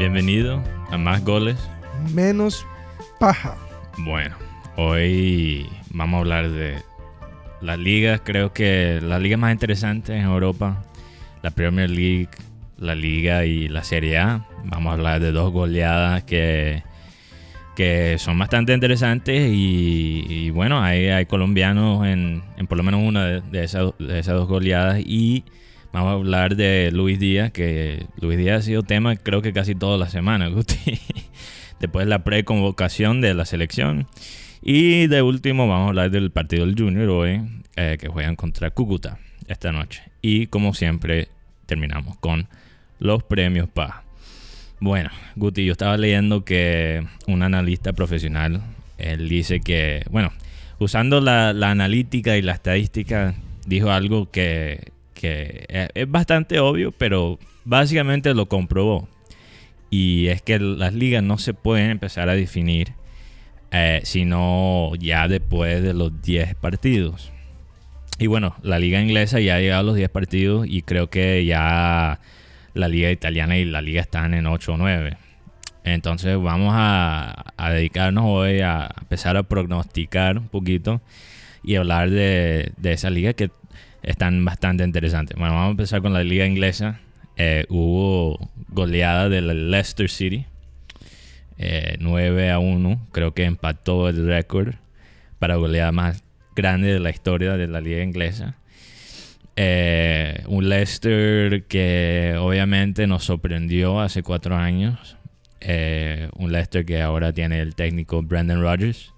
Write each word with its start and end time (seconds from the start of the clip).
Bienvenido 0.00 0.64
a 0.90 0.96
Más 0.96 1.22
Goles. 1.22 1.58
Menos 2.14 2.66
paja. 3.18 3.58
Bueno, 3.98 4.34
hoy 4.76 5.66
vamos 5.90 6.16
a 6.16 6.20
hablar 6.20 6.48
de 6.48 6.78
las 7.60 7.78
ligas, 7.78 8.22
creo 8.24 8.54
que 8.54 8.98
las 9.02 9.20
ligas 9.20 9.38
más 9.38 9.52
interesantes 9.52 10.16
en 10.16 10.22
Europa, 10.22 10.82
la 11.42 11.50
Premier 11.50 11.90
League, 11.90 12.30
la 12.78 12.94
Liga 12.94 13.44
y 13.44 13.68
la 13.68 13.84
Serie 13.84 14.16
A. 14.16 14.46
Vamos 14.64 14.90
a 14.90 14.94
hablar 14.94 15.20
de 15.20 15.32
dos 15.32 15.52
goleadas 15.52 16.24
que, 16.24 16.82
que 17.76 18.16
son 18.18 18.38
bastante 18.38 18.72
interesantes 18.72 19.50
y, 19.52 20.48
bueno, 20.48 20.82
hay, 20.82 21.08
hay 21.08 21.26
colombianos 21.26 22.06
en, 22.06 22.42
en, 22.56 22.66
por 22.66 22.78
lo 22.78 22.84
menos 22.84 23.02
una 23.04 23.26
de, 23.26 23.64
esas, 23.64 23.92
de 23.98 24.18
esas 24.18 24.34
dos 24.34 24.48
goleadas 24.48 24.98
y 25.00 25.44
vamos 25.92 26.10
a 26.10 26.12
hablar 26.12 26.56
de 26.56 26.90
Luis 26.92 27.18
Díaz, 27.18 27.50
que 27.52 28.06
Luis 28.20 28.38
Díaz 28.38 28.60
ha 28.60 28.62
sido 28.62 28.82
tema 28.82 29.16
creo 29.16 29.42
que 29.42 29.52
casi 29.52 29.74
toda 29.74 29.98
la 29.98 30.08
semana, 30.08 30.48
Gusti. 30.48 31.00
Después 31.80 32.06
de 32.06 32.10
la 32.10 32.24
preconvocación 32.24 33.20
de 33.20 33.34
la 33.34 33.44
selección. 33.44 34.06
Y 34.62 35.06
de 35.06 35.22
último 35.22 35.66
vamos 35.66 35.86
a 35.86 35.88
hablar 35.88 36.10
del 36.10 36.30
partido 36.30 36.66
del 36.66 36.74
Junior 36.78 37.08
hoy, 37.08 37.40
eh, 37.76 37.96
que 37.98 38.08
juegan 38.08 38.36
contra 38.36 38.70
Cúcuta 38.70 39.18
esta 39.48 39.72
noche. 39.72 40.02
Y 40.20 40.48
como 40.48 40.74
siempre 40.74 41.28
terminamos 41.66 42.16
con 42.18 42.48
los 42.98 43.22
premios 43.22 43.68
PA. 43.68 44.04
Bueno, 44.80 45.10
Guti, 45.36 45.64
yo 45.64 45.72
estaba 45.72 45.96
leyendo 45.96 46.44
que 46.44 47.06
un 47.26 47.42
analista 47.42 47.92
profesional, 47.92 48.62
él 48.98 49.28
dice 49.28 49.60
que, 49.60 50.04
bueno, 50.10 50.32
usando 50.78 51.20
la, 51.20 51.50
analítica 51.50 52.36
y 52.36 52.42
la 52.42 52.52
estadística, 52.52 53.34
dijo 53.66 53.90
algo 53.90 54.30
que, 54.30 54.92
que 55.20 55.66
es 55.94 56.10
bastante 56.10 56.60
obvio, 56.60 56.92
pero 56.92 57.38
básicamente 57.64 58.32
lo 58.34 58.46
comprobó. 58.46 59.08
Y 59.90 60.28
es 60.28 60.40
que 60.40 60.58
las 60.58 60.94
ligas 60.94 61.22
no 61.22 61.36
se 61.36 61.52
pueden 61.52 61.90
empezar 61.90 62.28
a 62.28 62.34
definir 62.34 62.94
eh, 63.72 64.00
sino 64.02 64.92
ya 64.98 65.28
después 65.28 65.82
de 65.82 65.94
los 65.94 66.22
10 66.22 66.56
partidos. 66.56 67.30
Y 68.18 68.26
bueno, 68.26 68.56
la 68.62 68.78
liga 68.78 69.00
inglesa 69.00 69.38
ya 69.40 69.56
ha 69.56 69.60
llegado 69.60 69.80
a 69.80 69.84
los 69.84 69.96
10 69.96 70.10
partidos 70.10 70.66
y 70.68 70.82
creo 70.82 71.08
que 71.08 71.44
ya 71.44 72.20
la 72.74 72.88
liga 72.88 73.10
italiana 73.10 73.56
y 73.58 73.64
la 73.64 73.80
liga 73.80 74.00
están 74.00 74.34
en 74.34 74.46
8 74.46 74.74
o 74.74 74.76
9. 74.76 75.16
Entonces 75.84 76.36
vamos 76.36 76.74
a, 76.76 77.54
dedicarnos 77.70 78.24
hoy 78.26 78.60
a 78.60 78.92
empezar 79.00 79.36
a 79.36 79.44
prognosticar 79.44 80.38
un 80.38 80.48
poquito 80.48 81.00
y 81.62 81.76
hablar 81.76 82.10
de, 82.10 82.72
de 82.76 82.92
esa 82.92 83.08
liga 83.08 83.34
que 83.34 83.50
están 84.02 84.44
bastante 84.44 84.84
interesantes. 84.84 85.36
Bueno, 85.38 85.54
vamos 85.54 85.68
a 85.68 85.70
empezar 85.72 86.02
con 86.02 86.12
la 86.12 86.24
liga 86.24 86.46
inglesa. 86.46 87.00
Eh, 87.36 87.64
hubo 87.68 88.50
goleada 88.68 89.28
del 89.28 89.70
Leicester 89.70 90.10
City 90.10 90.46
9 91.98 92.46
eh, 92.46 92.50
a 92.50 92.58
1. 92.58 93.08
Creo 93.12 93.34
que 93.34 93.44
empató 93.44 94.08
el 94.08 94.26
récord 94.26 94.74
para 95.38 95.56
goleada 95.56 95.92
más 95.92 96.22
grande 96.56 96.92
de 96.92 97.00
la 97.00 97.10
historia 97.10 97.56
de 97.56 97.66
la 97.66 97.80
liga 97.80 98.02
inglesa. 98.02 98.56
Eh, 99.56 100.42
un 100.46 100.68
Leicester 100.68 101.64
que 101.64 102.36
obviamente 102.38 103.06
nos 103.06 103.24
sorprendió 103.24 104.00
hace 104.00 104.22
cuatro 104.22 104.56
años. 104.56 105.16
Eh, 105.60 106.30
un 106.36 106.52
Leicester 106.52 106.86
que 106.86 107.02
ahora 107.02 107.32
tiene 107.32 107.60
el 107.60 107.74
técnico 107.74 108.22
Brandon 108.22 108.62
Rodgers, 108.62 109.12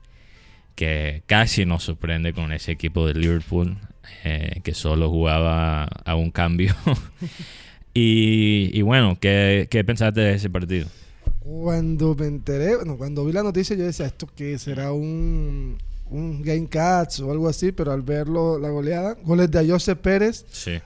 que 0.74 1.22
casi 1.26 1.64
nos 1.64 1.84
sorprende 1.84 2.32
con 2.32 2.52
ese 2.52 2.72
equipo 2.72 3.06
de 3.06 3.14
Liverpool, 3.14 3.78
que 4.62 4.74
solo 4.74 5.10
jugaba 5.10 5.84
a 5.84 6.14
un 6.14 6.30
cambio. 6.30 6.74
y, 7.94 8.80
bueno, 8.82 9.16
¿qué, 9.20 9.68
¿qué 9.70 9.84
pensaste 9.84 10.20
de 10.20 10.34
ese 10.34 10.50
partido? 10.50 10.86
Cuando 11.40 12.14
me 12.14 12.26
enteré, 12.26 12.76
bueno, 12.76 12.96
cuando 12.96 13.24
vi 13.24 13.32
la 13.32 13.42
noticia 13.42 13.76
yo 13.76 13.84
decía, 13.84 14.06
¿esto 14.06 14.28
qué 14.34 14.58
será 14.58 14.92
un, 14.92 15.76
un 16.08 16.42
Game 16.42 16.68
Cats 16.68 17.20
o 17.20 17.32
algo 17.32 17.48
así? 17.48 17.72
Pero 17.72 17.92
al 17.92 18.02
verlo, 18.02 18.58
la 18.58 18.70
goleada, 18.70 19.16
goles 19.24 19.50
de 19.50 19.68
José 19.68 19.96
Pérez. 19.96 20.44
Sí. 20.50 20.80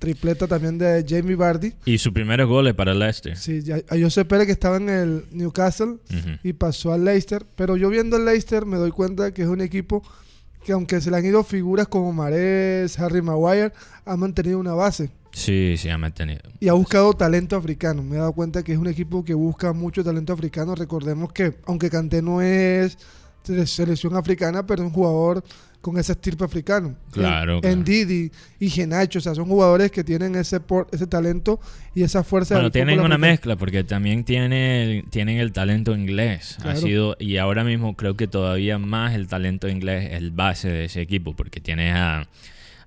Tripleta 0.00 0.46
también 0.46 0.78
de 0.78 1.04
Jamie 1.06 1.36
Vardy. 1.36 1.74
Y 1.84 1.98
su 1.98 2.10
primer 2.12 2.44
gol 2.46 2.74
para 2.74 2.94
Leicester. 2.94 3.36
Sí, 3.36 3.62
a 3.70 3.98
José 4.00 4.24
Pérez 4.24 4.46
que 4.46 4.52
estaba 4.52 4.78
en 4.78 4.88
el 4.88 5.24
Newcastle 5.30 5.98
y 6.42 6.54
pasó 6.54 6.92
al 6.94 7.04
Leicester. 7.04 7.44
Pero 7.54 7.76
yo 7.76 7.90
viendo 7.90 8.16
el 8.16 8.24
Leicester 8.24 8.64
me 8.64 8.78
doy 8.78 8.92
cuenta 8.92 9.34
que 9.34 9.42
es 9.42 9.48
un 9.48 9.60
equipo 9.60 10.02
que 10.64 10.72
aunque 10.72 11.00
se 11.00 11.10
le 11.10 11.16
han 11.16 11.24
ido 11.24 11.42
figuras 11.44 11.88
como 11.88 12.12
Mares, 12.12 12.98
Harry 12.98 13.22
Maguire, 13.22 13.72
ha 14.04 14.16
mantenido 14.16 14.58
una 14.58 14.74
base. 14.74 15.10
Sí, 15.32 15.76
sí, 15.78 15.88
ha 15.88 15.96
mantenido. 15.96 16.42
Y 16.58 16.68
ha 16.68 16.72
buscado 16.72 17.12
talento 17.14 17.56
africano. 17.56 18.02
Me 18.02 18.16
he 18.16 18.18
dado 18.18 18.32
cuenta 18.32 18.62
que 18.62 18.72
es 18.72 18.78
un 18.78 18.88
equipo 18.88 19.24
que 19.24 19.34
busca 19.34 19.72
mucho 19.72 20.02
talento 20.02 20.32
africano. 20.32 20.74
Recordemos 20.74 21.32
que, 21.32 21.54
aunque 21.66 21.88
Kanté 21.88 22.20
no 22.20 22.42
es 22.42 22.98
selección 23.64 24.16
africana, 24.16 24.66
pero 24.66 24.82
es 24.82 24.88
un 24.88 24.92
jugador 24.92 25.44
con 25.80 25.98
ese 25.98 26.12
estirpe 26.12 26.44
africano. 26.44 26.96
Claro. 27.10 27.60
En, 27.62 27.84
Didi 27.84 28.30
y 28.58 28.70
Genacho, 28.70 29.18
o 29.18 29.22
sea, 29.22 29.34
son 29.34 29.46
jugadores 29.46 29.90
que 29.90 30.04
tienen 30.04 30.34
ese 30.34 30.60
ese 30.92 31.06
talento 31.06 31.60
y 31.94 32.02
esa 32.02 32.22
fuerza. 32.22 32.54
Bueno, 32.54 32.70
tienen 32.70 33.00
una 33.00 33.18
mezcla 33.18 33.56
porque 33.56 33.84
también 33.84 34.24
tiene, 34.24 35.04
tienen 35.10 35.38
el 35.38 35.52
talento 35.52 35.94
inglés. 35.94 36.58
Ha 36.64 36.76
sido 36.76 37.16
y 37.18 37.36
ahora 37.38 37.64
mismo 37.64 37.96
creo 37.96 38.16
que 38.16 38.26
todavía 38.26 38.78
más 38.78 39.14
el 39.14 39.26
talento 39.28 39.68
inglés 39.68 40.10
es 40.10 40.18
el 40.18 40.30
base 40.30 40.68
de 40.68 40.84
ese 40.84 41.00
equipo 41.00 41.34
porque 41.34 41.60
tiene 41.60 41.92
a 41.92 42.28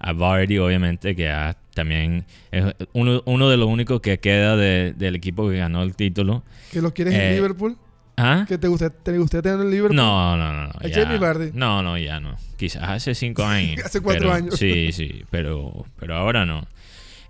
a 0.04 0.12
Vardy, 0.12 0.58
obviamente, 0.58 1.16
que 1.16 1.34
también 1.74 2.26
es 2.52 2.66
uno, 2.92 3.24
uno, 3.26 3.50
de 3.50 3.56
los 3.56 3.70
únicos 3.70 4.02
que 4.02 4.20
queda 4.20 4.58
del 4.58 5.16
equipo 5.16 5.50
que 5.50 5.58
ganó 5.58 5.82
el 5.82 5.96
título. 5.96 6.44
¿Que 6.72 6.82
lo 6.82 6.94
quieres 6.94 7.14
en 7.14 7.22
eh, 7.22 7.36
Liverpool? 7.36 7.78
¿Ah? 8.16 8.46
¿Que 8.48 8.58
te 8.58 8.68
gustaría, 8.68 8.98
te 9.04 9.42
tener 9.42 9.60
en 9.60 9.72
Liverpool? 9.72 9.96
No, 9.96 10.38
no, 10.38 10.54
no. 10.54 10.68
no 10.68 10.72
¿A 10.74 11.20
Vardy? 11.20 11.52
No, 11.54 11.82
no, 11.82 11.98
ya 11.98 12.20
no. 12.20 12.36
Quizás 12.58 12.84
hace 12.84 13.16
cinco 13.16 13.44
años. 13.44 13.84
hace 13.84 14.02
cuatro 14.02 14.32
años. 14.32 14.56
Sí, 14.56 14.92
sí, 14.92 15.26
pero, 15.32 15.86
pero 16.00 16.16
ahora 16.16 16.46
no. 16.46 16.68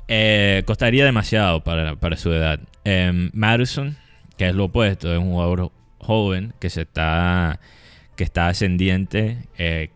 Eh, 0.08 0.64
costaría 0.66 1.06
demasiado 1.06 1.64
para, 1.64 1.96
para 1.96 2.18
su 2.18 2.32
edad. 2.34 2.60
Eh, 2.84 3.30
Madison, 3.34 3.96
que 4.38 4.50
es 4.50 4.56
lo 4.56 4.66
opuesto, 4.66 5.14
es 5.14 5.20
un 5.20 5.32
jugador 5.32 5.72
joven 6.00 6.54
que 6.60 6.70
se 6.70 6.82
está 6.82 7.60
que 8.16 8.24
está 8.24 8.48
ascendiente, 8.48 9.48
eh, 9.58 9.90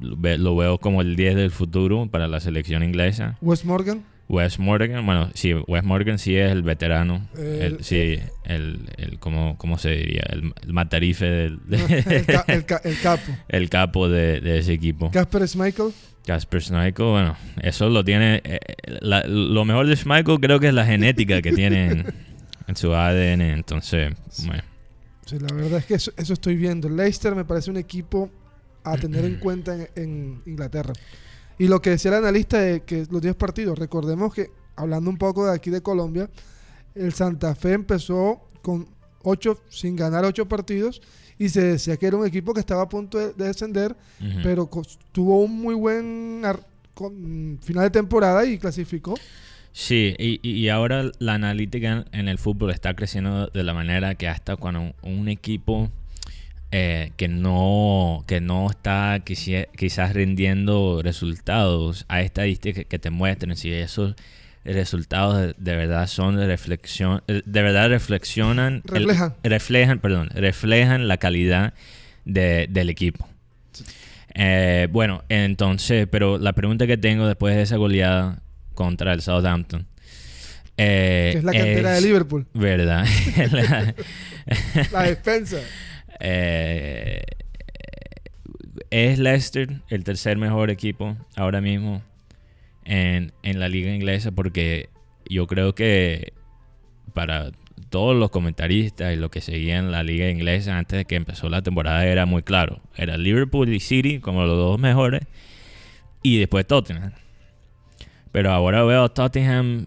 lo 0.00 0.56
veo 0.56 0.78
como 0.78 1.00
el 1.00 1.16
10 1.16 1.36
del 1.36 1.50
futuro 1.50 2.06
para 2.10 2.28
la 2.28 2.40
selección 2.40 2.82
inglesa. 2.82 3.38
Wes 3.40 3.64
Morgan. 3.64 4.04
Wes 4.32 4.58
Morgan, 4.58 5.04
bueno, 5.04 5.30
sí, 5.34 5.52
Wes 5.52 5.84
Morgan 5.84 6.18
sí 6.18 6.34
es 6.36 6.50
el 6.50 6.62
veterano. 6.62 7.28
El, 7.36 7.84
sí, 7.84 8.18
el, 8.44 8.88
el 8.96 9.18
¿cómo, 9.18 9.58
¿cómo, 9.58 9.76
se 9.76 9.90
diría? 9.90 10.24
El, 10.30 10.54
matarife 10.72 11.26
del... 11.26 11.60
el, 11.70 12.64
capo. 13.02 13.32
El 13.48 13.68
capo 13.68 14.08
de, 14.08 14.40
de 14.40 14.58
ese 14.58 14.72
equipo. 14.72 15.10
Casper 15.10 15.46
Schmeichel. 15.46 15.92
Casper 16.24 16.62
Schmeichel, 16.62 17.04
bueno, 17.04 17.36
eso 17.60 17.90
lo 17.90 18.02
tiene... 18.04 18.40
Eh, 18.42 18.58
lo 19.28 19.64
mejor 19.66 19.86
de 19.86 19.96
Schmeichel 19.96 20.40
creo 20.40 20.58
que 20.58 20.68
es 20.68 20.74
la 20.74 20.86
genética 20.86 21.42
que 21.42 21.52
tiene 21.52 22.06
en, 22.66 22.76
su 22.76 22.94
ADN, 22.94 23.42
entonces, 23.42 24.14
bueno. 24.46 24.62
Sí, 25.26 25.38
la 25.38 25.54
verdad 25.54 25.78
es 25.80 25.84
que 25.84 25.94
eso, 25.94 26.10
eso 26.16 26.32
estoy 26.32 26.56
viendo. 26.56 26.88
Leicester 26.88 27.34
me 27.34 27.44
parece 27.44 27.70
un 27.70 27.76
equipo 27.76 28.30
a 28.82 28.96
tener 28.96 29.26
en 29.26 29.36
cuenta 29.40 29.76
en, 29.94 30.42
Inglaterra. 30.46 30.94
Y 31.62 31.68
lo 31.68 31.80
que 31.80 31.90
decía 31.90 32.10
el 32.10 32.16
analista 32.16 32.58
de 32.58 32.80
que 32.80 33.06
los 33.08 33.22
10 33.22 33.36
partidos, 33.36 33.78
recordemos 33.78 34.34
que, 34.34 34.50
hablando 34.74 35.08
un 35.08 35.16
poco 35.16 35.46
de 35.46 35.54
aquí 35.54 35.70
de 35.70 35.80
Colombia, 35.80 36.28
el 36.96 37.12
Santa 37.12 37.54
Fe 37.54 37.74
empezó 37.74 38.50
con 38.62 38.88
8, 39.22 39.60
sin 39.68 39.94
ganar 39.94 40.24
8 40.24 40.48
partidos, 40.48 41.00
y 41.38 41.50
se 41.50 41.62
decía 41.62 41.96
que 41.98 42.08
era 42.08 42.16
un 42.16 42.26
equipo 42.26 42.52
que 42.52 42.58
estaba 42.58 42.82
a 42.82 42.88
punto 42.88 43.16
de, 43.16 43.32
descender, 43.34 43.94
pero 44.42 44.68
tuvo 45.12 45.38
un 45.44 45.56
muy 45.60 45.76
buen 45.76 46.42
final 47.60 47.84
de 47.84 47.90
temporada 47.90 48.44
y 48.44 48.58
clasificó. 48.58 49.14
Sí, 49.70 50.16
y, 50.18 50.68
ahora 50.68 51.12
la 51.20 51.34
analítica 51.34 52.06
en 52.10 52.26
el 52.26 52.38
fútbol 52.38 52.72
está 52.72 52.94
creciendo 52.94 53.46
de 53.46 53.62
la 53.62 53.72
manera 53.72 54.16
que 54.16 54.26
hasta 54.26 54.56
cuando 54.56 54.96
un 55.04 55.28
equipo 55.28 55.92
eh, 56.74 57.12
que, 57.18 57.28
no, 57.28 58.24
que 58.26 58.40
no 58.40 58.70
está 58.70 59.20
quizás 59.22 60.14
rindiendo 60.14 61.02
resultados. 61.02 62.06
a 62.08 62.22
estadísticas 62.22 62.86
que 62.86 62.98
te 62.98 63.10
muestren 63.10 63.56
si 63.56 63.70
esos 63.70 64.14
resultados 64.64 65.54
de, 65.58 65.76
verdad 65.76 66.06
son 66.06 66.36
de 66.36 66.46
reflexión, 66.46 67.22
eh, 67.28 67.42
de 67.44 67.62
verdad 67.62 67.90
reflexionan, 67.90 68.80
reflejan, 68.86 69.34
reflejan, 69.42 69.98
perdón, 69.98 70.30
reflejan 70.32 71.08
la 71.08 71.18
calidad 71.18 71.74
del 72.24 72.88
equipo. 72.88 73.28
Eh, 74.34 74.88
bueno, 74.90 75.24
entonces, 75.28 76.08
pero 76.10 76.38
la 76.38 76.54
pregunta 76.54 76.86
que 76.86 76.96
tengo 76.96 77.26
después 77.26 77.54
de 77.54 77.62
esa 77.62 77.76
goleada 77.76 78.40
contra 78.72 79.12
el 79.12 79.20
Southampton. 79.20 79.86
que 80.74 81.32
es 81.36 81.44
la 81.44 81.52
cantera 81.52 81.92
de 81.92 82.00
Liverpool. 82.00 82.46
¿Verdad? 82.54 83.04
la 84.90 85.02
defensa. 85.02 85.58
Eh, 86.24 87.20
es 88.90 89.18
Leicester 89.18 89.80
el 89.88 90.04
tercer 90.04 90.36
mejor 90.38 90.70
equipo 90.70 91.16
ahora 91.34 91.60
mismo 91.60 92.00
en, 92.84 93.32
la 93.42 93.68
liga 93.68 93.92
inglesa 93.92 94.30
porque 94.30 94.88
yo 95.28 95.48
creo 95.48 95.74
que 95.74 96.32
para 97.12 97.50
todos 97.90 98.16
los 98.16 98.30
comentaristas 98.30 99.12
y 99.12 99.16
los 99.16 99.30
que 99.30 99.40
seguían 99.40 99.90
la 99.90 100.04
liga 100.04 100.30
inglesa 100.30 100.78
antes 100.78 100.96
de 100.96 101.04
que 101.06 101.16
empezó 101.16 101.48
la 101.48 101.62
temporada 101.62 102.06
era 102.06 102.24
muy 102.24 102.44
claro. 102.44 102.80
Era 102.96 103.16
Liverpool 103.16 103.68
y 103.68 103.80
City 103.80 104.20
como 104.20 104.46
los 104.46 104.56
dos 104.56 104.78
mejores 104.78 105.22
y 106.22 106.38
después 106.38 106.66
Tottenham. 106.68 107.12
Pero 108.30 108.52
ahora 108.52 108.84
veo 108.84 109.04
a 109.04 109.08
Tottenham 109.08 109.86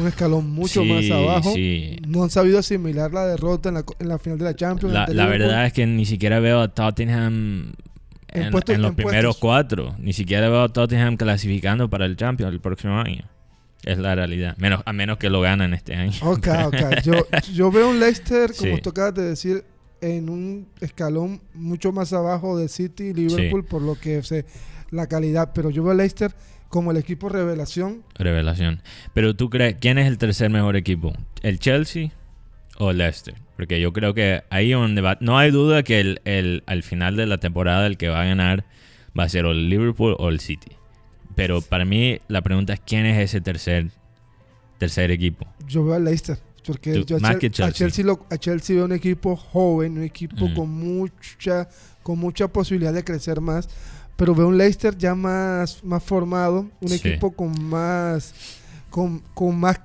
un 0.00 0.06
escalón 0.06 0.50
mucho 0.50 0.84
más 0.84 1.10
abajo. 1.10 1.52
sí. 1.54 1.96
No 2.06 2.22
han 2.22 2.30
sabido 2.30 2.58
asimilar 2.58 3.12
la 3.12 3.26
derrota 3.26 3.68
en 3.68 3.76
la, 3.76 3.84
en 3.98 4.08
la 4.08 4.18
final 4.18 4.38
de 4.38 4.44
la 4.44 4.56
Champions. 4.56 4.92
La, 4.94 5.06
la 5.06 5.26
verdad 5.26 5.66
es 5.66 5.72
que 5.72 5.86
ni 5.86 6.04
siquiera 6.06 6.40
veo 6.40 6.60
a 6.60 6.68
Tottenham 6.74 7.72
En 8.28 8.42
en, 8.42 8.50
puestos- 8.52 8.74
en 8.74 8.82
los 8.82 8.94
primeros 8.94 9.36
puestos. 9.36 9.40
cuatro. 9.40 9.94
Ni 9.98 10.12
siquiera 10.12 10.48
veo 10.48 10.62
a 10.62 10.68
Tottenham 10.72 11.16
clasificando 11.16 11.88
para 11.88 12.06
el 12.06 12.16
Champions 12.16 12.52
el 12.52 12.60
próximo 12.60 12.98
año. 12.98 13.24
Es 13.84 13.96
la 13.98 14.14
realidad. 14.14 14.56
Menos, 14.58 14.82
a 14.84 14.92
menos 14.92 15.18
que 15.18 15.30
lo 15.30 15.40
ganan 15.40 15.72
este 15.72 15.94
año. 15.94 16.12
Ok, 16.22 16.48
ok. 16.66 17.00
Yo, 17.04 17.12
yo 17.54 17.70
veo 17.70 17.88
un 17.90 18.00
Leicester, 18.00 18.52
como 18.58 18.76
Sí. 18.76 18.82
tú 18.82 18.90
acabas 18.90 19.14
de 19.14 19.22
decir, 19.24 19.64
en 20.00 20.28
un 20.28 20.68
escalón 20.80 21.40
mucho 21.54 21.92
más 21.92 22.12
abajo 22.12 22.58
de 22.58 22.68
City 22.68 23.04
y 23.04 23.14
Liverpool 23.14 23.64
por 23.64 23.82
lo 23.82 23.94
que 23.98 24.22
sé 24.22 24.44
la 24.90 25.06
calidad. 25.06 25.52
Pero 25.54 25.70
yo 25.70 25.82
veo 25.82 25.92
a 25.92 25.94
Leicester 25.94 26.32
como 26.68 26.90
el 26.90 26.96
equipo 26.98 27.28
revelación. 27.28 28.02
Revelación. 28.14 28.82
Pero 29.14 29.34
tú 29.34 29.48
crees, 29.50 29.76
¿quién 29.80 29.98
es 29.98 30.06
el 30.06 30.18
tercer 30.18 30.50
mejor 30.50 30.76
equipo? 30.76 31.12
¿El 31.42 31.58
Chelsea 31.58 32.10
o 32.78 32.90
el 32.90 32.98
Leicester? 32.98 33.34
Porque 33.56 33.80
yo 33.80 33.92
creo 33.92 34.14
que 34.14 34.42
ahí 34.50 34.70
donde 34.72 35.00
va, 35.00 35.16
no 35.20 35.38
hay 35.38 35.50
duda 35.50 35.82
que 35.82 36.00
el, 36.00 36.20
el- 36.24 36.62
al 36.66 36.82
final 36.82 37.16
de 37.16 37.26
la 37.26 37.38
temporada 37.38 37.86
el 37.86 37.96
que 37.96 38.08
va 38.08 38.22
a 38.22 38.24
ganar 38.26 38.64
va 39.18 39.24
a 39.24 39.28
ser 39.28 39.46
o 39.46 39.50
el 39.52 39.68
Liverpool 39.68 40.14
o 40.18 40.28
el 40.28 40.40
City. 40.40 40.72
Pero 41.34 41.60
para 41.62 41.84
mí 41.84 42.20
la 42.28 42.42
pregunta 42.42 42.72
es 42.74 42.80
quién 42.80 43.06
es 43.06 43.18
ese 43.18 43.40
tercer 43.40 43.90
tercer 44.78 45.10
equipo. 45.10 45.46
Yo 45.66 45.84
veo 45.84 45.94
a 45.94 45.98
Leicester. 45.98 46.38
Porque 46.66 46.92
Tú- 46.92 47.06
yo 47.06 47.16
a, 47.16 47.20
más 47.20 47.30
Chel- 47.32 47.38
que 47.40 47.46
a 47.46 47.50
Chelsea. 47.50 47.72
Chelsea 47.72 48.04
lo- 48.04 48.26
a 48.30 48.36
Chelsea 48.36 48.76
veo 48.76 48.84
un 48.84 48.92
equipo 48.92 49.34
joven, 49.36 49.96
un 49.98 50.04
equipo 50.04 50.48
Mm. 50.48 50.54
con 50.54 50.70
mucha 50.70 51.68
con 52.02 52.18
mucha 52.18 52.48
posibilidad 52.48 52.92
de 52.92 53.02
crecer 53.04 53.40
más. 53.40 53.68
Pero 54.18 54.34
veo 54.34 54.48
un 54.48 54.58
Leicester 54.58 54.98
ya 54.98 55.14
más, 55.14 55.82
más 55.82 56.02
formado, 56.02 56.68
un 56.80 56.88
Sí. 56.88 56.96
equipo 57.08 57.30
con 57.32 57.52
más 57.64 58.34
con, 58.90 59.20
con 59.32 59.58
más 59.58 59.80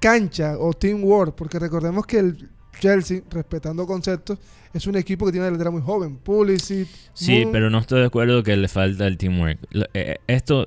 cancha 0.00 0.56
o 0.58 0.72
teamwork, 0.72 1.34
porque 1.36 1.58
recordemos 1.58 2.06
que 2.06 2.18
el 2.18 2.48
Chelsea, 2.80 3.20
respetando 3.30 3.86
conceptos, 3.86 4.38
es 4.72 4.86
un 4.86 4.96
equipo 4.96 5.24
que 5.26 5.32
tiene 5.32 5.42
una 5.44 5.46
delantera 5.46 5.70
muy 5.70 5.82
joven. 5.82 6.16
Pulisic, 6.18 6.88
Sí, 7.14 7.40
Moon, 7.40 7.52
pero 7.52 7.70
no 7.70 7.78
estoy 7.78 8.00
de 8.00 8.06
acuerdo 8.06 8.42
que 8.42 8.56
le 8.56 8.68
falta 8.68 9.06
el 9.06 9.16
teamwork. 9.18 9.58
Lo- 9.70 9.86
eh, 9.94 10.16
esto, 10.26 10.66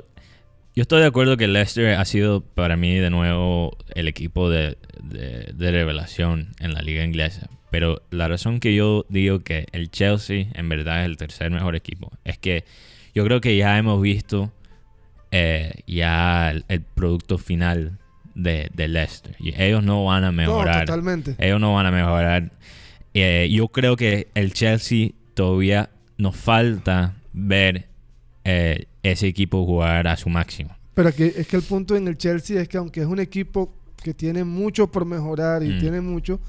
yo 0.76 0.82
estoy 0.82 1.02
de 1.02 1.08
acuerdo 1.08 1.38
que 1.38 1.48
Leicester 1.48 1.96
ha 1.96 2.06
sido 2.06 2.42
para 2.42 2.76
mí 2.78 2.96
de 2.96 3.10
nuevo 3.10 3.78
el 3.96 4.08
equipo 4.08 4.50
de, 4.50 4.78
de- 5.04 5.52
de 5.54 5.72
revelación 5.72 6.50
en 6.60 6.74
la 6.74 6.82
liga 6.82 7.04
inglesa. 7.04 7.50
Pero 7.72 8.02
la 8.12 8.28
razón 8.28 8.60
que 8.60 8.74
yo 8.76 9.06
digo 9.10 9.40
que 9.42 9.68
el 9.72 9.90
Chelsea 9.92 10.48
en 10.54 10.70
verdad 10.70 11.02
es 11.02 11.06
el 11.06 11.18
tercer 11.18 11.52
mejor 11.52 11.76
equipo 11.76 12.12
es 12.26 12.38
que 12.40 12.66
yo 13.14 13.24
creo 13.26 13.42
que 13.42 13.56
ya 13.58 13.78
hemos 13.78 14.02
visto 14.02 14.52
eh, 15.32 15.74
ya 15.88 16.52
el, 16.52 16.66
el 16.68 16.82
producto 16.82 17.38
final 17.38 17.98
de, 18.36 18.70
de 18.74 18.88
Leicester. 18.88 19.36
Y 19.40 19.54
ellos 19.62 19.84
no 19.84 20.06
van 20.06 20.24
a 20.24 20.28
no, 20.28 20.34
mejorar. 20.34 20.86
totalmente. 20.86 21.36
Ellos 21.38 21.60
no 21.60 21.74
van 21.74 21.86
a 21.86 21.92
mejorar. 21.92 22.52
Eh, 23.14 23.50
yo 23.52 23.68
creo 23.70 23.96
que 23.96 24.28
el 24.36 24.54
Chelsea 24.54 25.10
todavía 25.34 25.90
nos 26.18 26.36
falta 26.36 27.16
ver 27.34 27.88
eh, 28.44 28.86
ese 29.04 29.28
equipo 29.28 29.66
jugar 29.66 30.08
a 30.08 30.16
su 30.18 30.30
máximo. 30.30 30.76
Pero 30.94 31.14
que, 31.14 31.28
es 31.28 31.48
que 31.48 31.56
el 31.56 31.64
punto 31.64 31.96
en 31.96 32.08
el 32.08 32.18
Chelsea 32.18 32.62
es 32.62 32.68
que 32.68 32.78
aunque 32.78 33.02
es 33.02 33.06
un 33.08 33.20
equipo 33.20 33.74
que 34.04 34.14
tiene 34.14 34.44
mucho 34.44 34.92
por 34.92 35.06
mejorar 35.06 35.64
y 35.64 35.70
Mm. 35.70 35.80
tiene 35.80 36.02
mucho, 36.02 36.40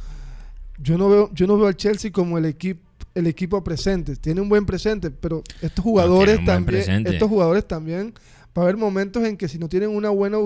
yo 0.78 0.96
no 0.98 1.08
veo, 1.08 1.30
yo 1.34 1.46
no 1.46 1.56
veo 1.56 1.66
al 1.66 1.76
Chelsea 1.76 2.10
como 2.10 2.38
el 2.38 2.44
equipo 2.46 2.80
el 3.14 3.26
equipo 3.26 3.62
presente. 3.64 4.16
Tiene 4.16 4.40
un 4.40 4.48
buen 4.48 4.66
presente, 4.66 5.10
pero 5.10 5.42
estos 5.60 5.82
jugadores 5.84 6.44
también, 6.44 7.06
estos 7.06 7.28
jugadores 7.28 7.66
también, 7.66 8.14
va 8.56 8.62
a 8.62 8.64
haber 8.64 8.76
momentos 8.76 9.24
en 9.24 9.36
que 9.36 9.48
si 9.48 9.58
no 9.58 9.68
tienen 9.68 9.90
una 9.90 10.10
buena, 10.10 10.38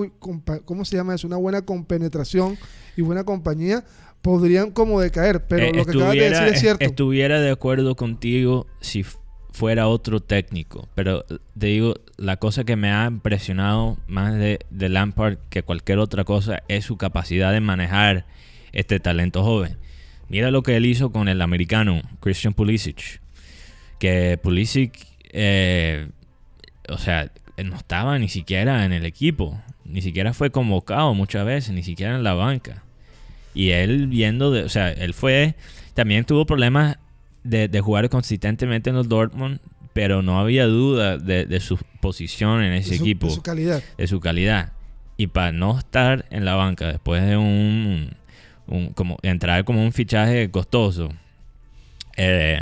¿cómo 0.65 0.85
se 0.85 0.97
llama 0.97 1.15
eso? 1.15 1.27
Una 1.27 1.37
buena 1.37 1.63
compenetración 1.63 2.59
y 2.97 3.03
buena 3.03 3.25
compañía, 3.25 3.85
podrían 4.23 4.71
como 4.71 5.01
decaer. 5.01 5.47
Pero 5.47 5.67
Eh, 5.67 5.73
lo 5.75 5.85
que 5.85 5.93
acabas 5.93 6.15
de 6.15 6.31
decir 6.31 6.49
es 6.49 6.61
cierto. 6.61 6.85
Estuviera 6.85 7.41
de 7.41 7.51
acuerdo 7.51 7.95
contigo 7.95 8.67
si 8.81 9.05
fuera 9.53 9.87
otro 9.89 10.21
técnico. 10.21 10.89
Pero 10.95 11.25
te 11.25 11.67
digo, 11.67 11.95
la 12.17 12.39
cosa 12.39 12.65
que 12.65 12.77
me 12.77 12.91
ha 12.91 13.07
impresionado 13.07 13.99
más 14.09 14.35
de, 14.35 14.59
de 14.71 14.89
Lampard 14.89 15.39
que 15.51 15.63
cualquier 15.63 15.99
otra 15.99 16.25
cosa 16.25 16.63
es 16.69 16.85
su 16.85 16.97
capacidad 16.97 17.53
de 17.53 17.61
manejar 17.61 18.27
este 18.73 18.99
talento 18.99 19.45
joven. 19.45 19.77
Mira 20.29 20.51
lo 20.51 20.63
que 20.63 20.77
él 20.77 20.87
hizo 20.87 21.11
con 21.13 21.29
el 21.29 21.41
americano 21.43 22.01
Christian 22.21 22.55
Pulisic. 22.55 23.21
Que 23.99 24.39
Pulisic, 24.43 24.93
eh, 25.33 26.09
o 26.89 26.99
sea, 26.99 27.31
no 27.63 27.77
estaba 27.77 28.19
ni 28.19 28.29
siquiera 28.29 28.85
en 28.85 28.93
el 28.93 29.05
equipo. 29.05 29.61
Ni 29.85 30.03
siquiera 30.03 30.33
fue 30.33 30.51
convocado 30.51 31.15
muchas 31.15 31.45
veces, 31.45 31.75
ni 31.75 31.83
siquiera 31.83 32.17
en 32.17 32.23
la 32.25 32.35
banca. 32.35 32.83
Y 33.55 33.71
él 33.71 34.07
viendo, 34.09 34.51
de, 34.51 34.65
o 34.65 34.69
sea, 34.69 34.91
él 34.91 35.15
fue, 35.15 35.55
también 35.95 36.25
tuvo 36.25 36.47
problemas 36.47 36.97
de, 37.45 37.69
de 37.69 37.81
jugar 37.81 38.09
consistentemente 38.09 38.91
en 38.91 38.97
los 38.97 39.09
Dortmund, 39.09 39.61
pero 39.93 40.23
no 40.23 40.41
había 40.41 40.67
duda 40.67 41.19
de, 41.19 41.47
de 41.47 41.61
su 41.61 41.79
posición 42.01 42.63
en 42.65 42.73
de 42.73 42.79
ese 42.79 42.97
su- 42.97 43.05
equipo, 43.05 43.29
de 43.29 43.33
su 43.35 43.43
calidad. 43.43 43.83
de 43.97 44.07
su 44.09 44.19
calidad. 44.21 44.73
Y 45.17 45.29
para 45.29 45.53
no 45.53 45.79
estar 45.79 46.25
en 46.31 46.45
la 46.45 46.55
banca 46.57 46.89
después 46.89 47.25
de 47.25 47.37
un, 47.37 48.17
como 48.95 49.19
entrar 49.23 49.65
como 49.65 49.83
un 49.85 49.93
fichaje 49.93 50.51
costoso, 50.51 51.11
eh, 52.17 52.61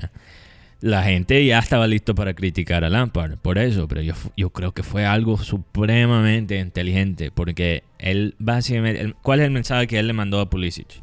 la 0.81 1.04
gente 1.04 1.44
ya 1.46 1.58
estaba 1.60 1.87
listo 1.87 2.14
para 2.14 2.34
criticar 2.34 2.82
a 2.84 2.88
Lampard 2.90 3.37
por 3.38 3.58
eso, 3.58 3.87
pero 3.87 4.00
yo, 4.00 4.14
yo 4.37 4.50
creo 4.50 4.72
que 4.72 4.82
fue 4.82 5.06
algo 5.06 5.38
supremamente 5.38 6.58
inteligente 6.58 7.31
porque 7.31 7.84
él 7.99 8.34
básicamente, 8.38 9.14
¿cuál 9.22 9.40
es 9.40 9.46
el 9.46 9.52
mensaje 9.52 9.87
que 9.87 9.99
él 9.99 10.08
le 10.08 10.12
mandó 10.12 10.40
a 10.40 10.50
Pulisic? 10.50 11.00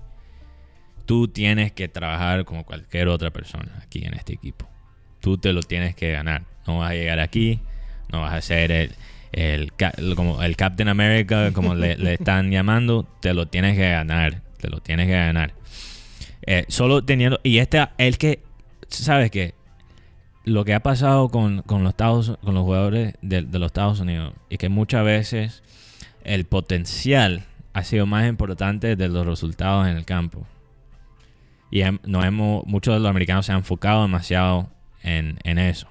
Tú 1.06 1.28
tienes 1.28 1.72
que 1.72 1.88
trabajar 1.88 2.46
como 2.46 2.66
cualquier 2.66 3.08
otra 3.08 3.32
persona 3.32 3.72
aquí 3.82 4.04
en 4.06 4.14
este 4.14 4.34
equipo. 4.34 4.68
Tú 5.22 5.38
te 5.38 5.54
lo 5.54 5.64
tienes 5.64 5.96
que 5.96 6.12
ganar. 6.12 6.44
No 6.68 6.80
vas 6.80 6.92
a 6.92 6.94
llegar 6.94 7.20
aquí, 7.20 7.60
no 8.12 8.22
vas 8.22 8.34
a 8.34 8.42
ser 8.42 8.72
el, 8.72 8.92
el, 9.32 9.72
el- 9.98 10.16
como 10.16 10.44
el 10.44 10.56
Captain 10.56 10.88
America, 10.88 11.52
como 11.54 11.74
le, 11.74 11.98
le 11.98 12.14
están 12.14 12.52
llamando, 12.52 13.08
te 13.22 13.34
lo 13.34 13.48
tienes 13.48 13.76
que 13.76 13.90
ganar, 13.90 14.42
te 14.60 14.70
lo 14.70 14.80
tienes 14.80 15.08
que 15.08 15.14
ganar. 15.14 15.54
Eh, 16.42 16.66
solo 16.68 17.04
teniendo, 17.04 17.40
y 17.44 17.60
este, 17.60 17.88
el 17.98 18.18
que, 18.18 18.44
¿sabes 18.88 19.32
qué? 19.32 19.54
Lo 20.46 20.66
que 20.66 20.74
ha 20.74 20.80
pasado 20.82 21.30
con, 21.30 21.62
con 21.64 21.84
los, 21.84 21.92
Estados, 21.92 22.38
con 22.44 22.56
los 22.56 22.64
jugadores 22.64 23.14
de, 23.22 23.44
de 23.44 23.60
los 23.60 23.68
Estados 23.68 24.00
Unidos 24.00 24.34
y 24.50 24.58
que 24.58 24.70
muchas 24.70 25.04
veces 25.04 25.64
el 26.24 26.46
potencial 26.46 27.46
ha 27.74 27.84
sido 27.84 28.06
más 28.06 28.28
importante 28.28 28.96
de 28.96 29.08
los 29.08 29.26
resultados 29.26 29.88
en 29.88 29.98
el 29.98 30.06
campo. 30.06 30.46
Y 31.72 31.82
no 32.04 32.24
hemos, 32.24 32.66
muchos 32.66 32.96
de 32.96 33.00
los 33.00 33.10
americanos 33.10 33.46
se 33.46 33.52
han 33.52 33.60
enfocado 33.60 34.02
demasiado 34.02 34.70
en, 35.04 35.38
en 35.44 35.60
eso. 35.60 35.88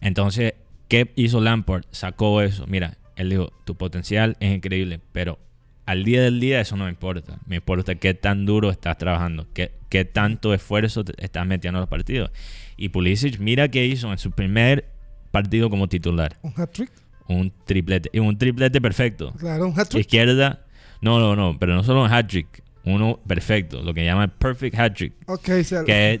Entonces, 0.00 0.54
¿qué 0.88 1.12
hizo 1.14 1.40
Lampard? 1.40 1.84
Sacó 1.90 2.42
eso. 2.42 2.66
Mira, 2.66 2.96
él 3.14 3.30
dijo, 3.30 3.52
tu 3.64 3.76
potencial 3.76 4.36
es 4.40 4.56
increíble, 4.56 5.00
pero 5.12 5.38
al 5.86 6.04
día 6.04 6.22
del 6.22 6.40
día 6.40 6.60
eso 6.60 6.76
no 6.76 6.84
me 6.84 6.90
importa. 6.90 7.38
Me 7.46 7.56
importa 7.56 7.94
qué 7.96 8.14
tan 8.14 8.46
duro 8.46 8.70
estás 8.70 8.96
trabajando, 8.98 9.46
qué, 9.54 9.72
qué 9.88 10.04
tanto 10.04 10.54
esfuerzo 10.54 11.04
estás 11.18 11.46
metiendo 11.46 11.78
en 11.78 11.82
los 11.82 11.88
partidos. 11.88 12.30
Y 12.76 12.90
Pulisic, 12.90 13.38
mira 13.40 13.68
qué 13.68 13.84
hizo 13.86 14.10
en 14.12 14.18
su 14.18 14.30
primer 14.30 14.86
partido 15.30 15.68
como 15.70 15.88
titular. 15.88 16.36
Un 16.42 16.52
hat-trick. 16.56 16.90
Un 17.28 17.52
triplete. 17.64 18.08
Y 18.12 18.18
un 18.18 18.36
triplete 18.38 18.80
perfecto. 18.80 19.32
Claro, 19.38 19.66
un 19.68 19.78
hat-trick. 19.78 20.00
Izquierda. 20.00 20.64
No, 21.00 21.18
no, 21.20 21.36
no. 21.36 21.58
Pero 21.58 21.74
no 21.74 21.82
solo 21.84 22.04
un 22.04 22.12
hat-trick. 22.12 22.62
Uno 22.84 23.20
perfecto. 23.26 23.82
Lo 23.82 23.92
que 23.94 24.04
llaman 24.04 24.32
perfect 24.38 24.78
hat-trick. 24.78 25.12
Ok, 25.26 25.48
o 25.60 25.64
sea, 25.64 25.84
Que 25.84 26.14
es 26.14 26.20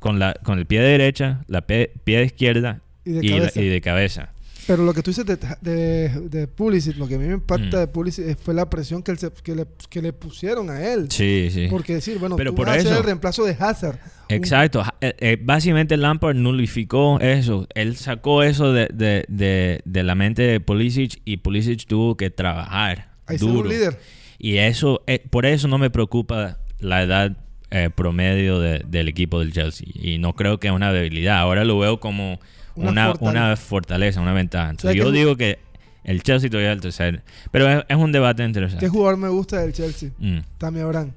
con, 0.00 0.18
la, 0.18 0.34
con 0.42 0.58
el 0.58 0.66
pie 0.66 0.80
derecha, 0.80 1.44
la 1.46 1.62
pe- 1.62 1.92
pie 2.04 2.24
izquierda 2.24 2.80
y 3.04 3.12
de 3.12 3.26
y, 3.26 3.28
la- 3.38 3.50
y 3.54 3.68
de 3.68 3.80
cabeza. 3.80 4.30
Pero 4.66 4.82
lo 4.84 4.94
que 4.94 5.02
tú 5.02 5.10
dices 5.10 5.26
de, 5.26 5.36
de, 5.60 6.08
de 6.30 6.46
Pulisic, 6.48 6.96
lo 6.96 7.06
que 7.06 7.16
a 7.16 7.18
mí 7.18 7.26
me 7.26 7.34
impacta 7.34 7.76
Mm. 7.76 7.80
de 7.80 7.86
Pulisic 7.88 8.38
fue 8.38 8.54
la 8.54 8.70
presión 8.70 9.02
que, 9.02 9.10
él 9.12 9.18
se- 9.18 9.30
que, 9.42 9.54
le, 9.54 9.66
que 9.90 10.00
le 10.00 10.12
pusieron 10.14 10.70
a 10.70 10.82
él. 10.92 11.06
Sí, 11.10 11.48
sí. 11.52 11.66
Porque 11.70 11.94
decir, 11.94 12.18
bueno, 12.18 12.36
Pero 12.36 12.52
tú 12.52 12.56
por 12.56 12.66
vas 12.66 12.76
a 12.78 12.80
ser 12.80 12.90
eso- 12.92 12.98
el 13.00 13.04
reemplazo 13.04 13.44
de 13.44 13.56
Hazard. 13.58 13.98
Exacto. 14.30 14.82
Eh, 15.02 15.14
eh, 15.18 15.38
básicamente 15.42 15.96
Lampard 15.98 16.36
nulificó 16.36 17.20
eso. 17.20 17.66
Él 17.74 17.96
sacó 17.96 18.42
eso 18.42 18.72
de, 18.72 18.88
de, 18.92 19.82
de, 19.84 20.02
la 20.02 20.14
mente 20.14 20.42
de 20.42 20.60
Pulisic 20.60 21.20
y 21.26 21.36
Pulisic 21.38 21.86
tuvo 21.86 22.16
que 22.16 22.30
trabajar 22.30 23.10
Ahí 23.26 23.36
está 23.36 23.46
un 23.46 23.54
duro. 23.54 23.68
líder. 23.68 23.98
Y 24.38 24.56
eso, 24.58 25.02
eh, 25.06 25.22
por 25.30 25.44
eso 25.46 25.68
no 25.68 25.76
me 25.78 25.90
preocupa 25.90 26.58
la 26.78 27.02
edad 27.02 27.36
eh, 27.70 27.90
promedio 27.94 28.60
de- 28.60 28.82
del 28.86 29.08
equipo 29.08 29.40
del 29.40 29.52
Chelsea. 29.52 29.88
Y 29.94 30.18
no 30.18 30.34
creo 30.34 30.58
que 30.60 30.68
es 30.68 30.72
una 30.72 30.92
debilidad. 30.92 31.38
Ahora 31.38 31.64
lo 31.64 31.78
veo 31.78 31.98
como 32.00 32.38
Una 32.76 32.90
una, 32.90 33.06
fortaleza. 33.08 33.30
una 33.46 33.56
fortaleza, 33.56 34.20
una 34.20 34.32
ventaja. 34.32 34.70
Entonces, 34.70 34.92
sea, 34.96 35.04
yo 35.04 35.10
que- 35.12 35.18
digo 35.18 35.36
que 35.36 35.58
el 36.04 36.22
Chelsea 36.22 36.50
todavía 36.50 36.70
es 36.72 36.76
el 36.76 36.80
tercer. 36.82 37.22
Pero 37.50 37.68
es, 37.68 37.84
es 37.88 37.96
un 37.96 38.12
debate 38.12 38.42
¿Qué 38.42 38.46
interesante. 38.46 38.88
jugador 38.88 39.16
me 39.18 39.28
gusta 39.28 39.58
del 39.60 39.72
Chelsea? 39.72 40.10
Mm. 40.18 40.38
Tammy 40.58 40.80
Abraham. 40.80 41.12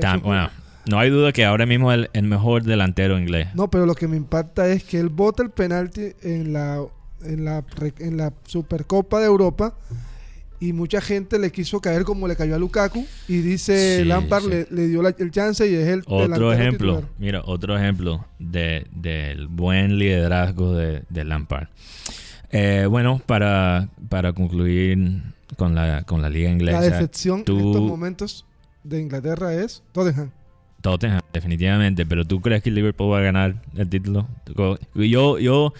Tam- 0.00 0.22
bueno, 0.22 0.50
no 0.86 0.98
hay 0.98 1.10
duda 1.10 1.32
que 1.32 1.44
ahora 1.44 1.66
mismo 1.66 1.92
es 1.92 1.98
el, 1.98 2.10
el 2.12 2.22
mejor 2.24 2.62
delantero 2.64 3.18
inglés. 3.18 3.48
No, 3.54 3.68
pero 3.70 3.86
lo 3.86 3.94
que 3.94 4.08
me 4.08 4.16
impacta 4.16 4.66
es 4.68 4.82
que 4.84 4.98
él 4.98 5.08
bota 5.10 5.42
el 5.42 5.50
penalti 5.50 6.12
en 6.22 6.52
la, 6.52 6.82
en 7.24 7.44
la, 7.44 7.62
en 7.98 8.16
la 8.16 8.32
Supercopa 8.46 9.20
de 9.20 9.26
Europa 9.26 9.74
y 10.60 10.72
mucha 10.72 11.00
gente 11.00 11.38
le 11.38 11.52
quiso 11.52 11.80
caer 11.80 12.04
como 12.04 12.26
le 12.28 12.36
cayó 12.36 12.54
a 12.54 12.58
Lukaku 12.58 13.06
y 13.28 13.38
dice 13.38 13.98
Sí, 13.98 14.04
Lampard 14.04 14.44
sí. 14.44 14.48
Le, 14.50 14.66
le 14.70 14.88
dio 14.88 15.02
la- 15.02 15.14
el 15.18 15.30
chance 15.30 15.68
y 15.70 15.74
es 15.74 15.86
el 15.88 16.02
Otro 16.06 16.52
ejemplo, 16.52 16.94
titular. 16.96 17.14
mira, 17.18 17.42
otro 17.44 17.76
ejemplo 17.76 18.24
de, 18.38 18.86
del 18.92 19.48
buen 19.48 19.98
liderazgo 19.98 20.74
de, 20.74 21.02
de 21.08 21.24
Lampard. 21.24 21.68
Eh, 22.50 22.86
bueno, 22.88 23.20
para, 23.26 23.88
para 24.08 24.32
concluir 24.32 25.22
con 25.56 25.74
la, 25.74 26.04
con 26.04 26.22
la 26.22 26.30
liga 26.30 26.48
La 26.48 26.52
inglesa, 26.54 26.80
decepción 26.80 27.44
tú- 27.44 27.58
en 27.58 27.66
estos 27.66 27.82
momentos 27.82 28.46
de 28.84 29.00
Inglaterra 29.00 29.52
es 29.54 29.82
Tottenham. 29.92 30.30
Tottenham, 30.80 31.20
definitivamente, 31.32 32.06
pero 32.06 32.24
¿tú 32.24 32.40
crees 32.40 32.62
que 32.62 32.70
Liverpool 32.70 33.12
va 33.12 33.18
a 33.18 33.22
ganar 33.22 33.56
el 33.76 33.88
título? 33.88 34.28
Yo, 34.94 35.38
yo, 35.40 35.72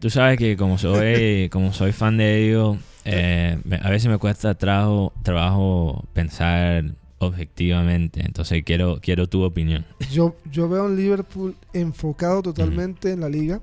tú 0.00 0.10
sabes 0.10 0.38
que 0.38 0.56
como 0.56 0.78
soy, 0.78 1.48
como 1.52 1.72
soy 1.72 1.92
fan 1.92 2.16
de 2.16 2.48
ellos, 2.48 2.78
eh, 3.04 3.58
a 3.82 3.90
veces 3.90 4.10
me 4.10 4.18
cuesta 4.18 4.54
trabajo, 4.54 5.12
trabajo 5.22 6.04
pensar 6.12 6.84
objetivamente, 7.18 8.22
entonces 8.24 8.62
quiero, 8.64 8.98
quiero 9.00 9.28
tu 9.28 9.42
opinión. 9.42 9.84
Yo, 10.10 10.34
yo 10.50 10.68
veo 10.68 10.82
a 10.82 10.86
un 10.86 10.96
Liverpool 10.96 11.54
enfocado 11.72 12.42
totalmente 12.42 13.12
en 13.12 13.20
la 13.20 13.28
liga 13.28 13.60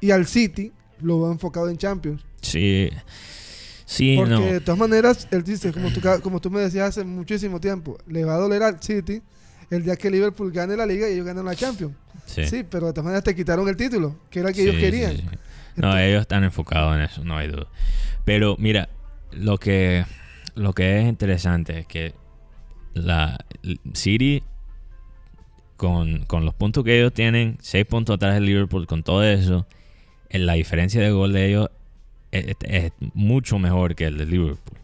y 0.00 0.10
al 0.10 0.26
City 0.26 0.72
lo 1.00 1.20
veo 1.20 1.32
enfocado 1.32 1.68
en 1.68 1.76
Champions. 1.76 2.24
Sí, 2.40 2.88
sí, 3.84 4.16
Porque 4.16 4.32
no. 4.32 4.40
de 4.40 4.60
todas 4.60 4.78
maneras, 4.78 5.28
él 5.30 5.44
dice, 5.44 5.72
como 5.72 5.92
tú, 5.92 6.00
como 6.22 6.40
tú 6.40 6.50
me 6.50 6.60
decías 6.60 6.88
hace 6.88 7.04
muchísimo 7.04 7.60
tiempo, 7.60 7.98
le 8.06 8.24
va 8.24 8.34
a 8.34 8.38
doler 8.38 8.62
al 8.62 8.82
City 8.82 9.20
el 9.70 9.84
día 9.84 9.96
que 9.96 10.10
Liverpool 10.10 10.50
gane 10.50 10.76
la 10.76 10.86
liga 10.86 11.08
y 11.08 11.12
ellos 11.12 11.26
ganen 11.26 11.44
la 11.44 11.54
Champions. 11.54 11.94
Sí, 12.26 12.44
Sí, 12.46 12.64
pero 12.68 12.86
de 12.86 12.92
todas 12.92 13.04
maneras 13.04 13.24
te 13.24 13.34
quitaron 13.34 13.68
el 13.68 13.76
título, 13.76 14.16
que 14.30 14.40
era 14.40 14.48
el 14.50 14.54
que 14.54 14.62
Sí, 14.62 14.68
ellos 14.68 14.80
querían. 14.80 15.16
sí. 15.16 15.24
No, 15.76 15.96
ellos 15.98 16.20
están 16.22 16.44
enfocados 16.44 16.94
en 16.96 17.02
eso, 17.02 17.24
no 17.24 17.36
hay 17.36 17.48
duda. 17.48 17.66
Pero 18.24 18.56
mira, 18.58 18.88
lo 19.32 19.58
que, 19.58 20.04
lo 20.54 20.72
que 20.72 21.00
es 21.00 21.04
interesante 21.06 21.80
es 21.80 21.86
que 21.86 22.14
la 22.94 23.44
City, 23.92 24.42
con, 25.76 26.24
con 26.26 26.44
los 26.44 26.54
puntos 26.54 26.84
que 26.84 26.98
ellos 26.98 27.12
tienen, 27.12 27.58
6 27.60 27.84
puntos 27.86 28.14
atrás 28.14 28.34
del 28.34 28.46
Liverpool, 28.46 28.86
con 28.86 29.02
todo 29.02 29.24
eso, 29.24 29.66
en 30.30 30.46
la 30.46 30.54
diferencia 30.54 31.00
de 31.02 31.10
gol 31.10 31.32
de 31.32 31.48
ellos 31.48 31.70
es, 32.30 32.54
es 32.62 32.92
mucho 33.12 33.58
mejor 33.58 33.94
que 33.94 34.06
el 34.06 34.16
de 34.16 34.26
Liverpool. 34.26 34.78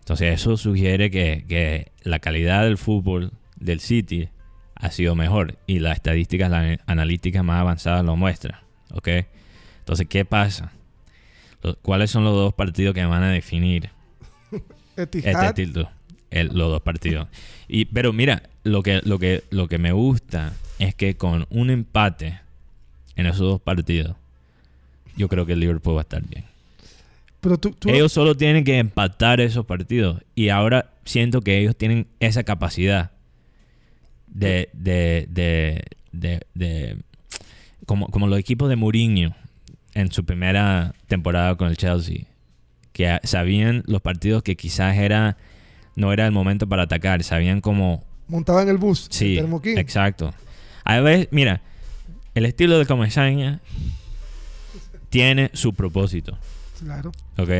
Entonces 0.00 0.34
eso 0.34 0.56
sugiere 0.56 1.10
que, 1.10 1.44
que 1.48 1.92
la 2.02 2.18
calidad 2.18 2.64
del 2.64 2.78
fútbol 2.78 3.32
del 3.56 3.80
City 3.80 4.28
ha 4.80 4.90
sido 4.90 5.14
mejor 5.14 5.56
y 5.66 5.78
las 5.78 5.96
estadísticas 5.96 6.50
las 6.50 6.78
analíticas 6.86 7.44
más 7.44 7.60
avanzadas 7.60 8.04
lo 8.04 8.16
muestran. 8.16 8.58
¿ok? 8.92 9.08
Entonces, 9.80 10.06
¿qué 10.08 10.24
pasa? 10.24 10.72
¿Cuáles 11.82 12.10
son 12.10 12.24
los 12.24 12.34
dos 12.34 12.54
partidos 12.54 12.94
que 12.94 13.04
van 13.04 13.22
a 13.22 13.30
definir 13.30 13.90
Etihad, 14.96 15.44
este 15.50 15.66
título? 15.66 15.90
El- 16.30 16.48
los 16.48 16.70
dos 16.70 16.80
partidos. 16.82 17.28
Y, 17.68 17.86
pero 17.86 18.12
mira, 18.12 18.42
lo 18.64 18.82
que, 18.82 19.00
lo, 19.04 19.18
que, 19.18 19.42
lo 19.50 19.68
que 19.68 19.78
me 19.78 19.92
gusta 19.92 20.52
es 20.78 20.94
que 20.94 21.16
con 21.16 21.46
un 21.50 21.70
empate 21.70 22.40
en 23.16 23.26
esos 23.26 23.40
dos 23.40 23.60
partidos, 23.60 24.16
yo 25.16 25.28
creo 25.28 25.44
que 25.44 25.52
el 25.54 25.60
Liverpool 25.60 25.96
va 25.96 26.00
a 26.00 26.02
estar 26.02 26.22
bien. 26.22 26.44
pero 27.40 27.58
tú, 27.58 27.72
tú- 27.72 27.90
Ellos 27.90 28.12
solo 28.12 28.36
tienen 28.36 28.64
que 28.64 28.78
empatar 28.78 29.40
esos 29.40 29.66
partidos. 29.66 30.22
Y 30.34 30.48
ahora 30.48 30.92
siento 31.04 31.42
que 31.42 31.58
ellos 31.58 31.76
tienen 31.76 32.06
esa 32.20 32.44
capacidad 32.44 33.10
de. 34.30 34.68
de, 34.72 35.26
de, 35.30 35.84
de- 36.12 36.40
de- 36.54 36.96
como, 37.86 38.06
como 38.08 38.26
los 38.28 38.38
equipos 38.38 38.68
de 38.68 38.76
Mourinho 38.76 39.34
en 39.94 40.12
su 40.12 40.24
primera 40.24 40.94
temporada 41.08 41.56
con 41.56 41.68
el 41.68 41.76
Chelsea. 41.76 42.26
Que 42.92 43.18
sabían 43.24 43.82
los 43.86 44.00
partidos 44.02 44.42
que 44.42 44.56
quizás 44.56 44.96
era. 44.96 45.36
No 45.96 46.12
era 46.12 46.24
el 46.26 46.32
momento 46.32 46.68
para 46.68 46.84
atacar. 46.84 47.22
Sabían 47.22 47.60
como. 47.60 48.04
montaban 48.28 48.68
el 48.68 48.78
bus, 48.78 49.06
Sí, 49.10 49.38
el 49.38 49.78
exacto. 49.78 50.32
A 50.84 51.00
veces, 51.00 51.28
mira, 51.30 51.60
el 52.34 52.46
estilo 52.46 52.78
de 52.78 52.86
Comesaña 52.86 53.60
tiene 55.08 55.50
su 55.54 55.74
propósito. 55.74 56.38
Claro. 56.78 57.12
¿Ok? 57.36 57.50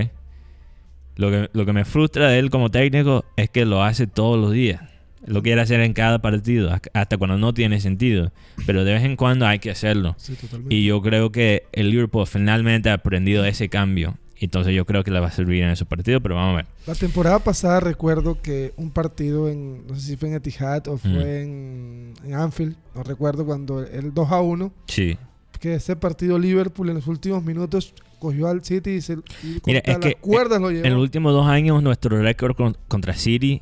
Lo 1.17 1.31
que, 1.31 1.51
lo 1.53 1.67
que 1.67 1.73
me 1.73 1.85
frustra 1.85 2.29
de 2.29 2.39
él 2.39 2.51
como 2.51 2.71
técnico 2.71 3.25
es 3.37 3.51
que 3.51 3.65
lo 3.67 3.83
hace 3.83 4.07
todos 4.07 4.39
los 4.39 4.53
días. 4.53 4.81
Lo 5.27 5.43
quiere 5.43 5.61
hacer 5.61 5.81
en 5.81 5.93
cada 5.93 6.21
partido, 6.23 6.71
hasta- 6.95 7.17
cuando 7.19 7.37
no 7.37 7.53
tiene 7.55 7.81
sentido. 7.81 8.33
Pero 8.67 8.85
de 8.85 8.95
vez 8.95 9.05
en 9.05 9.17
cuando 9.17 9.47
hay 9.47 9.59
que 9.59 9.71
hacerlo. 9.71 10.15
Sí. 10.19 10.37
Y 10.71 10.85
yo 10.87 11.03
creo 11.03 11.31
que 11.31 11.65
el 11.73 11.91
Liverpool 11.91 12.27
finalmente 12.27 12.89
ha 12.91 12.95
aprendido 12.95 13.45
ese 13.45 13.69
cambio. 13.69 14.17
Entonces 14.43 14.75
yo 14.75 14.87
creo 14.87 15.05
que 15.05 15.11
le 15.11 15.21
va 15.21 15.27
a 15.27 15.31
servir 15.31 15.63
en 15.63 15.69
esos 15.69 15.87
partidos, 15.87 16.23
pero 16.23 16.35
vamos 16.37 16.55
a 16.55 16.57
ver. 16.57 16.67
La 16.87 16.95
temporada 16.95 17.39
pasada 17.41 17.81
recuerdo 17.81 18.41
que 18.41 18.73
un 18.79 18.91
partido 18.91 19.51
en, 19.51 19.87
no 19.87 19.95
sé 19.97 20.01
si 20.01 20.17
fue 20.17 20.31
en 20.31 20.37
Etihad 20.37 20.89
o 20.89 20.97
fue 20.97 21.11
Mm. 21.11 21.21
en, 21.21 22.15
en 22.25 22.35
Anfield, 22.35 22.75
no 22.95 23.03
recuerdo, 23.03 23.45
cuando 23.45 23.83
el 23.85 24.15
2 24.15 24.33
a 24.33 24.41
1, 24.41 24.73
Sí. 24.87 25.19
que 25.61 25.75
ese 25.75 25.95
partido 25.97 26.39
Liverpool 26.39 26.89
en 26.89 26.95
los 26.95 27.07
últimos 27.07 27.45
minutos 27.45 27.93
cogió 28.19 28.49
al 28.49 28.65
City 28.65 28.93
y 28.93 29.01
se 29.03 29.13
y 29.43 29.61
Mira, 29.67 29.81
es 29.85 29.99
que 29.99 30.15
cuerdas 30.15 30.59
lo 30.59 30.71
llevó. 30.71 30.87
En 30.87 30.95
los 30.95 31.03
últimos 31.03 31.35
dos 31.35 31.47
años 31.47 31.83
nuestro 31.83 32.19
récord 32.23 32.57
con- 32.57 32.79
contra 32.89 33.13
City 33.13 33.61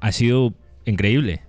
ha 0.00 0.12
sido 0.12 0.54
increíble. 0.86 1.42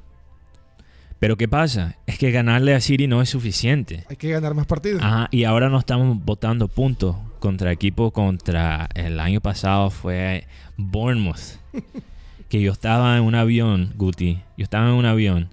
Pero 1.19 1.35
¿qué 1.35 1.47
pasa? 1.47 1.95
Es 2.05 2.19
que 2.19 2.31
ganarle 2.31 2.75
a 2.75 2.81
City 2.81 3.07
no 3.07 3.21
es 3.21 3.29
suficiente. 3.29 4.03
Hay 4.09 4.17
que 4.17 4.29
ganar 4.29 4.53
más 4.53 4.67
partidos. 4.67 5.01
Ajá, 5.01 5.29
y 5.31 5.45
ahora 5.45 5.69
no 5.69 5.79
estamos 5.79 6.23
votando 6.23 6.67
puntos 6.67 7.15
contra 7.39 7.71
equipos 7.71 8.11
contra 8.11 8.89
el 8.93 9.19
año 9.19 9.41
pasado 9.41 9.89
fue 9.89 10.45
Bournemouth. 10.75 11.59
que 12.49 12.61
yo 12.61 12.71
estaba 12.71 13.17
en 13.17 13.23
un 13.23 13.35
avión, 13.35 13.93
Guti, 13.95 14.41
yo 14.57 14.63
estaba 14.63 14.89
en 14.89 14.93
un 14.93 15.05
avión 15.05 15.49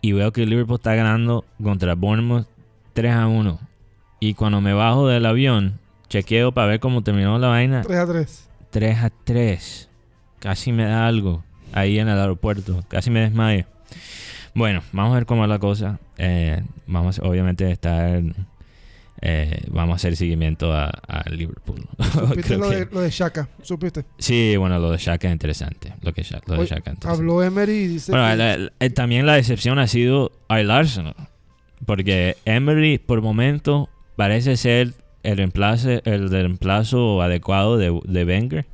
y 0.00 0.12
veo 0.12 0.32
que 0.32 0.42
el 0.42 0.50
Liverpool 0.50 0.76
está 0.76 0.94
ganando 0.94 1.44
contra 1.62 1.94
Bournemouth 1.94 2.46
3 2.92 3.12
a 3.14 3.26
1. 3.26 3.58
Y 4.20 4.34
cuando 4.34 4.60
me 4.60 4.72
bajo 4.72 5.08
del 5.08 5.26
avión, 5.26 5.80
chequeo 6.08 6.52
para 6.52 6.68
ver 6.68 6.80
cómo 6.80 7.02
terminó 7.02 7.38
la 7.38 7.48
vaina 7.48 7.82
3 7.82 7.98
a 7.98 8.06
3. 8.06 8.48
3 8.70 8.98
a 8.98 9.10
3. 9.10 9.90
Casi 10.38 10.72
me 10.72 10.84
da 10.84 11.06
algo 11.06 11.42
ahí 11.74 11.98
en 11.98 12.08
el 12.08 12.18
aeropuerto. 12.18 12.82
Casi 12.88 13.10
me 13.10 13.20
desmayo. 13.20 13.64
Bueno, 14.54 14.82
vamos 14.92 15.12
a 15.12 15.16
ver 15.16 15.26
cómo 15.26 15.42
es 15.44 15.48
la 15.50 15.58
cosa. 15.58 15.98
Eh, 16.16 16.62
vamos, 16.86 17.18
obviamente, 17.18 17.66
a 17.66 17.70
estar. 17.70 18.22
eh, 19.20 19.62
vamos 19.68 19.94
a 19.94 19.96
hacer 19.96 20.16
seguimiento 20.16 20.72
a, 20.72 20.86
a 21.06 21.28
Liverpool. 21.30 21.86
¿Supiste 22.12 22.56
lo, 22.58 22.70
que- 22.70 22.76
de, 22.76 22.88
lo 22.92 23.00
de 23.00 23.10
Shaka? 23.10 23.48
¿Supiste? 23.62 24.04
Sí, 24.18 24.56
bueno, 24.56 24.78
lo 24.78 24.90
de 24.90 24.98
Shaka 24.98 25.28
es 25.28 25.32
interesante. 25.32 25.92
Lo, 26.02 26.12
que 26.12 26.22
Sha- 26.22 26.40
lo 26.46 26.54
de 26.60 26.66
Shaka 26.66 26.90
interesante. 26.92 27.08
Habló 27.08 27.42
Emery 27.42 27.72
y 27.72 27.86
dice 27.88 28.12
Bueno, 28.12 28.28
que- 28.30 28.36
la- 28.36 28.56
la- 28.58 28.90
también 28.90 29.26
la 29.26 29.34
decepción 29.34 29.78
ha 29.78 29.86
sido 29.88 30.30
el 30.50 30.70
Arsenal. 30.70 31.14
Porque 31.86 32.36
Emery, 32.44 32.98
por 32.98 33.20
momento, 33.22 33.88
parece 34.16 34.56
ser 34.56 34.92
el 35.22 35.36
reemplazo, 35.36 35.90
el 36.04 36.30
reemplazo 36.30 37.20
adecuado 37.22 37.76
de, 37.78 37.98
de 38.04 38.24
Wenger. 38.24 38.66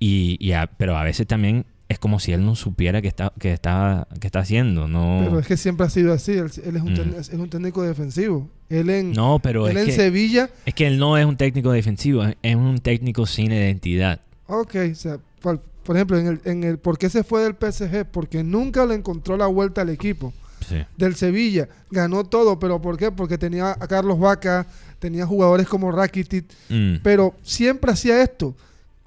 Y, 0.00 0.36
y 0.40 0.52
a- 0.52 0.66
pero 0.66 0.96
a 0.98 1.02
veces 1.04 1.26
también 1.26 1.64
es 1.88 1.98
como 1.98 2.20
si 2.20 2.32
él 2.32 2.44
no 2.44 2.54
supiera 2.54 3.00
que 3.00 3.08
está, 3.08 3.32
que 3.38 3.52
está, 3.52 4.06
que 4.20 4.26
está 4.26 4.40
haciendo. 4.40 4.88
No, 4.88 5.20
pero 5.24 5.38
es 5.38 5.46
que 5.46 5.56
siempre 5.56 5.86
ha 5.86 5.90
sido 5.90 6.12
así. 6.12 6.32
Él, 6.32 6.50
él 6.64 6.76
es, 6.76 6.82
un 6.82 6.92
Mm. 6.92 6.96
técnico- 6.96 7.18
es 7.20 7.28
un 7.32 7.48
técnico 7.50 7.82
defensivo. 7.82 8.48
Él 8.68 8.90
en, 8.90 9.12
no 9.12 9.38
pero 9.42 9.66
él 9.68 9.76
es 9.78 9.82
en 9.84 9.88
que, 9.88 9.92
Sevilla 9.96 10.50
es 10.66 10.74
que 10.74 10.86
él 10.86 10.98
no 10.98 11.16
es 11.16 11.24
un 11.24 11.36
técnico 11.38 11.72
defensivo, 11.72 12.24
es- 12.24 12.36
es 12.42 12.54
un 12.56 12.78
técnico 12.80 13.24
sin 13.26 13.52
identidad. 13.52 14.20
Ok, 14.46 14.74
o 14.92 14.94
sea, 14.94 15.18
por, 15.40 15.60
por 15.82 15.96
ejemplo, 15.96 16.18
en 16.18 16.26
el, 16.26 16.40
en 16.44 16.64
el 16.64 16.78
¿por 16.78 16.98
qué 16.98 17.08
se 17.08 17.24
fue 17.24 17.42
del 17.42 17.54
PSG? 17.54 18.04
Porque 18.10 18.44
nunca 18.44 18.84
le 18.84 18.94
encontró 18.94 19.36
la 19.38 19.46
vuelta 19.46 19.80
al 19.80 19.88
equipo. 19.88 20.34
Sí. 20.68 20.76
Del 20.98 21.14
Sevilla, 21.14 21.68
ganó 21.90 22.24
todo, 22.24 22.58
pero 22.58 22.82
¿por 22.82 22.98
qué? 22.98 23.10
Porque 23.10 23.38
tenía 23.38 23.70
a 23.70 23.86
Carlos 23.88 24.18
Vaca, 24.18 24.66
tenía 24.98 25.24
jugadores 25.24 25.66
como 25.66 25.90
Rakitic, 25.90 26.44
Mm. 26.68 26.96
pero 27.02 27.34
siempre 27.42 27.92
hacía 27.92 28.22
esto. 28.22 28.54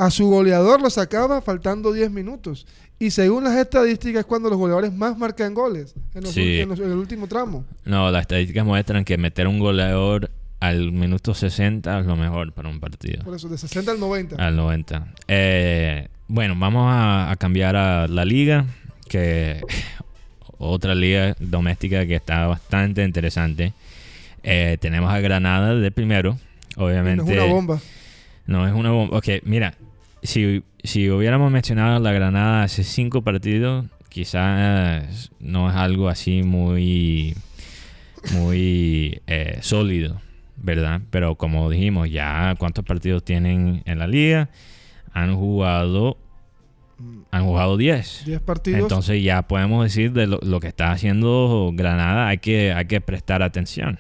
A 0.02 0.10
su 0.10 0.28
goleador 0.28 0.82
lo 0.82 0.90
sacaba 0.90 1.42
faltando 1.42 1.92
10 1.94 2.10
minutos. 2.12 2.66
Y 2.98 3.12
según 3.12 3.44
las 3.44 3.56
estadísticas, 3.56 4.22
es 4.22 4.26
cuando 4.26 4.50
los 4.50 4.58
goleadores 4.58 4.92
más 4.94 5.16
marcan 5.18 5.54
goles 5.54 5.94
en, 6.16 6.24
los 6.24 6.32
Sí. 6.34 6.60
en 6.60 6.70
los- 6.70 6.80
en 6.80 6.92
el 6.92 6.98
último 6.98 7.28
tramo. 7.28 7.66
No, 7.86 8.10
las 8.10 8.22
estadísticas 8.22 8.66
muestran 8.66 9.06
que 9.06 9.18
meter 9.18 9.48
un 9.48 9.60
goleador 9.60 10.32
al 10.60 10.92
minuto 10.92 11.34
60 11.36 12.00
es 12.00 12.06
lo 12.06 12.16
mejor 12.16 12.52
para 12.54 12.70
un 12.70 12.80
partido. 12.80 13.24
Por 13.24 13.36
eso, 13.36 13.48
de 13.48 13.58
60 13.60 13.92
al 13.92 14.00
90. 14.00 14.36
Al 14.36 14.56
90. 14.56 15.08
Eh, 15.28 16.08
bueno, 16.28 16.56
vamos 16.58 16.86
a, 16.92 17.30
a 17.32 17.36
cambiar 17.36 17.76
a 17.76 18.08
la 18.08 18.26
liga, 18.26 18.66
que 19.08 19.62
otra 20.58 20.96
liga 20.96 21.36
doméstica 21.40 22.06
que 22.06 22.16
está 22.16 22.48
bastante 22.48 23.04
interesante. 23.04 23.74
Eh, 24.44 24.78
tenemos 24.80 25.12
a 25.12 25.20
Granada 25.20 25.76
de 25.76 25.92
primero, 25.92 26.38
Y 26.76 26.80
no 26.80 26.86
obviamente. 26.86 27.24
es 27.24 27.38
una 27.40 27.46
bomba. 27.54 27.80
No 28.48 28.68
es 28.68 28.74
una 28.74 28.90
bomba. 28.92 29.18
Ok, 29.18 29.28
mira, 29.44 29.76
si, 30.24 30.64
si 30.84 31.10
hubiéramos 31.10 31.52
mencionado 31.52 32.00
la 32.00 32.12
Granada 32.12 32.64
hace 32.64 32.84
cinco 32.84 33.22
partidos, 33.22 33.86
quizás 34.10 35.32
no 35.40 35.70
es 35.70 35.76
algo 35.76 36.10
así 36.10 36.44
muy, 36.44 37.36
muy 38.34 39.22
eh, 39.28 39.60
sólido, 39.62 40.22
¿verdad? 40.58 41.02
Pero 41.10 41.36
como 41.36 41.70
dijimos, 41.70 42.10
ya 42.10 42.56
cuántos 42.58 42.86
partidos 42.86 43.24
tienen 43.24 43.82
en 43.86 44.00
la 44.00 44.08
liga, 44.08 44.50
han 45.14 45.36
jugado 45.36 46.18
han 47.32 47.46
jugado 47.46 47.78
10. 47.78 48.26
10 48.26 48.42
partidos. 48.42 48.82
Entonces 48.82 49.24
ya 49.24 49.42
podemos 49.48 49.84
decir 49.84 50.12
de 50.12 50.28
lo, 50.28 50.40
lo, 50.44 50.60
que 50.60 50.68
está 50.68 50.92
haciendo 50.92 51.72
Granada, 51.74 52.28
hay 52.28 52.38
que, 52.38 52.74
hay 52.74 52.86
que 52.86 53.02
prestar 53.02 53.42
atención. 53.42 53.98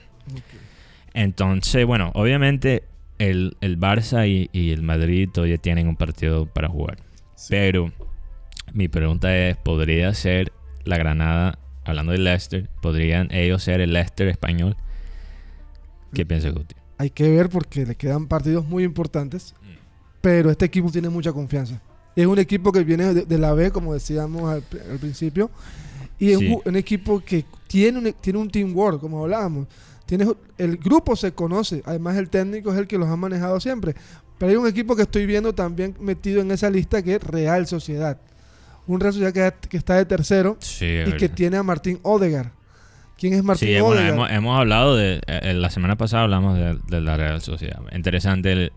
Entonces, 1.13 1.85
bueno, 1.85 2.11
obviamente 2.13 2.83
el, 3.29 3.57
el 3.61 3.79
Barça 3.79 4.27
y, 4.27 4.49
y 4.51 4.71
el 4.71 4.81
Madrid 4.81 5.29
todavía 5.31 5.57
tienen 5.57 5.87
un 5.87 5.95
partido 5.95 6.45
para 6.47 6.67
jugar. 6.69 6.97
Sí. 7.35 7.47
Pero 7.49 7.91
mi 8.73 8.87
pregunta 8.87 9.35
es, 9.37 9.57
¿podría 9.57 10.13
ser 10.13 10.51
la 10.85 10.97
Granada, 10.97 11.59
hablando 11.83 12.11
de 12.11 12.17
Leicester, 12.19 12.69
podrían 12.81 13.27
ellos 13.31 13.63
ser 13.63 13.81
el 13.81 13.93
Leicester 13.93 14.27
español? 14.27 14.75
¿Qué 16.13 16.25
piensa 16.25 16.49
Guti? 16.49 16.75
Hay 16.97 17.09
que 17.09 17.29
ver 17.29 17.49
porque 17.49 17.85
le 17.85 17.95
quedan 17.95 18.27
partidos 18.27 18.65
muy 18.65 18.83
importantes, 18.83 19.53
Mm. 19.61 19.65
pero 20.21 20.51
este 20.51 20.65
equipo 20.65 20.91
tiene 20.91 21.09
mucha 21.09 21.31
confianza. 21.31 21.81
Es 22.15 22.25
un 22.25 22.39
equipo 22.39 22.71
que 22.71 22.83
viene 22.83 23.13
de, 23.13 23.25
de 23.25 23.37
la 23.37 23.53
B, 23.53 23.71
como 23.71 23.93
decíamos 23.93 24.43
al, 24.51 24.63
al 24.91 24.99
principio, 24.99 25.49
y 26.19 26.31
es 26.31 26.39
Sí. 26.39 26.47
un, 26.53 26.61
un 26.65 26.75
equipo 26.75 27.19
que 27.21 27.45
tiene 27.67 27.97
un, 27.99 28.13
tiene 28.21 28.39
un 28.39 28.49
teamwork, 28.49 28.99
como 28.99 29.23
hablábamos. 29.23 29.67
Tiene, 30.18 30.25
el 30.58 30.75
grupo 30.75 31.15
se 31.15 31.32
conoce, 31.32 31.82
además 31.86 32.18
el 32.18 32.30
técnico 32.30 32.74
es 32.74 32.77
el 32.77 32.86
que 32.86 32.98
los 32.98 33.08
ha 33.08 33.15
manejado 33.15 33.62
siempre. 33.62 33.96
Pero 34.38 34.50
hay 34.51 34.58
un 34.58 34.68
equipo 34.68 34.94
que 34.98 35.03
estoy 35.03 35.25
viendo 35.25 35.53
también 35.56 35.96
metido 36.01 36.41
en 36.41 36.51
esa 36.51 36.70
lista 36.70 37.01
que 37.01 37.15
es 37.15 37.24
Real 37.24 37.65
Sociedad. 37.65 38.18
Un 38.88 39.00
Real 39.00 39.13
Sociedad 39.13 39.32
que, 39.32 39.70
que 39.70 39.77
está 39.77 39.96
de 39.96 40.03
tercero 40.06 40.58
Sí, 40.60 40.86
y 41.08 41.13
que 41.13 41.30
tiene 41.30 41.56
a 41.56 41.63
Martín 41.63 42.00
Odegar. 42.01 42.51
¿Quién 43.18 43.32
es 43.36 43.44
Martín 43.44 43.70
Sí, 43.70 43.74
bueno, 43.80 43.88
Odegaard? 44.01 44.13
hemos, 44.13 44.32
hemos 44.32 44.60
hablado 44.60 44.98
de. 44.98 45.13
eh, 45.15 45.22
eh, 45.27 45.53
la 45.53 45.70
semana 45.70 45.96
pasada 45.96 46.24
hablamos 46.24 46.58
de, 46.58 46.77
de 46.89 47.00
la 47.00 47.15
Real 47.15 47.39
Sociedad. 47.41 47.80
Interesante 47.94 48.51
el, 48.51 48.74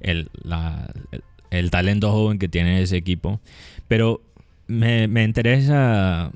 el, 0.00 0.30
la- 0.42 0.92
el- 1.10 1.22
el 1.48 1.70
talento 1.70 2.12
joven 2.12 2.38
que 2.38 2.48
tiene 2.48 2.82
ese 2.82 2.98
equipo. 2.98 3.40
Pero 3.88 4.20
me, 4.66 5.08
me 5.08 5.24
interesa 5.24 6.32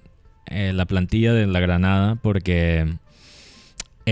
eh, 0.47 0.73
la 0.73 0.87
plantilla 0.87 1.35
de 1.35 1.47
la 1.47 1.61
Granada 1.61 2.15
porque 2.23 2.87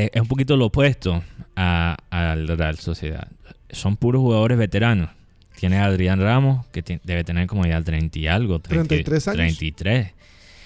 eh, 0.05 0.11
es 0.15 0.21
un 0.23 0.29
poquito 0.29 0.57
lo 0.57 0.67
opuesto 0.67 1.23
a, 1.57 1.97
a 2.11 2.37
la 2.37 2.55
Real 2.57 2.79
Sociedad. 2.79 3.29
Son 3.71 3.97
puros 3.97 4.21
jugadores 4.21 4.59
veteranos. 4.59 5.11
Tiene 5.59 5.79
a 5.79 5.87
Adrián 5.87 6.21
Ramos, 6.21 6.67
que 6.67 7.01
debe 7.05 7.25
tener 7.25 7.47
como 7.49 7.67
ya 7.67 7.81
30 7.83 8.19
y 8.19 8.27
algo. 8.29 8.61
30 8.61 8.89
33 8.89 9.29
años. 9.29 9.37
33. 9.59 10.13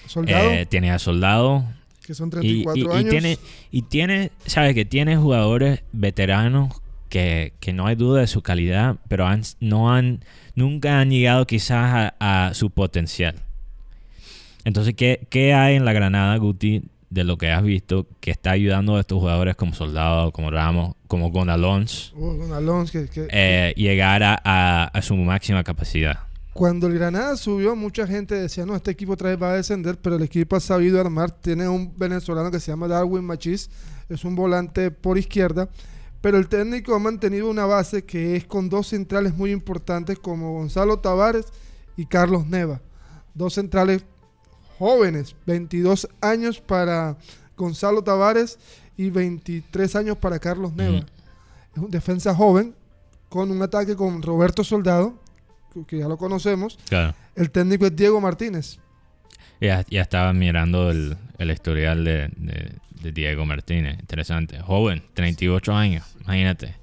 Soldado, 0.07 0.51
Eh, 0.51 0.65
tiene 0.67 0.91
a 0.91 0.99
Soldado, 0.99 1.65
que 2.05 2.13
son 2.13 2.27
y, 2.27 2.31
34 2.31 2.75
y- 2.75 2.81
y 2.81 2.97
años. 2.99 3.09
tiene, 3.09 3.37
y 3.71 3.81
tiene, 3.83 4.31
¿sabes? 4.45 4.75
Que 4.75 4.85
tiene 4.85 5.17
jugadores 5.17 5.81
veteranos 5.93 6.81
que, 7.09 7.53
que 7.59 7.73
no 7.73 7.87
hay 7.87 7.95
duda 7.95 8.21
de 8.21 8.27
su 8.27 8.41
calidad, 8.41 8.97
pero 9.07 9.25
han, 9.25 9.41
no 9.59 9.91
han, 9.93 10.23
nunca 10.55 10.99
han 10.99 11.09
llegado 11.09 11.47
quizás 11.47 12.13
a, 12.19 12.47
a 12.49 12.53
su 12.53 12.69
potencial. 12.69 13.35
Entonces, 14.65 14.93
¿qué, 14.95 15.25
¿qué 15.29 15.53
hay 15.53 15.75
en 15.75 15.85
la 15.85 15.93
Granada, 15.93 16.35
Guti, 16.37 16.83
de 17.13 17.23
lo 17.23 17.37
que 17.37 17.51
has 17.51 17.63
visto 17.63 18.07
que 18.19 18.31
está 18.31 18.51
ayudando 18.51 18.95
a 18.95 18.99
estos 19.01 19.19
jugadores 19.19 19.55
como 19.55 19.73
Soldado, 19.73 20.31
como 20.31 20.49
Ramos, 20.51 20.95
como 21.07 21.29
Gonalons, 21.31 22.13
Oh, 22.17 22.53
Alonso, 22.53 22.91
que, 22.93 23.07
que- 23.07 23.27
eh, 23.29 23.73
llegar 23.77 24.23
a, 24.23 24.39
a- 24.43 24.85
a 24.85 25.01
su 25.01 25.15
máxima 25.15 25.63
capacidad? 25.63 26.19
Cuando 26.53 26.85
el 26.87 26.93
Granada 26.93 27.35
subió, 27.35 27.75
mucha 27.75 28.05
gente 28.05 28.35
decía, 28.35 28.65
no, 28.65 28.75
este 28.75 28.91
equipo 28.91 29.13
otra 29.13 29.29
vez 29.29 29.41
va 29.41 29.51
a 29.51 29.55
descender, 29.55 29.97
pero 29.99 30.17
el 30.17 30.23
equipo 30.23 30.55
ha 30.55 30.59
sabido 30.59 30.99
armar. 31.01 31.31
Tiene 31.31 31.67
un 31.67 31.97
venezolano 31.97 32.51
que 32.51 32.59
se 32.59 32.71
llama 32.71 32.87
Darwin 32.87 33.23
Machís, 33.25 33.69
es 34.07 34.23
un 34.23 34.35
volante 34.35 34.91
por 34.91 35.17
izquierda, 35.17 35.67
pero 36.21 36.37
el 36.37 36.47
técnico 36.47 36.93
ha 36.95 36.99
mantenido 36.99 37.49
una 37.49 37.65
base 37.65 38.05
que 38.05 38.35
es 38.35 38.45
con 38.45 38.69
dos 38.69 38.87
centrales 38.87 39.35
muy 39.35 39.51
importantes 39.51 40.19
como 40.19 40.53
Gonzalo 40.53 40.99
Tavares 40.99 41.47
y 41.97 42.05
Carlos 42.05 42.45
Neva. 42.45 42.81
Dos 43.33 43.55
centrales 43.55 44.05
jóvenes, 44.79 45.35
22 45.45 46.07
años 46.21 46.59
para 46.59 47.17
Gonzalo 47.57 48.03
Tavares 48.03 48.57
y 48.97 49.09
23 49.09 49.95
años 49.95 50.17
para 50.17 50.39
Carlos 50.39 50.73
Neva. 50.73 50.99
Mm. 50.99 51.05
Es 51.75 51.81
un 51.83 51.91
defensa 51.91 52.35
joven 52.35 52.75
con 53.29 53.49
un 53.51 53.61
ataque 53.61 53.95
con 53.95 54.21
Roberto 54.21 54.63
Soldado, 54.63 55.15
que- 55.87 55.97
ya 55.99 56.07
lo 56.07 56.17
conocemos. 56.17 56.77
Claro. 56.87 57.15
El 57.35 57.49
técnico 57.49 57.85
es 57.87 57.95
Diego 57.95 58.21
Martínez. 58.21 58.77
Ya, 59.59 59.83
ya 59.89 60.01
estaba 60.01 60.33
mirando 60.33 60.91
el, 60.91 61.17
el 61.37 61.49
historial 61.51 62.03
de, 62.03 62.29
de- 62.35 62.73
de 63.01 63.11
Diego 63.11 63.45
Martínez. 63.45 63.99
Interesante. 63.99 64.59
Joven, 64.59 65.01
38 65.13 65.73
años. 65.75 66.05
Imagínate. 66.21 66.75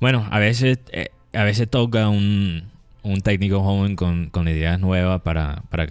Bueno, 0.00 0.26
a 0.30 0.38
veces, 0.38 0.78
eh, 0.92 1.08
a 1.32 1.42
veces 1.42 1.68
toca 1.68 2.08
un, 2.08 2.70
un 3.02 3.20
técnico 3.20 3.60
joven 3.62 3.96
con, 3.96 4.30
con 4.30 4.46
ideas 4.48 4.78
nuevas 4.78 5.22
para, 5.22 5.62
para 5.70 5.88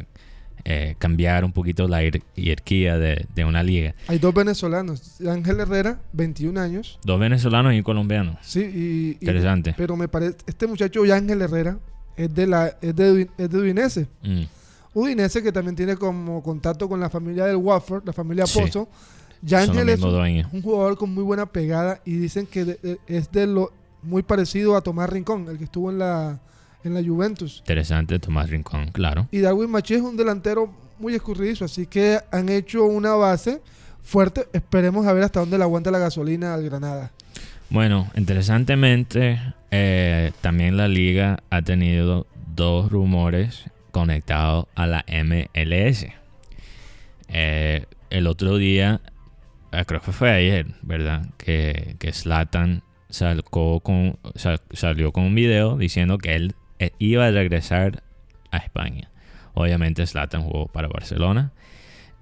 eh, 0.70 0.96
cambiar 1.00 1.46
un 1.46 1.54
poquito 1.54 1.88
la 1.88 2.04
hier- 2.04 2.22
jerarquía 2.36 2.98
de, 2.98 3.26
de 3.34 3.46
una 3.46 3.64
liga. 3.64 3.96
Hay 4.10 4.20
dos 4.20 4.34
venezolanos. 4.34 5.22
Ángel 5.22 5.62
Herrera, 5.62 6.02
21 6.12 6.60
años. 6.60 7.00
Dos 7.06 7.18
venezolanos 7.20 7.74
y 7.74 7.78
un 7.78 7.84
colombiano. 7.84 8.38
Sí, 8.42 8.60
y, 8.60 8.64
y- 8.66 9.12
Interesante. 9.22 9.74
pero 9.78 9.96
me 9.96 10.10
parece, 10.10 10.36
este 10.46 10.68
muchacho 10.68 11.02
Ángel 11.14 11.42
Herrera 11.42 11.78
es 12.18 12.34
de 12.36 12.48
la 12.48 12.78
es 12.82 12.94
de, 12.96 13.30
es 13.38 13.50
de 13.50 13.58
Udinese. 13.58 14.08
Mm. 14.24 14.44
Udinese 14.94 15.42
que 15.42 15.52
también 15.52 15.76
tiene 15.76 15.96
como 15.96 16.44
contacto 16.44 16.90
con 16.90 17.00
la 17.00 17.10
familia 17.10 17.46
del 17.46 17.56
Wafford, 17.58 18.06
la 18.06 18.12
familia 18.14 18.46
Sí. 18.46 18.60
Pozo. 18.60 18.90
Son 18.90 19.48
Yángel 19.48 19.86
los 19.88 20.00
es 20.00 20.04
un, 20.04 20.48
un 20.52 20.62
jugador 20.64 20.98
con 20.98 21.14
muy 21.14 21.24
buena 21.24 21.46
pegada 21.46 22.02
y 22.04 22.18
dicen 22.18 22.46
que 22.48 22.66
de- 22.66 23.00
es 23.08 23.32
de 23.32 23.46
lo 23.48 23.72
muy 24.02 24.22
parecido 24.24 24.76
a 24.76 24.82
Tomás 24.82 25.10
Rincón, 25.10 25.48
el 25.48 25.58
que 25.58 25.64
estuvo 25.66 25.92
en 25.92 26.00
la 26.00 26.40
en 26.84 26.94
la 26.94 27.04
Juventus. 27.04 27.58
Interesante, 27.60 28.20
Tomás 28.20 28.50
Rincón, 28.50 28.90
claro. 28.92 29.28
Y 29.32 29.40
Darwin 29.40 29.70
Machí 29.72 29.96
es 29.96 30.02
un 30.02 30.16
delantero 30.18 30.74
muy 31.00 31.14
escurridizo, 31.16 31.66
así 31.66 31.86
que 31.88 32.20
han 32.32 32.50
hecho 32.50 32.86
una 32.86 33.14
base 33.16 33.62
fuerte. 34.02 34.48
Esperemos 34.54 35.06
a 35.06 35.14
ver 35.14 35.24
hasta 35.24 35.40
dónde 35.42 35.58
le 35.58 35.64
aguanta 35.64 35.92
la 35.92 36.00
gasolina 36.00 36.54
al 36.54 36.64
Granada. 36.64 37.12
Bueno, 37.70 38.10
interesantemente, 38.16 39.40
eh, 39.72 40.32
también 40.42 40.78
la 40.78 40.88
liga 40.88 41.40
ha 41.50 41.62
tenido 41.62 42.26
dos 42.56 42.90
rumores 42.92 43.66
conectados 43.92 44.66
a 44.76 44.88
la 44.88 45.04
MLS. 45.08 46.06
Eh, 47.30 47.86
el 48.10 48.28
otro 48.28 48.58
día, 48.58 49.02
eh, 49.72 49.84
creo 49.86 50.02
que 50.02 50.12
fue 50.12 50.32
ayer, 50.32 50.68
¿verdad? 50.82 51.26
Que, 51.38 51.96
que 52.00 52.14
Zlatan 52.14 52.84
sacó 53.10 53.80
con, 53.82 54.18
sal- 54.36 54.62
salió 54.72 55.12
con 55.12 55.24
un 55.26 55.36
video 55.36 55.78
diciendo 55.78 56.18
que 56.18 56.36
él 56.36 56.56
iba 57.00 57.26
a 57.26 57.32
regresar 57.32 58.04
a 58.52 58.58
España. 58.58 59.10
Obviamente 59.54 60.06
Zlatan 60.06 60.44
jugó 60.44 60.68
para 60.68 60.88
Barcelona. 60.88 61.52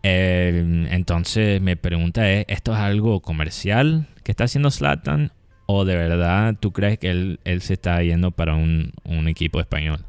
Eh, 0.04 0.88
entonces 0.91 1.62
mi 1.62 1.76
pregunta 1.76 2.30
es, 2.30 2.46
¿esto 2.48 2.74
es 2.74 2.80
algo 2.80 3.22
comercial 3.22 4.08
que 4.24 4.32
está 4.32 4.44
haciendo 4.46 4.70
Zlatan 4.72 5.32
o 5.65 5.84
de 5.84 5.96
verdad 5.96 6.56
tú 6.60 6.72
crees 6.72 7.00
que 7.00 7.10
él, 7.10 7.39
él 7.44 7.62
se 7.62 7.74
está 7.74 8.02
yendo 8.04 8.32
para 8.32 8.54
un, 8.56 8.91
un 9.04 9.28
equipo 9.28 9.60
español? 9.60 10.06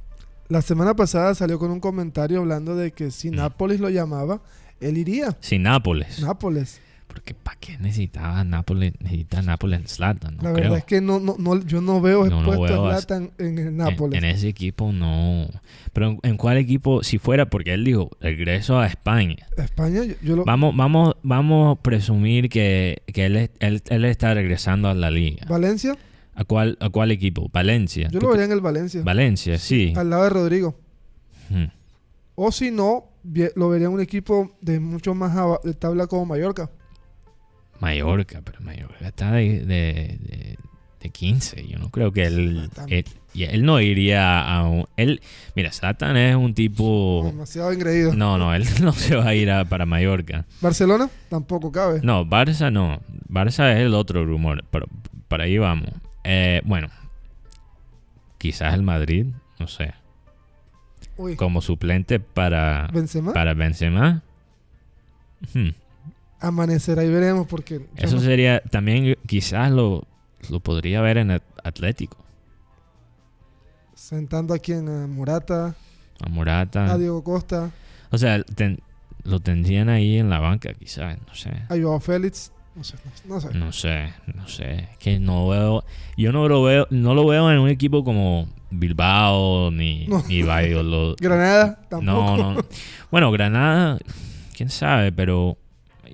La 0.49 0.63
semana 0.63 0.95
pasada 0.95 1.35
salió 1.35 1.59
con 1.59 1.71
un 1.71 1.81
comentario 1.81 2.41
hablando 2.41 2.77
de 2.77 2.93
que 2.93 3.11
si 3.11 3.31
Mm. 3.31 3.37
Nápoles 3.37 3.81
lo 3.81 3.89
llamaba, 3.89 4.43
él 4.81 4.99
iría. 4.99 5.37
Sin 5.41 5.63
Nápoles. 5.63 6.21
Nápoles. 6.21 6.81
Porque 7.17 7.33
¿para 7.33 7.57
qué 7.59 7.79
necesitaba 7.79 8.45
Nápoles? 8.45 8.93
Necesita 9.01 9.41
Nápoles 9.41 9.91
Zlatan, 9.91 10.37
no 10.37 10.43
la 10.43 10.53
creo. 10.53 10.65
verdad 10.65 10.79
es 10.81 10.85
que 10.85 11.01
no, 11.01 11.19
no, 11.19 11.37
no- 11.39 11.65
yo 11.65 11.81
no 11.81 12.03
veo 12.03 12.27
No 12.27 12.41
expuesto 12.41 12.87
a 12.87 12.91
Zlatan 13.01 13.31
en 13.39 13.59
el 13.59 13.75
Nápoles. 13.75 14.19
En, 14.19 14.29
ese 14.29 14.49
equipo 14.49 14.93
no. 14.93 15.47
Pero 15.95 16.11
en, 16.11 16.21
en 16.25 16.37
cuál 16.37 16.59
equipo, 16.59 17.03
si 17.03 17.17
fuera, 17.17 17.49
porque 17.49 17.73
él 17.73 17.85
dijo, 17.85 18.11
regreso 18.21 18.79
a 18.79 18.87
España. 18.87 19.47
España, 19.57 20.05
yo, 20.05 20.15
yo 20.23 20.37
lo, 20.37 20.45
Vamos, 20.45 20.77
vamos, 20.77 21.15
vamos 21.23 21.79
a 21.79 21.83
presumir 21.83 22.51
que, 22.51 23.03
que 23.07 23.25
él, 23.25 23.51
él, 23.61 23.83
él 23.89 24.05
está 24.05 24.35
regresando 24.35 24.89
a 24.89 24.95
la 24.95 25.11
liga. 25.11 25.47
Valencia, 25.49 25.97
¿A 26.35 26.45
cuál, 26.45 26.77
a 26.81 26.91
cuál 26.91 27.13
equipo? 27.13 27.49
Valencia. 27.51 28.09
yo 28.13 28.19
¿Tú 28.21 28.27
lo 28.27 28.33
vería 28.33 28.45
en 28.45 28.53
el 28.53 28.61
Valencia. 28.61 29.01
Valencia, 29.03 29.59
sí. 29.59 29.95
Al 29.97 30.11
lado 30.11 30.25
de 30.25 30.29
Rodrigo. 30.31 30.79
Hmm. 31.49 31.69
O 32.35 32.53
si 32.53 32.71
no, 32.71 33.07
lo 33.55 33.71
vería 33.71 33.87
en 33.87 33.95
un 33.95 34.01
equipo 34.03 34.55
de 34.61 34.81
mucho 34.81 35.15
más 35.15 35.35
de 35.65 35.73
tabla 35.73 36.07
como 36.07 36.27
Mallorca. 36.27 36.71
Mallorca, 37.81 38.41
pero 38.45 38.61
Mallorca 38.61 39.07
está 39.07 39.33
de, 39.33 39.61
de, 39.61 40.19
de- 40.21 40.59
de 41.01 41.11
15. 41.11 41.67
Yo 41.69 41.79
no 41.79 41.91
creo 41.91 42.11
que 42.13 42.25
él, 42.25 42.71
él, 42.89 43.05
él 43.35 43.65
no 43.65 43.81
iría 43.81 44.41
a 44.41 44.65
un... 44.67 44.87
Él, 44.97 45.21
mira, 45.55 45.71
Satan 45.71 46.17
es 46.17 46.35
un 46.35 46.55
tipo... 46.55 47.23
Demasiado 47.27 47.71
engreído. 47.71 48.15
No, 48.15 48.39
no, 48.39 48.55
él 48.55 48.65
no 48.83 48.93
se 48.93 49.15
va 49.15 49.29
a 49.29 49.35
ir 49.35 49.51
a- 49.51 49.65
para 49.67 49.87
Mallorca. 49.87 50.47
Barcelona 50.61 51.09
tampoco 51.29 51.71
cabe. 51.71 52.01
No, 52.03 52.25
Barça 52.25 52.73
no. 52.73 53.01
Barça 53.29 53.73
es 53.75 53.81
el 53.81 53.95
otro 53.95 54.25
rumor, 54.25 54.65
pero 54.71 54.87
para 55.29 55.45
ahí 55.45 55.59
vamos. 55.59 55.91
Eh, 56.25 56.61
bueno, 56.65 56.89
quizás 58.39 58.75
el 58.75 58.83
Madrid, 58.83 59.27
no 59.59 59.69
sé. 59.69 59.93
Uy, 61.19 61.37
como 61.37 61.61
suplente 61.63 62.21
para, 62.21 62.89
Benzema. 62.93 63.33
para 63.33 63.55
Benzema. 63.55 64.23
Hmm. 65.55 65.69
Amanecerá 66.47 67.05
y 67.05 67.11
veremos 67.11 67.47
porque... 67.47 67.87
Eso 67.97 68.17
no- 68.17 68.23
sería, 68.23 68.61
también 68.61 69.17
quizás 69.27 69.71
lo, 69.71 70.05
lo 70.51 70.61
podría 70.61 71.01
ver 71.01 71.19
en 71.19 71.31
Atlético. 71.65 72.19
Sentando 73.95 74.55
aquí 74.55 74.73
en 74.73 74.89
eh, 74.89 75.07
Morata, 75.07 75.75
A 76.25 76.29
Morata. 76.29 76.93
a 76.93 76.99
Diego 76.99 77.23
Costa, 77.25 77.71
O 78.11 78.19
sea, 78.19 78.43
ten- 78.43 78.81
lo 79.25 79.41
tendrían 79.41 79.89
ahí 79.89 80.19
en 80.19 80.31
la 80.31 80.39
banca, 80.39 80.73
quizás, 80.75 81.19
no 81.27 81.35
sé. 81.35 81.51
a 81.69 81.75
Joao 81.81 81.99
Félix. 82.01 82.53
No 82.77 82.85
sé, 82.85 82.95
no, 83.25 83.35
no 83.35 83.41
sé. 83.41 83.55
No 83.59 83.73
sé, 83.73 84.13
no 84.35 84.49
sé. 84.49 84.89
Que 84.99 85.19
no 85.19 85.49
veo. 85.49 85.83
Yo 86.19 86.31
no 86.31 86.47
lo 86.47 86.63
veo, 86.63 86.87
no 86.91 87.15
lo 87.15 87.27
veo 87.27 87.51
en 87.51 87.59
un 87.59 87.71
equipo 87.71 88.05
como 88.05 88.47
Bilbao 88.71 89.71
ni, 89.71 90.07
No. 90.09 90.23
ni 90.29 90.43
Valladolid. 90.43 91.17
Granada, 91.19 91.81
tampoco. 91.89 92.37
No, 92.37 92.53
no. 92.55 92.65
Bueno, 93.11 93.33
Granada, 93.33 93.99
quién 94.55 94.69
sabe, 94.69 95.11
pero 95.11 95.57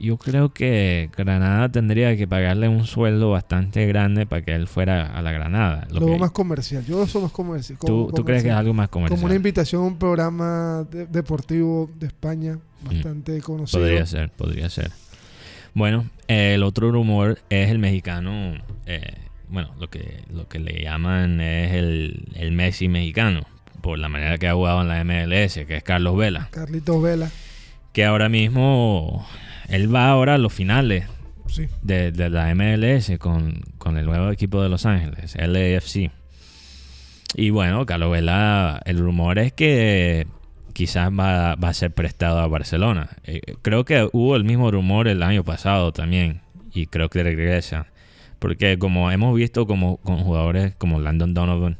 yo 0.02 0.18
creo 0.18 0.52
que 0.52 1.08
Granada 1.16 1.70
tendría 1.70 2.16
que 2.16 2.26
pagarle 2.26 2.68
un 2.68 2.84
sueldo 2.86 3.30
bastante 3.30 3.86
grande 3.86 4.26
para 4.26 4.42
que 4.42 4.52
él 4.54 4.66
fuera 4.66 5.06
a 5.06 5.22
la 5.22 5.32
Granada. 5.32 5.86
Lo 5.90 6.00
Lo 6.00 6.06
veo 6.06 6.14
que- 6.16 6.20
más 6.20 6.30
comercial. 6.32 6.84
Yo 6.84 7.06
soy 7.06 7.22
más 7.22 7.32
comercial. 7.32 7.78
¿tú, 7.78 8.08
crees 8.08 8.12
que 8.12 8.20
es 8.20 8.24
comercial. 8.24 8.58
algo 8.58 8.74
más 8.74 8.88
Como 8.88 9.04
una 9.06 9.10
comercial? 9.10 9.36
invitación 9.36 9.82
a 9.82 9.86
un 9.86 9.98
programa 9.98 10.84
de- 10.90 11.06
deportivo 11.06 11.90
de 11.98 12.08
España 12.08 12.58
bastante 12.84 13.40
conocido. 13.40 13.80
Podría 13.80 14.04
ser, 14.04 14.30
podría 14.30 14.68
ser. 14.68 14.90
Bueno, 15.74 16.06
eh, 16.28 16.54
el 16.54 16.62
otro 16.64 16.90
rumor 16.90 17.38
es 17.48 17.70
el 17.70 17.78
mexicano. 17.78 18.54
eh, 18.86 19.14
bueno, 19.48 19.70
lo 19.78 19.88
que, 19.90 20.22
lo 20.32 20.48
que 20.48 20.58
le 20.58 20.82
llaman 20.82 21.40
es 21.40 21.72
el, 21.74 22.26
el 22.34 22.52
Messi 22.52 22.88
mexicano, 22.88 23.42
por 23.82 23.98
la 23.98 24.08
manera 24.08 24.38
que 24.38 24.48
ha 24.48 24.54
jugado 24.54 24.80
en 24.82 24.88
la 24.88 25.00
MLS, 25.04 25.64
que 25.66 25.76
es 25.76 25.82
Carlos 25.82 26.16
Vela. 26.16 26.48
Carlitos 26.50 27.02
Vela. 27.02 27.30
Que 27.92 28.04
ahora 28.06 28.28
mismo 28.30 29.26
él 29.68 29.94
va 29.94 30.08
ahora 30.08 30.34
a 30.34 30.38
los 30.38 30.52
finales 30.52 31.04
Sí. 31.46 31.66
de, 31.82 32.12
de 32.12 32.30
la 32.30 32.54
MLS 32.54 33.18
con, 33.18 33.60
con 33.76 33.98
el 33.98 34.06
nuevo 34.06 34.30
equipo 34.30 34.62
de 34.62 34.70
Los 34.70 34.86
Ángeles, 34.86 35.36
LAFC. 35.36 36.10
Y 37.34 37.50
bueno, 37.50 37.84
el 38.84 38.98
rumor 38.98 39.38
es 39.38 39.52
que 39.52 40.26
quizás 40.72 41.10
va, 41.10 41.54
va 41.56 41.68
a 41.68 41.74
ser 41.74 41.92
prestado 41.92 42.40
a 42.40 42.46
Barcelona. 42.46 43.10
Eh, 43.24 43.40
creo 43.62 43.84
que 43.84 44.08
hubo 44.12 44.36
el 44.36 44.44
mismo 44.44 44.70
rumor 44.70 45.08
el 45.08 45.22
año 45.22 45.44
pasado 45.44 45.92
también 45.92 46.40
y 46.72 46.86
creo 46.86 47.08
que 47.08 47.22
regresa. 47.22 47.86
Porque 48.38 48.78
como 48.78 49.10
hemos 49.10 49.34
visto 49.36 49.66
como, 49.66 49.98
con 49.98 50.18
jugadores 50.24 50.74
como 50.76 51.00
Landon 51.00 51.34
Donovan, 51.34 51.76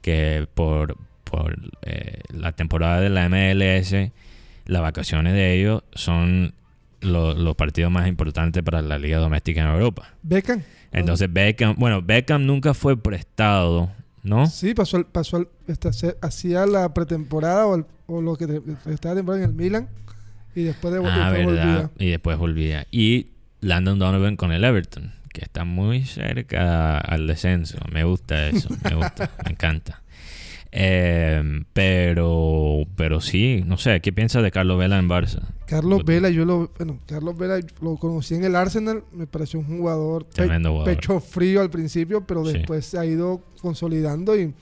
que 0.00 0.46
por, 0.54 0.96
por 1.24 1.58
eh, 1.82 2.20
la 2.32 2.52
temporada 2.52 3.00
de 3.00 3.10
la 3.10 3.28
MLS, 3.28 4.10
las 4.66 4.82
vacaciones 4.82 5.34
de 5.34 5.54
ellos 5.58 5.82
son 5.92 6.54
lo- 7.02 7.34
los 7.34 7.54
partidos 7.56 7.90
más 7.92 8.08
importantes 8.08 8.62
para 8.62 8.80
la 8.82 8.98
liga 8.98 9.18
doméstica 9.18 9.60
en 9.62 9.68
Europa. 9.68 10.08
Beckham. 10.22 10.62
Entonces 10.92 11.32
Beckham, 11.32 11.74
bueno, 11.78 12.02
Beckham 12.02 12.44
nunca 12.46 12.74
fue 12.74 12.96
prestado, 13.00 13.90
¿no? 14.22 14.46
Sí, 14.46 14.74
pasó, 14.74 14.96
el- 14.98 15.06
pasó 15.06 15.38
el- 15.38 15.48
este, 15.66 15.90
hacía 16.20 16.66
la 16.66 16.92
pretemporada 16.94 17.66
o, 17.66 17.76
el- 17.76 17.86
o 18.06 18.20
lo 18.20 18.36
que 18.36 18.60
estaba 18.90 19.14
temporada 19.14 19.44
en 19.44 19.50
el 19.50 19.56
Milan 19.56 19.88
y 20.54 20.64
después 20.64 20.92
de 20.94 21.00
Ah, 21.00 21.30
después 21.32 21.46
verdad. 21.46 21.74
volvía. 21.90 21.90
Y 22.06 22.10
después 22.10 22.38
volvía. 22.38 22.86
Y 22.90 23.28
Landon 23.60 23.98
Donovan 23.98 24.36
con 24.36 24.52
el 24.52 24.64
Everton, 24.64 25.12
que 25.32 25.40
está 25.42 25.64
muy 25.64 26.04
cerca 26.04 26.98
al 26.98 27.26
descenso. 27.26 27.78
Me 27.90 28.04
gusta 28.04 28.48
eso, 28.48 28.68
me 28.84 28.94
gusta, 28.96 29.30
me 29.46 29.52
encanta. 29.52 30.01
Eh, 30.74 31.64
pero, 31.74 32.84
pero 32.96 33.20
sí, 33.20 33.62
no 33.66 33.76
sé, 33.76 34.00
¿qué 34.00 34.10
piensas 34.12 34.42
de 34.42 34.50
Carlos 34.50 34.78
Vela 34.78 34.98
en 34.98 35.08
Barça? 35.08 35.42
Carlos 35.66 35.98
Lo- 36.00 36.04
Vela, 36.04 36.30
yo 36.30 36.44
lo, 36.46 36.70
bueno, 36.78 36.98
Carlos 37.06 37.36
Vela 37.36 37.60
lo 37.82 37.96
conocí 37.96 38.34
en 38.34 38.44
el 38.44 38.56
Arsenal, 38.56 39.04
me 39.12 39.26
pareció 39.26 39.60
un 39.60 39.66
jugador, 39.66 40.24
pe- 40.26 40.46
jugador. 40.48 40.84
pecho 40.84 41.20
frío 41.20 41.60
al 41.60 41.70
principio, 41.70 42.26
pero 42.26 42.44
Sí. 42.46 42.54
después 42.54 42.86
se 42.86 42.98
ha 42.98 43.04
ido 43.04 43.42
consolidando 43.60 44.38
y, 44.38 44.54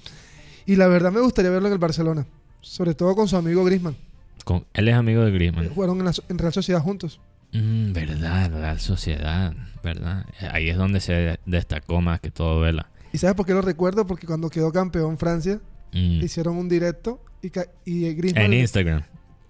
y 0.66 0.76
la 0.76 0.88
verdad 0.88 1.12
me 1.12 1.20
gustaría 1.20 1.50
verlo 1.50 1.68
en 1.68 1.74
el 1.74 1.78
Barcelona, 1.78 2.26
sobre 2.60 2.94
todo 2.94 3.14
con 3.14 3.28
su 3.28 3.36
amigo 3.36 3.64
Griezmann. 3.64 3.96
Con- 4.44 4.64
él 4.74 4.88
es 4.88 4.94
amigo 4.94 5.24
de 5.24 5.30
Griezmann. 5.30 5.68
Jugaron 5.70 5.98
en, 6.00 6.06
la, 6.06 6.12
en 6.28 6.38
Real 6.38 6.52
Sociedad 6.52 6.80
juntos. 6.80 7.20
Mm, 7.52 7.92
verdad, 7.92 8.50
la 8.50 8.78
sociedad, 8.78 9.54
¿verdad? 9.84 10.26
Ahí 10.52 10.68
es 10.70 10.76
donde 10.76 11.00
se 11.00 11.38
destacó 11.46 12.00
más 12.00 12.20
que 12.20 12.30
todo 12.30 12.60
Vela. 12.60 12.88
¿Y 13.12 13.18
sabes 13.18 13.34
por 13.36 13.44
qué 13.46 13.52
lo 13.54 13.62
recuerdo? 13.62 14.06
Porque 14.06 14.26
cuando 14.26 14.48
quedó 14.50 14.72
campeón 14.72 15.18
Francia, 15.18 15.60
Mm. 15.92 16.22
hicieron 16.24 16.56
un 16.56 16.68
directo 16.68 17.20
y, 17.42 17.50
y 17.84 18.14
Griezmann... 18.14 18.44
En 18.44 18.52
Instagram. 18.54 19.02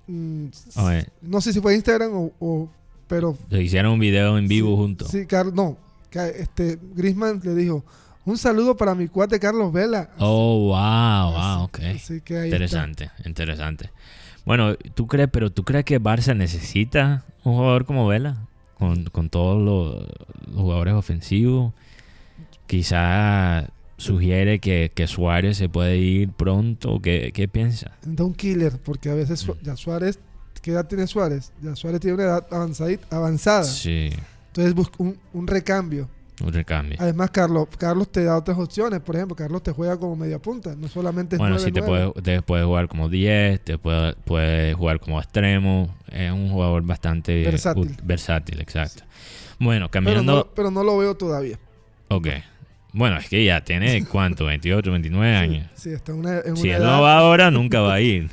mm, 0.06 0.46
no 1.22 1.40
sé 1.40 1.52
si 1.52 1.60
fue 1.60 1.74
Instagram 1.74 2.12
o... 2.14 2.32
o- 2.40 2.70
pero 3.06 3.36
le 3.48 3.60
hicieron 3.62 3.92
un 3.94 3.98
video 3.98 4.38
en 4.38 4.46
vivo 4.46 4.70
Sí, 4.70 4.76
juntos. 4.76 5.08
Sí, 5.08 5.26
Carlos, 5.26 5.52
no. 5.54 5.76
Este, 6.12 6.78
Griezmann 6.94 7.40
le 7.42 7.54
dijo, 7.56 7.84
un 8.24 8.38
saludo 8.38 8.76
para 8.76 8.94
mi 8.94 9.08
cuate 9.08 9.40
Carlos 9.40 9.72
Vela. 9.72 10.10
Oh, 10.18 10.68
wow, 10.68 11.32
wow, 11.32 11.64
ok. 11.64 11.78
Así 11.96 12.20
que 12.20 12.36
ahí 12.38 12.44
Interesante, 12.46 13.10
interesante. 13.24 13.90
Bueno, 14.44 14.76
¿tú 14.94 15.08
crees, 15.08 15.28
pero 15.32 15.50
tú 15.50 15.64
crees 15.64 15.84
que 15.84 16.00
Barça 16.00 16.36
necesita 16.36 17.24
un 17.42 17.54
jugador 17.56 17.84
como 17.84 18.06
Vela? 18.06 18.46
Con, 18.78 19.04
con 19.06 19.28
todos 19.28 19.60
los, 19.60 20.06
los 20.46 20.60
jugadores 20.62 20.94
ofensivos. 20.94 21.74
Quizá 22.66 23.68
sugiere 24.00 24.58
que, 24.58 24.90
que 24.94 25.06
Suárez 25.06 25.56
se 25.56 25.68
puede 25.68 25.98
ir 25.98 26.30
pronto. 26.30 27.00
¿Qué, 27.00 27.30
qué 27.34 27.46
piensa? 27.48 27.92
Da 28.04 28.24
un 28.24 28.34
killer, 28.34 28.78
porque 28.84 29.10
a 29.10 29.14
veces 29.14 29.46
Mm. 29.46 29.52
Ya 29.62 29.76
Suárez, 29.76 30.18
¿qué 30.62 30.72
edad 30.72 30.86
tiene 30.86 31.06
Suárez? 31.06 31.52
Ya 31.62 31.76
Suárez 31.76 32.00
tiene 32.00 32.14
una 32.14 32.24
edad 32.24 32.46
avanzada. 33.10 33.64
Sí, 33.64 34.10
Entonces 34.48 34.74
busca 34.74 34.96
un, 34.98 35.16
un 35.32 35.46
recambio. 35.46 36.08
un 36.42 36.52
recambio. 36.52 36.96
Además, 36.98 37.30
Carlos, 37.30 37.68
Carlos 37.78 38.08
te 38.10 38.24
da 38.24 38.36
otras 38.36 38.58
opciones. 38.58 39.00
Por 39.00 39.14
ejemplo, 39.16 39.36
Carlos 39.36 39.62
te 39.62 39.72
juega 39.72 39.98
como 39.98 40.16
media 40.16 40.38
punta. 40.38 40.74
No 40.74 40.88
solamente 40.88 41.36
es 41.36 41.38
Bueno, 41.38 41.56
9, 41.56 41.64
sí, 41.66 41.72
te 41.72 41.82
puede, 41.82 42.12
te 42.22 42.42
puede 42.42 42.64
jugar 42.64 42.88
como 42.88 43.08
10, 43.08 43.60
te 43.60 43.78
puede, 43.78 44.14
puede 44.24 44.72
jugar 44.74 44.98
como 45.00 45.20
extremo. 45.20 45.94
Es 46.10 46.32
un 46.32 46.50
jugador 46.50 46.82
bastante 46.82 47.42
Versátil. 47.44 47.96
versátil, 48.02 48.60
exacto. 48.60 49.04
Bueno, 49.58 49.86
pero, 49.90 49.90
cambiando. 49.90 50.32
no, 50.36 50.46
pero 50.54 50.70
no 50.70 50.82
lo 50.82 50.96
veo 50.98 51.14
todavía. 51.16 51.58
Ok. 52.08 52.28
Bueno, 52.92 53.16
es 53.18 53.28
que 53.28 53.44
ya 53.44 53.62
tiene, 53.62 54.04
¿cuánto? 54.10 54.46
28, 54.46 54.90
29 54.90 55.34
años. 55.36 55.66
Sí, 55.74 55.90
está 55.90 56.12
en 56.12 56.18
una, 56.18 56.40
en 56.44 56.56
Si 56.56 56.68
él 56.70 56.76
edad- 56.82 56.96
no 56.96 57.02
va 57.02 57.18
ahora, 57.18 57.50
nunca 57.52 57.80
va 57.80 57.94
a 57.94 58.00
ir. 58.00 58.30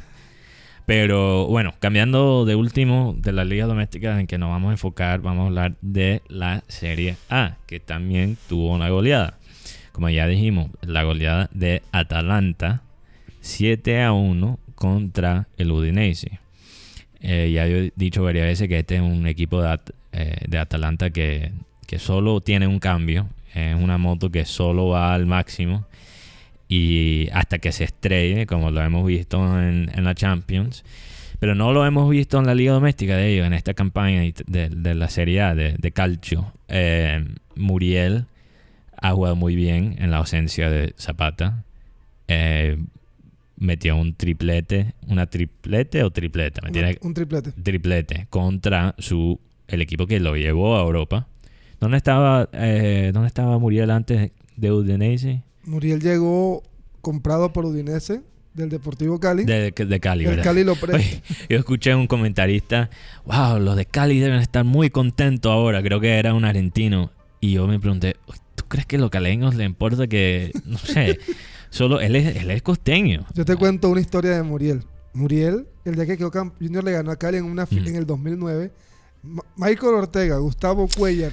Pero 0.85 1.47
bueno, 1.47 1.73
cambiando 1.79 2.45
de 2.45 2.55
último 2.55 3.13
de 3.17 3.33
la 3.33 3.43
liga 3.43 3.65
doméstica 3.65 4.19
en 4.19 4.25
que 4.25 4.37
nos 4.37 4.49
vamos 4.49 4.69
a 4.69 4.71
enfocar, 4.73 5.19
vamos 5.19 5.43
a 5.43 5.47
hablar 5.47 5.75
de 5.81 6.21
la 6.29 6.63
Serie 6.69 7.17
A, 7.29 7.57
que 7.67 7.79
también 7.81 8.37
tuvo 8.47 8.73
una 8.73 8.87
goleada. 8.89 9.37
Como 9.91 10.09
ya 10.09 10.27
dijimos, 10.27 10.69
la 10.81 11.03
goleada 11.03 11.49
de 11.53 11.81
Atalanta 11.91 12.83
7 13.41 14.01
a 14.01 14.13
1 14.13 14.59
contra 14.75 15.47
el 15.57 15.71
Udinese. 15.71 16.39
Eh, 17.19 17.51
ya 17.53 17.65
he 17.67 17.91
dicho 17.95 18.23
varias 18.23 18.45
veces 18.45 18.69
que 18.69 18.79
este 18.79 18.95
es 18.95 19.01
un 19.01 19.27
equipo 19.27 19.61
de, 19.61 19.69
At- 19.69 19.89
eh, 20.13 20.37
de 20.47 20.57
Atalanta 20.57 21.09
que, 21.09 21.51
que 21.85 21.99
solo 21.99 22.39
tiene 22.39 22.65
un 22.67 22.79
cambio. 22.79 23.27
Es 23.53 23.75
una 23.75 23.97
moto 23.97 24.29
que 24.29 24.45
solo 24.45 24.87
va 24.89 25.13
al 25.13 25.25
máximo 25.25 25.85
y 26.67 27.29
hasta 27.31 27.59
que 27.59 27.71
se 27.71 27.85
estrelle, 27.85 28.45
como 28.45 28.71
lo 28.71 28.81
hemos 28.83 29.05
visto 29.07 29.37
en, 29.61 29.89
en 29.93 30.03
la 30.03 30.13
Champions. 30.15 30.83
Pero 31.39 31.53
no 31.55 31.71
lo 31.71 31.85
hemos 31.85 32.09
visto 32.09 32.39
en 32.39 32.45
la 32.47 32.55
liga 32.55 32.73
doméstica 32.73 33.15
de 33.15 33.33
ellos, 33.33 33.45
en 33.47 33.53
esta 33.53 33.73
campaña 33.73 34.21
de, 34.47 34.69
de 34.69 34.95
la 34.95 35.07
Serie 35.07 35.41
A 35.41 35.55
de, 35.55 35.75
de 35.77 35.91
Calcio. 35.91 36.51
Eh, 36.67 37.23
Muriel 37.55 38.25
ha 38.99 39.11
jugado 39.11 39.35
muy 39.35 39.55
bien 39.55 39.95
en 39.99 40.09
la 40.11 40.17
ausencia 40.17 40.69
de 40.69 40.93
Zapata. 40.97 41.63
Eh, 42.27 42.77
metió 43.55 43.95
un 43.95 44.15
triplete, 44.15 44.93
una 45.07 45.27
triplete 45.27 46.03
o 46.03 46.11
tripleta, 46.11 46.61
me 46.63 46.71
tiene- 46.71 46.97
un 47.01 47.13
triplete. 47.13 47.51
triplete 47.53 48.27
contra 48.29 48.95
su 48.97 49.39
el 49.67 49.81
equipo 49.81 50.07
que 50.07 50.19
lo 50.19 50.35
llevó 50.35 50.77
a 50.77 50.81
Europa. 50.81 51.27
¿Dónde 51.79 51.97
estaba, 51.97 52.49
eh, 52.53 53.11
¿dónde 53.13 53.27
estaba 53.27 53.57
Muriel 53.59 53.91
antes 53.91 54.31
de 54.55 54.71
Udinese? 54.71 55.43
Muriel 55.65 56.01
llegó 56.01 56.63
comprado 57.01 57.53
por 57.53 57.65
Udinese 57.65 58.21
del 58.53 58.69
Deportivo 58.69 59.19
Cali. 59.19 59.43
De, 59.45 59.71
de 59.71 59.99
Cali, 59.99 60.25
¿verdad? 60.25 60.43
Cali 60.43 60.63
lo. 60.63 60.73
Oye, 60.93 61.21
yo 61.49 61.57
escuché 61.59 61.91
a 61.91 61.97
un 61.97 62.07
comentarista, 62.07 62.89
wow, 63.25 63.59
los 63.59 63.75
de 63.75 63.85
Cali 63.85 64.19
deben 64.19 64.39
estar 64.39 64.63
muy 64.65 64.89
contentos 64.89 65.51
ahora, 65.51 65.83
creo 65.83 65.99
que 65.99 66.17
era 66.17 66.33
un 66.33 66.45
argentino. 66.45 67.11
Y 67.39 67.53
yo 67.53 67.67
me 67.67 67.79
pregunté, 67.79 68.15
¿tú 68.55 68.63
crees 68.67 68.87
que 68.87 68.95
a 68.95 68.99
los 68.99 69.11
caleños 69.11 69.53
le 69.53 69.63
importa 69.63 70.07
que, 70.07 70.51
no 70.65 70.79
sé, 70.79 71.19
solo 71.69 71.99
él 72.01 72.15
es, 72.15 72.35
él 72.37 72.49
es 72.49 72.63
costeño? 72.63 73.25
Yo 73.35 73.45
te 73.45 73.55
cuento 73.55 73.89
una 73.89 74.01
historia 74.01 74.31
de 74.31 74.41
Muriel. 74.41 74.83
Muriel, 75.13 75.67
el 75.85 75.93
día 75.95 76.07
que 76.07 76.17
quedó 76.17 76.31
Junior 76.59 76.83
le 76.83 76.91
ganó 76.93 77.11
a 77.11 77.15
Cali 77.17 77.37
en, 77.37 77.45
una 77.45 77.65
Mm. 77.65 77.87
en 77.87 77.95
el 77.95 78.05
2009. 78.07 78.71
Ma- 79.21 79.43
Michael 79.55 79.93
Ortega, 79.95 80.37
Gustavo 80.37 80.87
Cuellar, 80.97 81.31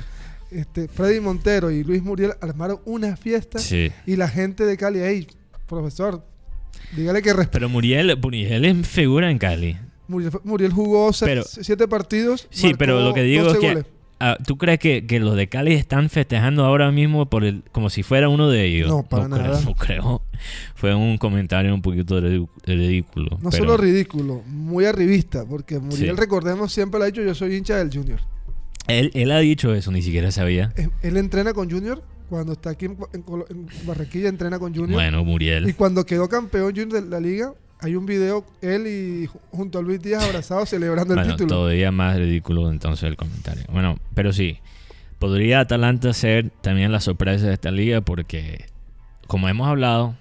este, 0.54 0.88
Freddy 0.88 1.20
Montero 1.20 1.70
y 1.70 1.84
Luis 1.84 2.02
Muriel 2.02 2.32
armaron 2.40 2.80
una 2.84 3.16
fiesta 3.16 3.58
Sí. 3.58 3.90
y 4.06 4.16
la 4.16 4.28
gente 4.28 4.64
de 4.64 4.76
Cali, 4.76 5.00
hey, 5.02 5.26
profesor, 5.66 6.24
Dígale 6.96 7.22
que 7.22 7.32
resp- 7.34 7.48
Pero 7.52 7.68
Muriel, 7.68 8.16
Muriel 8.20 8.64
es 8.64 8.86
figura 8.88 9.30
en 9.30 9.38
Cali. 9.38 9.76
Muriel, 10.08 10.32
Muriel 10.44 10.72
jugó 10.72 11.10
Pero- 11.20 11.42
siete 11.44 11.88
partidos. 11.88 12.46
Sí, 12.50 12.74
pero 12.78 13.00
lo 13.00 13.14
que 13.14 13.22
digo 13.22 13.44
12 13.44 13.66
es 13.66 13.74
que... 13.84 13.86
ah, 14.20 14.36
¿Tú 14.46 14.58
crees 14.58 14.78
que, 14.80 15.06
que 15.06 15.18
los 15.20 15.34
de 15.36 15.48
Cali 15.48 15.72
están 15.72 16.10
festejando 16.10 16.64
ahora 16.64 16.90
mismo 16.90 17.30
por 17.30 17.44
el, 17.44 17.62
como 17.72 17.90
si 17.90 18.02
fuera 18.02 18.28
uno 18.28 18.50
de 18.50 18.64
ellos? 18.66 18.88
No, 18.88 19.02
para 19.02 19.28
nada. 19.28 19.60
no 19.64 19.74
creo. 19.74 20.22
Fue 20.74 20.94
un 20.94 21.16
comentario 21.16 21.72
un 21.74 21.80
poquito 21.82 22.20
ridículo. 22.20 23.38
No 23.40 23.50
pero- 23.50 23.62
solo 23.64 23.76
ridículo, 23.76 24.42
muy 24.46 24.84
arribista, 24.84 25.44
porque 25.46 25.78
Muriel, 25.78 26.14
Sí. 26.16 26.20
recordemos, 26.20 26.72
siempre 26.72 26.98
lo 26.98 27.04
ha 27.04 27.06
dicho, 27.06 27.22
yo 27.22 27.34
soy 27.34 27.54
hincha 27.56 27.76
del 27.78 27.90
Junior. 27.92 28.20
Él, 28.88 29.10
él 29.14 29.30
ha 29.32 29.38
dicho 29.38 29.74
eso, 29.74 29.90
ni 29.90 30.02
siquiera 30.02 30.30
sabía. 30.30 30.72
Eh, 30.76 30.88
Él 31.02 31.16
entrena 31.16 31.52
con 31.54 31.70
Junior, 31.70 32.02
cuando 32.28 32.52
está 32.52 32.70
aquí 32.70 32.86
en, 32.86 32.96
en 33.12 33.22
Colo- 33.24 33.46
en 33.50 33.66
Barranquilla 33.86 34.28
entrena 34.28 34.58
con 34.58 34.72
Junior. 34.74 34.92
Bueno, 34.92 35.24
Muriel. 35.24 35.68
Y 35.68 35.72
cuando 35.72 36.04
quedó 36.04 36.28
campeón 36.28 36.70
Junior 36.76 37.02
de 37.02 37.08
la 37.08 37.20
liga, 37.20 37.52
hay 37.80 37.96
un 37.96 38.06
video, 38.06 38.46
él 38.62 38.86
y 38.86 39.26
ju- 39.26 39.38
junto 39.50 39.78
a 39.78 39.82
Luis 39.82 40.00
Díaz 40.02 40.24
abrazados 40.24 40.68
celebrando 40.70 41.14
el 41.14 41.20
Bueno, 41.20 41.36
título. 41.36 41.48
todavía 41.56 41.90
más 41.92 42.16
ridículo 42.16 42.70
entonces 42.70 43.04
el 43.04 43.16
comentario. 43.16 43.64
Bueno, 43.70 43.96
pero 44.14 44.32
sí, 44.32 44.58
podría 45.18 45.60
Atalanta 45.60 46.12
ser 46.12 46.50
también 46.62 46.92
la 46.92 47.00
sorpresa 47.00 47.46
de 47.46 47.54
esta 47.54 47.70
liga 47.70 48.00
porque, 48.00 48.66
como 49.26 49.48
hemos 49.48 49.68
hablado, 49.68 50.14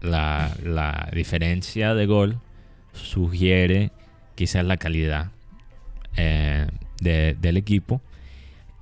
la, 0.00 0.54
la 0.62 1.08
diferencia 1.12 1.94
de 1.94 2.06
gol 2.06 2.38
sugiere 2.92 3.90
quizás 4.34 4.64
la 4.64 4.76
calidad 4.76 5.30
eh, 6.16 6.66
de- 7.00 7.36
del 7.40 7.56
equipo. 7.56 8.00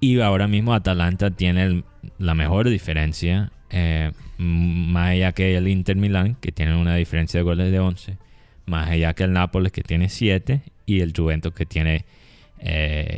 Y 0.00 0.20
ahora 0.20 0.48
mismo 0.48 0.74
Atalanta 0.74 1.31
tiene 1.31 1.62
el- 1.64 1.85
la 2.18 2.35
mejor 2.35 2.68
diferencia, 2.68 3.50
eh, 3.70 4.12
más 4.38 5.11
allá 5.11 5.33
que 5.33 5.57
el 5.57 5.68
Inter 5.68 5.96
Milán, 5.96 6.37
que 6.40 6.53
tiene 6.53 6.77
una 6.77 6.94
diferencia 6.96 7.38
de 7.40 7.44
goles 7.44 7.70
de 7.72 7.79
11, 7.79 8.18
más 8.66 8.88
allá 8.90 9.14
que 9.14 9.24
el 9.24 9.33
Nápoles, 9.33 9.72
que 9.72 9.83
tiene 9.83 10.09
7, 10.09 10.62
y 10.87 11.00
el 11.00 11.12
Juventus, 11.16 11.53
que 11.55 11.64
tiene 11.66 12.05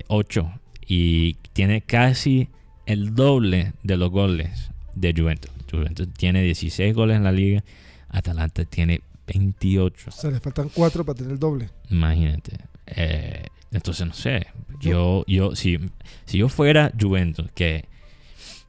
8. 0.08 0.50
y 0.88 1.34
tiene 1.52 1.80
casi 1.80 2.48
el 2.86 3.14
doble 3.16 3.72
de 3.82 3.96
los 3.96 4.10
goles 4.10 4.70
de 4.94 5.12
Juventus. 5.16 5.50
Juventus 5.68 6.08
tiene 6.14 6.42
16 6.42 6.94
goles 6.94 7.16
en 7.16 7.24
la 7.24 7.32
liga, 7.32 7.64
Atalanta 8.08 8.64
tiene 8.64 9.00
28. 9.26 10.10
O 10.10 10.12
sea, 10.12 10.30
le 10.30 10.38
faltan 10.38 10.68
cuatro 10.72 11.04
para 11.04 11.16
tener 11.18 11.32
el 11.32 11.38
doble. 11.40 11.68
Imagínate. 11.90 12.52
Eh, 12.86 13.42
entonces, 13.76 14.06
no 14.06 14.14
sé. 14.14 14.46
Yo, 14.80 15.24
yo, 15.26 15.54
si, 15.54 15.78
si 16.24 16.38
yo 16.38 16.48
fuera 16.48 16.92
Juventus, 16.98 17.50
que 17.54 17.84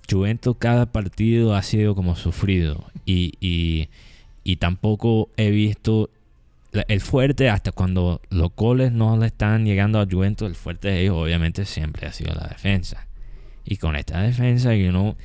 Juventus 0.10 0.56
cada 0.58 0.86
partido 0.86 1.56
ha 1.56 1.62
sido 1.64 1.96
como 1.96 2.16
sufrido 2.16 2.86
y, 3.06 3.34
y, 3.42 3.90
y 4.44 4.58
tampoco 4.58 5.30
he 5.36 5.50
visto 5.50 6.10
el 6.88 7.02
fuerte 7.02 7.50
hasta 7.50 7.72
cuando 7.72 8.22
los 8.30 8.54
goles 8.56 8.92
no 8.92 9.18
le 9.18 9.28
están 9.28 9.66
llegando 9.66 10.00
a 10.00 10.08
Juventus, 10.10 10.48
el 10.48 10.56
fuerte 10.56 10.90
de 10.90 11.02
ellos 11.02 11.16
obviamente 11.16 11.66
siempre 11.66 12.08
ha 12.08 12.14
sido 12.14 12.34
la 12.34 12.48
defensa. 12.48 13.08
Y 13.66 13.78
con 13.78 13.96
esta 13.96 14.22
defensa 14.22 14.76
yo, 14.76 15.16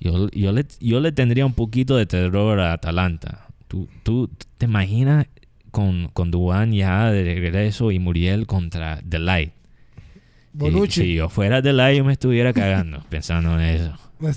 yo, 0.00 0.52
le, 0.52 0.66
yo 0.80 1.00
le 1.00 1.12
tendría 1.12 1.46
un 1.46 1.54
poquito 1.54 1.96
de 1.96 2.06
terror 2.06 2.58
a 2.60 2.72
Atalanta. 2.72 3.48
¿Tú, 3.68 3.88
tú 4.02 4.28
te 4.58 4.66
imaginas 4.66 5.26
con, 5.72 6.08
con 6.12 6.30
Duan 6.30 6.70
ya 6.72 7.10
de 7.10 7.24
regreso 7.24 7.90
y 7.90 7.98
Muriel 7.98 8.46
contra 8.46 9.00
Delight? 9.02 9.52
Bonucci. 10.52 11.00
Si 11.00 11.14
yo 11.14 11.28
fuera 11.28 11.60
Delight 11.62 11.96
yo 11.98 12.04
me 12.04 12.12
estuviera 12.12 12.52
cagando 12.52 13.02
pensando 13.10 13.54
en 13.58 13.60
eso. 13.66 13.98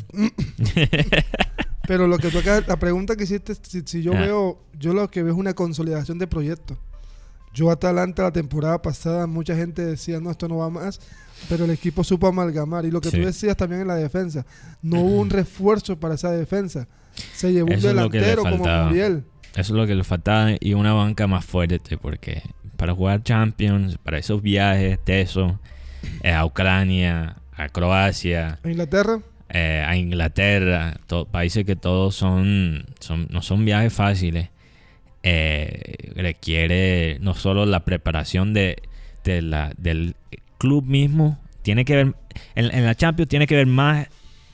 Pero 1.88 2.08
lo 2.08 2.17
que 2.17 2.30
tú 2.30 2.39
acabas- 2.39 2.67
la 2.67 2.78
pregunta 2.78 3.15
que 3.15 3.26
hiciste, 3.26 3.54
si, 3.62 3.82
si 3.86 4.02
yo 4.02 4.13
Ah. 4.15 4.21
veo, 4.21 4.60
yo 4.80 4.93
lo 4.93 5.08
que 5.10 5.21
veo 5.21 5.34
es 5.34 5.38
una 5.39 5.54
consolidación 5.54 6.17
de 6.17 6.26
proyectos. 6.28 6.78
Yo 7.54 7.69
Atalanta 7.71 8.24
la 8.24 8.32
temporada 8.32 8.82
pasada, 8.82 9.28
mucha 9.28 9.56
gente 9.56 9.86
decía, 9.86 10.19
no, 10.19 10.32
esto 10.32 10.48
no 10.48 10.58
va 10.58 10.69
más, 10.69 11.00
pero 11.48 11.65
el 11.65 11.71
equipo 11.71 12.04
supo 12.04 12.28
amalgamar. 12.28 12.86
Y 12.86 12.91
lo 12.91 13.00
que 13.02 13.12
Sí. 13.12 13.17
tú 13.19 13.26
decías 13.26 13.56
también 13.56 13.82
en 13.82 13.88
la 13.88 13.95
defensa, 13.95 14.45
no 14.82 15.02
hubo 15.02 15.21
un 15.21 15.30
refuerzo 15.30 15.98
para 16.00 16.15
esa 16.15 16.32
defensa. 16.32 16.88
Se 17.34 17.54
llevó 17.54 17.69
Eso 17.71 17.88
un 17.89 17.95
delantero 17.95 18.41
como. 18.43 18.65
Muriel. 18.86 19.24
Eso 19.56 19.74
es 19.74 19.78
lo 19.80 19.88
que 19.88 19.96
le 19.96 20.04
faltaba 20.04 20.52
y 20.60 20.74
una 20.74 20.94
banca 20.94 21.28
más 21.28 21.46
fuerte 21.46 21.98
porque 21.98 22.41
para 22.76 22.94
jugar 22.94 23.24
Champions, 23.24 23.98
para 23.98 24.18
esos 24.18 24.41
viajes 24.41 25.00
tesos 25.04 25.54
eh, 26.24 26.32
a 26.32 26.46
Ucrania, 26.46 27.38
a 27.56 27.70
Croacia, 27.70 28.60
En 28.63 28.72
Inglaterra, 28.72 29.20
eh, 29.50 29.84
a 29.88 29.96
Inglaterra, 29.96 31.00
países 31.32 31.65
que 31.65 31.78
todos 31.78 32.15
son, 32.15 32.86
son 33.00 33.28
no 33.30 33.41
son 33.41 33.63
viajes 33.63 33.94
fáciles, 33.94 34.50
eh, 35.24 36.12
requiere 36.15 37.18
no 37.22 37.34
solo 37.34 37.65
la 37.65 37.86
preparación 37.86 38.54
de, 38.54 38.82
de 39.24 39.41
la, 39.41 39.72
del 39.78 40.15
club 40.58 40.86
mismo, 40.86 41.39
tiene 41.62 41.86
que 41.86 41.96
ver, 41.96 42.15
en, 42.56 42.76
en 42.76 42.86
la 42.86 42.96
Champions 42.96 43.30
tiene 43.30 43.48
que 43.48 43.56
ver 43.56 43.68
más, 43.68 44.08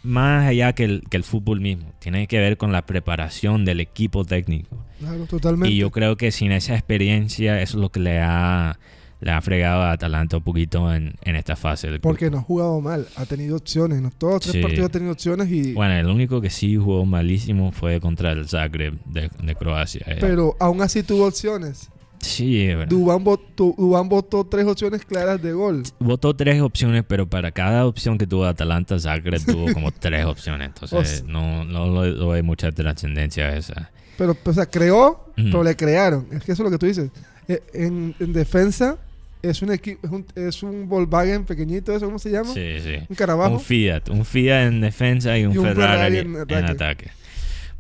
más 0.04 0.48
allá 0.48 0.74
que 0.74 0.84
el, 0.84 1.04
que 1.10 1.18
el 1.18 1.24
fútbol 1.24 1.62
mismo, 1.62 1.92
tiene 2.00 2.28
que 2.28 2.40
ver 2.40 2.58
con 2.58 2.72
la 2.72 2.84
preparación 2.86 3.66
del 3.66 3.80
equipo 3.80 4.26
técnico. 4.26 4.78
claro, 5.00 5.26
totalmente. 5.26 5.74
Y 5.74 5.78
yo 5.78 5.92
creo 5.92 6.18
que 6.18 6.32
sin 6.32 6.52
esa 6.52 6.74
experiencia 6.74 7.62
eso 7.62 7.78
es 7.78 7.82
lo 7.82 7.90
que 7.90 8.00
le 8.00 8.20
ha, 8.20 8.80
le 9.20 9.32
ha 9.32 9.40
fregado 9.42 9.84
a 9.84 9.92
Atalanta 9.92 10.38
un 10.38 10.44
poquito 10.44 10.92
en, 10.94 11.14
en 11.24 11.36
esta 11.36 11.56
fase 11.56 11.90
del 11.92 12.00
porque 12.00 12.32
no 12.32 12.40
ha 12.40 12.42
jugado 12.42 12.82
mal, 12.82 13.08
ha 13.16 13.26
tenido 13.28 13.56
opciones. 13.58 14.02
Los 14.02 14.16
todos 14.16 14.34
los 14.34 14.42
tres 14.42 14.54
Sí. 14.54 14.62
partidos 14.62 14.86
ha 14.86 14.92
tenido 14.92 15.12
opciones 15.12 15.52
y... 15.52 15.74
Bueno, 15.74 15.94
el 15.94 16.08
único 16.08 16.42
que 16.42 16.50
sí 16.50 16.76
jugó 16.78 17.06
malísimo 17.06 17.72
fue 17.72 18.00
contra 18.00 18.32
el 18.32 18.48
Zagreb 18.50 18.96
de, 19.06 19.30
de 19.44 19.56
Croacia. 19.56 20.02
eh. 20.08 20.18
Pero 20.20 20.56
aún 20.60 20.82
así 20.82 21.04
tuvo 21.04 21.28
opciones. 21.28 21.90
Sí, 22.22 22.68
verdad. 22.68 22.88
Dubán 22.88 23.24
votó, 23.24 23.74
Dubán 23.78 24.08
votó 24.10 24.46
tres 24.46 24.66
opciones 24.66 25.04
claras 25.06 25.42
de 25.42 25.54
gol. 25.54 25.84
Votó 26.00 26.36
tres 26.36 26.62
opciones, 26.62 27.04
pero 27.08 27.28
para 27.28 27.52
cada 27.52 27.86
opción 27.86 28.18
que 28.18 28.28
tuvo 28.28 28.46
Atalanta, 28.46 29.00
Zagreb 29.00 29.42
tuvo 29.46 29.74
como 29.74 29.92
tres 29.92 30.26
opciones. 30.26 30.68
Entonces, 30.68 31.00
O 31.00 31.04
sea- 31.06 31.24
no, 31.28 31.64
no 31.66 32.04
le 32.04 32.12
doy 32.12 32.42
mucha 32.44 32.72
trascendencia 32.72 33.56
esa. 33.56 33.92
Pero, 34.18 34.38
o 34.44 34.54
sea, 34.54 34.66
creó, 34.68 35.32
pero 35.36 35.64
le 35.64 35.76
crearon. 35.76 36.28
Es 36.32 36.44
que 36.44 36.52
eso 36.52 36.64
es 36.64 36.66
lo 36.66 36.72
que 36.72 36.78
tú 36.78 36.86
dices. 36.86 37.10
Eh, 37.48 37.62
En, 37.74 38.14
en 38.20 38.34
defensa 38.34 38.98
es 39.42 39.64
un 39.64 39.72
equipo, 39.72 40.06
es 40.06 40.12
un, 40.14 40.26
es 40.36 40.62
un 40.64 40.88
Volkswagen 40.88 41.46
pequeñito, 41.46 41.96
¿eso 41.96 42.06
cómo 42.06 42.20
se 42.20 42.30
llama? 42.30 42.54
Sí, 42.54 42.80
sí. 42.84 42.98
Un 43.10 43.16
Carabajo. 43.16 43.56
Un 43.56 43.60
Fiat. 43.60 44.10
Un 44.12 44.24
Fiat 44.24 44.68
en 44.68 44.82
defensa 44.82 45.36
y 45.40 45.46
un, 45.46 45.54
Y 45.54 45.58
un 45.58 45.66
Ferrari, 45.66 46.18
Ferrari 46.18 46.18
en, 46.20 46.58
en 46.58 46.66
ataque. 46.66 47.10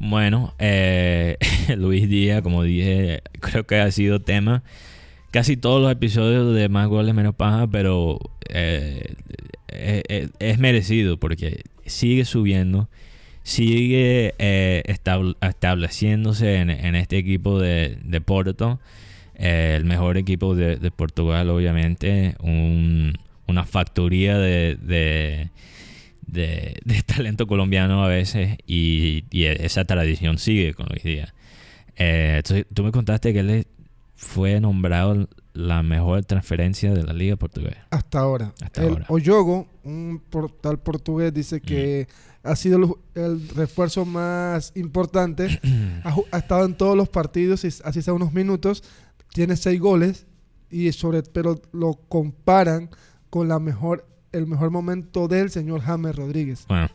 Bueno, 0.03 0.55
eh, 0.57 1.37
Luis 1.77 2.09
Díaz, 2.09 2.41
como 2.41 2.63
dije, 2.63 3.21
creo 3.39 3.65
que 3.67 3.75
ha 3.79 3.91
sido 3.91 4.19
tema. 4.19 4.63
Casi 5.29 5.57
todos 5.57 5.79
los 5.79 5.91
episodios 5.91 6.55
de 6.55 6.69
Más 6.69 6.87
Goles 6.87 7.13
Menos 7.13 7.35
Paja, 7.35 7.67
pero 7.67 8.17
eh, 8.49 9.13
eh, 9.67 10.01
eh, 10.09 10.29
es 10.39 10.57
merecido 10.57 11.17
porque 11.17 11.61
sigue 11.85 12.25
subiendo, 12.25 12.89
sigue 13.43 14.33
eh, 14.39 14.81
estab- 14.87 15.37
estableciéndose 15.39 16.55
en, 16.55 16.71
este 16.95 17.19
equipo 17.19 17.59
de, 17.59 17.99
de 18.03 18.21
Porto, 18.21 18.79
el 19.35 19.85
mejor 19.85 20.17
equipo 20.17 20.55
de, 20.55 20.77
Portugal, 20.89 21.47
obviamente, 21.51 22.35
un- 22.41 23.13
una 23.45 23.65
factoría 23.65 24.37
de, 24.39 25.49
de- 26.31 26.77
de 26.83 27.01
talento 27.05 27.45
colombiano 27.47 28.03
a 28.03 28.07
veces 28.07 28.57
y, 28.65 29.25
y 29.29 29.45
esa 29.45 29.85
tradición 29.85 30.37
sigue 30.37 30.73
con 30.73 30.87
Luis 30.87 31.03
Díaz. 31.03 31.33
Eh, 31.97 32.35
entonces, 32.37 32.65
tú 32.73 32.83
me 32.83 32.91
contaste 32.91 33.33
que 33.33 33.39
él 33.39 33.67
fue 34.15 34.59
nombrado 34.59 35.27
la 35.53 35.83
mejor 35.83 36.23
transferencia 36.25 36.93
de 36.93 37.03
la 37.03 37.11
liga 37.13 37.35
portuguesa. 37.35 37.85
Hasta 37.89 38.19
ahora. 38.19 38.53
Hasta 38.61 38.83
el 38.83 38.89
ahora. 38.89 39.05
Oyogo, 39.09 39.67
un 39.83 40.21
portal 40.29 40.79
portugués, 40.79 41.33
dice 41.33 41.59
que 41.59 42.07
ha 42.43 42.55
sido 42.55 42.99
el, 43.15 43.21
el 43.23 43.49
refuerzo 43.49 44.05
más 44.05 44.71
importante. 44.75 45.59
ha, 46.05 46.15
ha 46.31 46.37
estado 46.37 46.65
en 46.65 46.75
todos 46.75 46.95
los 46.95 47.09
partidos, 47.09 47.65
y 47.65 47.67
así 47.83 48.01
sea 48.01 48.13
unos 48.13 48.31
minutos. 48.31 48.83
Tiene 49.33 49.57
seis 49.57 49.79
goles, 49.79 50.25
y 50.69 50.91
sobre, 50.93 51.23
pero 51.23 51.59
lo 51.73 51.95
comparan 52.07 52.89
con 53.29 53.47
la 53.49 53.59
mejor, 53.59 54.07
el 54.31 54.47
mejor 54.47 54.71
momento 54.71 55.27
del 55.27 55.49
señor 55.49 55.81
James 55.81 56.15
Rodríguez. 56.15 56.65
Bueno, 56.67 56.89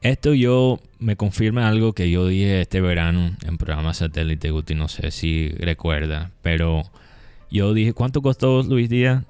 esto 0.00 0.34
yo 0.34 0.78
me 0.98 1.16
confirma 1.16 1.68
algo 1.68 1.92
que 1.92 2.10
yo 2.10 2.26
dije 2.26 2.60
este 2.60 2.80
verano 2.80 3.36
en 3.46 3.56
programa 3.58 3.94
satélite 3.94 4.50
Guti, 4.50 4.74
no 4.74 4.88
sé 4.88 5.10
si 5.10 5.48
recuerda, 5.50 6.30
pero 6.42 6.82
yo 7.50 7.72
dije, 7.74 7.92
¿cuánto 7.92 8.20
costó 8.22 8.62
Luis 8.62 8.88
Díaz? 8.88 9.24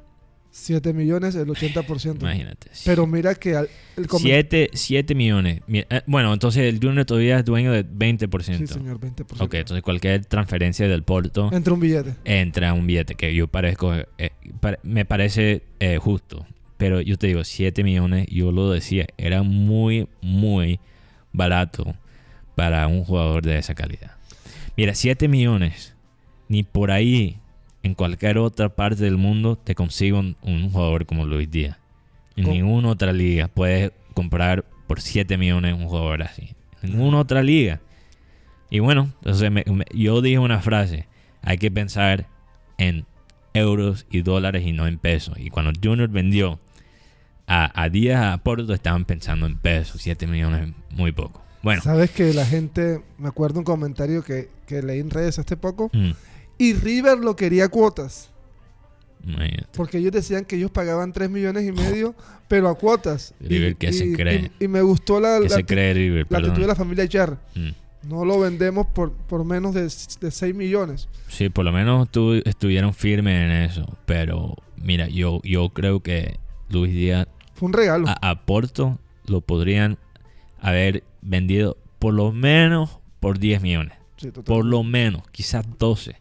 7 0.50 0.92
millones, 0.92 1.34
el 1.34 1.48
80%. 1.48 2.20
Imagínate. 2.20 2.70
Pero 2.84 3.08
mira 3.08 3.34
que 3.34 3.56
al- 3.56 3.68
el 3.96 4.06
comen- 4.06 4.22
7, 4.22 4.70
7 4.72 5.14
millones. 5.16 5.62
Mi- 5.66 5.80
eh, 5.90 6.02
Bueno, 6.06 6.32
entonces 6.32 6.62
el 6.72 6.78
Junior 6.80 7.04
todavía 7.04 7.40
es 7.40 7.44
dueño 7.44 7.72
de 7.72 7.82
20%. 7.82 8.68
Sí, 8.68 8.72
señor, 8.72 9.00
20%. 9.00 9.42
Ok, 9.44 9.54
entonces 9.54 9.82
cualquier 9.82 10.24
transferencia 10.26 10.86
del 10.86 11.02
Porto 11.02 11.50
Entre 11.52 11.72
un 11.72 11.80
billete. 11.80 12.14
entra 12.24 12.72
un 12.72 12.86
billete 12.86 13.16
que 13.16 13.34
yo 13.34 13.48
parezco, 13.48 13.94
eh, 13.94 14.30
me 14.84 15.04
parece 15.04 15.62
eh, 15.80 15.98
justo. 15.98 16.46
Pero 16.76 17.00
yo 17.00 17.16
te 17.16 17.28
digo, 17.28 17.44
7 17.44 17.84
millones, 17.84 18.26
yo 18.30 18.50
lo 18.52 18.70
decía, 18.70 19.06
era 19.16 19.42
muy, 19.42 20.08
muy 20.20 20.80
barato 21.32 21.94
para 22.56 22.86
un 22.88 23.04
jugador 23.04 23.42
de 23.44 23.58
esa 23.58 23.74
calidad. 23.74 24.12
Mira, 24.76 24.94
7 24.94 25.28
millones. 25.28 25.94
Ni 26.48 26.62
por 26.62 26.90
ahí, 26.90 27.38
en 27.82 27.94
cualquier 27.94 28.38
otra 28.38 28.68
parte 28.70 29.04
del 29.04 29.16
mundo, 29.16 29.56
te 29.56 29.74
consigo 29.74 30.18
un, 30.18 30.36
un 30.42 30.70
jugador 30.70 31.06
como 31.06 31.24
Luis 31.24 31.50
Díaz. 31.50 31.78
En 32.36 32.44
¿Cómo? 32.44 32.56
ninguna 32.56 32.88
otra 32.88 33.12
liga 33.12 33.48
puedes 33.48 33.92
comprar 34.14 34.64
por 34.86 35.00
7 35.00 35.36
millones 35.38 35.74
un 35.74 35.86
jugador 35.86 36.22
así. 36.22 36.54
En 36.82 36.90
ninguna 36.90 37.18
otra 37.18 37.42
liga. 37.42 37.80
Y 38.68 38.80
bueno, 38.80 39.12
entonces 39.20 39.50
me- 39.50 39.64
me- 39.66 39.84
yo 39.94 40.20
dije 40.20 40.38
una 40.38 40.60
frase. 40.60 41.06
Hay 41.42 41.58
que 41.58 41.70
pensar 41.70 42.26
en 42.78 43.06
euros 43.54 44.06
y 44.10 44.22
dólares 44.22 44.64
y 44.66 44.72
no 44.72 44.86
en 44.86 44.98
pesos. 44.98 45.36
Y 45.38 45.48
cuando 45.50 45.72
Junior 45.82 46.08
vendió 46.10 46.60
a, 47.46 47.82
a 47.82 47.88
Díaz 47.88 48.34
a 48.34 48.38
Porto, 48.38 48.74
estaban 48.74 49.04
pensando 49.04 49.46
en 49.46 49.56
pesos. 49.56 50.02
7 50.02 50.26
millones 50.26 50.68
es 50.68 50.96
muy 50.96 51.12
poco. 51.12 51.42
Bueno. 51.62 51.80
Sabes 51.80 52.10
que 52.10 52.34
la 52.34 52.44
gente, 52.44 53.00
me 53.16 53.28
acuerdo 53.28 53.58
un 53.60 53.64
comentario 53.64 54.22
que, 54.22 54.50
que 54.66 54.82
leí 54.82 55.00
en 55.00 55.08
redes 55.10 55.38
hace 55.38 55.56
poco, 55.56 55.88
mm, 55.94 56.10
y 56.58 56.74
River 56.74 57.18
lo 57.18 57.36
quería 57.36 57.68
cuotas, 57.68 58.30
imagínate. 59.24 59.68
porque 59.74 59.96
ellos 59.98 60.12
decían 60.12 60.44
que 60.44 60.56
ellos 60.56 60.70
pagaban 60.70 61.12
3 61.14 61.30
millones 61.30 61.64
y 61.66 61.72
medio, 61.72 62.14
pero 62.48 62.68
a 62.68 62.74
cuotas. 62.76 63.32
River, 63.40 63.72
y, 63.72 63.74
¿qué 63.76 63.92
se 63.94 64.12
cree? 64.12 64.50
y- 64.60 64.64
y 64.64 64.68
me 64.68 64.82
gustó 64.82 65.20
la, 65.20 65.38
¿Qué 65.40 65.48
la, 65.48 65.56
actitud 65.56 66.60
de 66.60 66.66
la 66.66 66.74
familia 66.74 67.08
Char. 67.08 67.38
Mm. 67.54 67.68
No 68.08 68.24
lo 68.24 68.38
vendemos 68.40 68.86
por, 68.86 69.12
por 69.12 69.44
menos 69.44 69.74
de, 69.74 69.82
de 69.82 70.30
6 70.30 70.54
millones. 70.54 71.08
Sí, 71.28 71.48
por 71.48 71.64
lo 71.64 71.72
menos 71.72 72.10
tu- 72.10 72.34
estuvieron 72.44 72.92
firmes 72.94 73.42
en 73.42 73.50
eso. 73.50 73.96
Pero 74.06 74.54
mira, 74.76 75.08
yo, 75.08 75.40
yo 75.42 75.70
creo 75.70 76.00
que 76.00 76.38
Luis 76.68 76.92
Díaz 76.92 77.26
Fue 77.54 77.66
un 77.66 77.72
regalo. 77.72 78.08
a, 78.08 78.30
a 78.30 78.44
Porto 78.44 78.98
lo 79.26 79.40
podrían 79.40 79.98
haber 80.60 81.02
vendido 81.22 81.76
por 81.98 82.14
lo 82.14 82.32
menos 82.32 82.98
por 83.20 83.38
10 83.38 83.62
millones. 83.62 83.94
Sí. 84.16 84.30
Por 84.30 84.64
lo 84.64 84.82
menos, 84.82 85.22
quizás 85.32 85.64
12. 85.78 86.16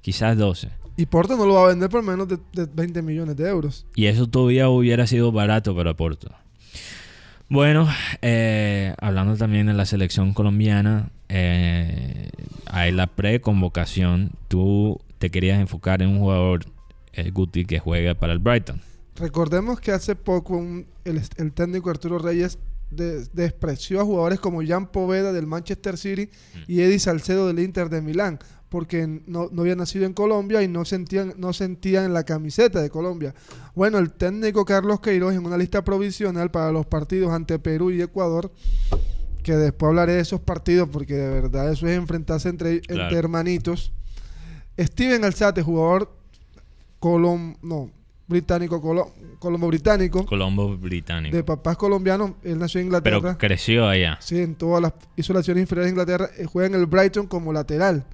Quizás 0.00 0.36
12. 0.38 0.70
Y 0.96 1.06
Porto 1.06 1.36
no 1.36 1.46
lo 1.46 1.54
va 1.54 1.64
a 1.64 1.68
vender 1.68 1.88
por 1.90 2.02
menos 2.02 2.28
de, 2.28 2.38
de 2.52 2.66
20 2.66 3.02
millones 3.02 3.36
de 3.36 3.48
euros. 3.48 3.86
Y 3.94 4.06
eso 4.06 4.26
todavía 4.28 4.68
hubiera 4.68 5.06
sido 5.06 5.32
barato 5.32 5.74
para 5.74 5.94
Porto. 5.94 6.30
Bueno, 7.50 7.88
eh, 8.22 8.94
hablando 9.00 9.36
también 9.36 9.66
de 9.66 9.72
la 9.74 9.84
selección 9.84 10.34
colombiana, 10.34 11.10
eh, 11.28 12.30
hay 12.66 12.92
la 12.92 13.08
preconvocación. 13.08 14.30
Tú 14.46 15.00
te 15.18 15.30
querías 15.30 15.58
enfocar 15.58 16.00
en 16.00 16.10
un 16.10 16.20
jugador, 16.20 16.60
eh, 17.12 17.30
Guti, 17.32 17.64
que 17.64 17.80
juega 17.80 18.14
para 18.14 18.32
el 18.34 18.38
Brighton. 18.38 18.80
Recordemos 19.16 19.80
que 19.80 19.90
hace 19.90 20.14
poco 20.14 20.56
un- 20.56 20.86
el, 21.04 21.20
el 21.38 21.52
técnico 21.52 21.90
Arturo 21.90 22.20
Reyes 22.20 22.56
de- 22.90 23.24
despreció 23.32 24.00
a 24.00 24.04
jugadores 24.04 24.40
como 24.40 24.64
Jan 24.66 24.86
Poveda 24.90 25.32
del 25.32 25.46
Manchester 25.46 25.96
City 25.96 26.28
y 26.66 26.80
Eddie 26.80 26.98
Salcedo 26.98 27.46
del 27.46 27.58
Inter 27.60 27.88
de 27.88 28.02
Milán 28.02 28.38
porque 28.68 29.04
no, 29.26 29.48
no 29.50 29.62
habían 29.62 29.78
nacido 29.78 30.06
en 30.06 30.12
Colombia 30.12 30.62
y 30.62 30.68
no 30.68 30.84
sentían, 30.84 31.34
no 31.36 31.52
sentían 31.52 32.12
la 32.14 32.22
camiseta 32.22 32.80
de 32.80 32.88
Colombia. 32.88 33.34
Bueno, 33.74 33.98
el 33.98 34.12
técnico 34.12 34.64
Carlos 34.64 35.00
Queiroz 35.00 35.34
en 35.34 35.44
una 35.44 35.56
lista 35.58 35.82
provisional 35.82 36.52
para 36.52 36.70
los 36.70 36.86
partidos 36.86 37.32
ante 37.32 37.58
Perú 37.58 37.90
y 37.90 38.00
Ecuador, 38.00 38.52
que 39.42 39.56
después 39.56 39.88
hablaré 39.88 40.12
de 40.12 40.20
esos 40.20 40.40
partidos 40.40 40.88
porque 40.88 41.14
de 41.14 41.28
verdad 41.30 41.72
eso 41.72 41.88
es 41.88 41.96
enfrentarse 41.96 42.48
entre, 42.48 42.80
Claro. 42.82 43.02
entre 43.04 43.18
hermanitos. 43.18 43.92
Steven 44.78 45.24
Alzate, 45.24 45.62
jugador 45.62 46.16
colom 47.00 47.56
no, 47.62 47.90
británico, 48.30 48.80
colo- 48.80 49.12
colombo-británico, 49.38 50.24
Colombo 50.24 50.76
británico. 50.78 51.36
de 51.36 51.44
papás 51.44 51.76
colombianos, 51.76 52.30
él 52.42 52.58
nació 52.58 52.80
en 52.80 52.86
Inglaterra. 52.86 53.20
Pero 53.20 53.36
creció 53.38 53.86
allá. 53.88 54.16
Sí, 54.20 54.38
en 54.40 54.54
todas 54.54 54.80
las 54.80 54.94
hizo 55.16 55.34
las 55.34 55.46
inferiores 55.48 55.84
de 55.86 55.90
Inglaterra, 55.90 56.30
eh, 56.38 56.46
juega 56.46 56.68
en 56.68 56.74
el 56.80 56.86
Brighton 56.86 57.26
como 57.26 57.52
lateral. 57.52 58.04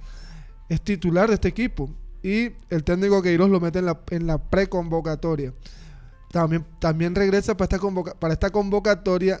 Es 0.67 0.81
titular 0.81 1.29
de 1.29 1.35
este 1.35 1.47
equipo 1.47 1.89
y 2.21 2.49
el 2.69 2.83
técnico 2.83 3.21
Queiroz 3.21 3.49
lo 3.49 3.61
mete 3.61 3.79
en 3.79 3.85
la, 3.85 3.99
en 4.09 4.27
la 4.27 4.37
preconvocatoria. 4.37 5.53
También, 6.31 6.65
también 6.79 7.15
regresa 7.15 7.55
para 7.55 7.65
esta, 7.65 7.79
convoca- 7.79 8.15
para 8.19 8.33
esta 8.33 8.49
convocatoria 8.49 9.39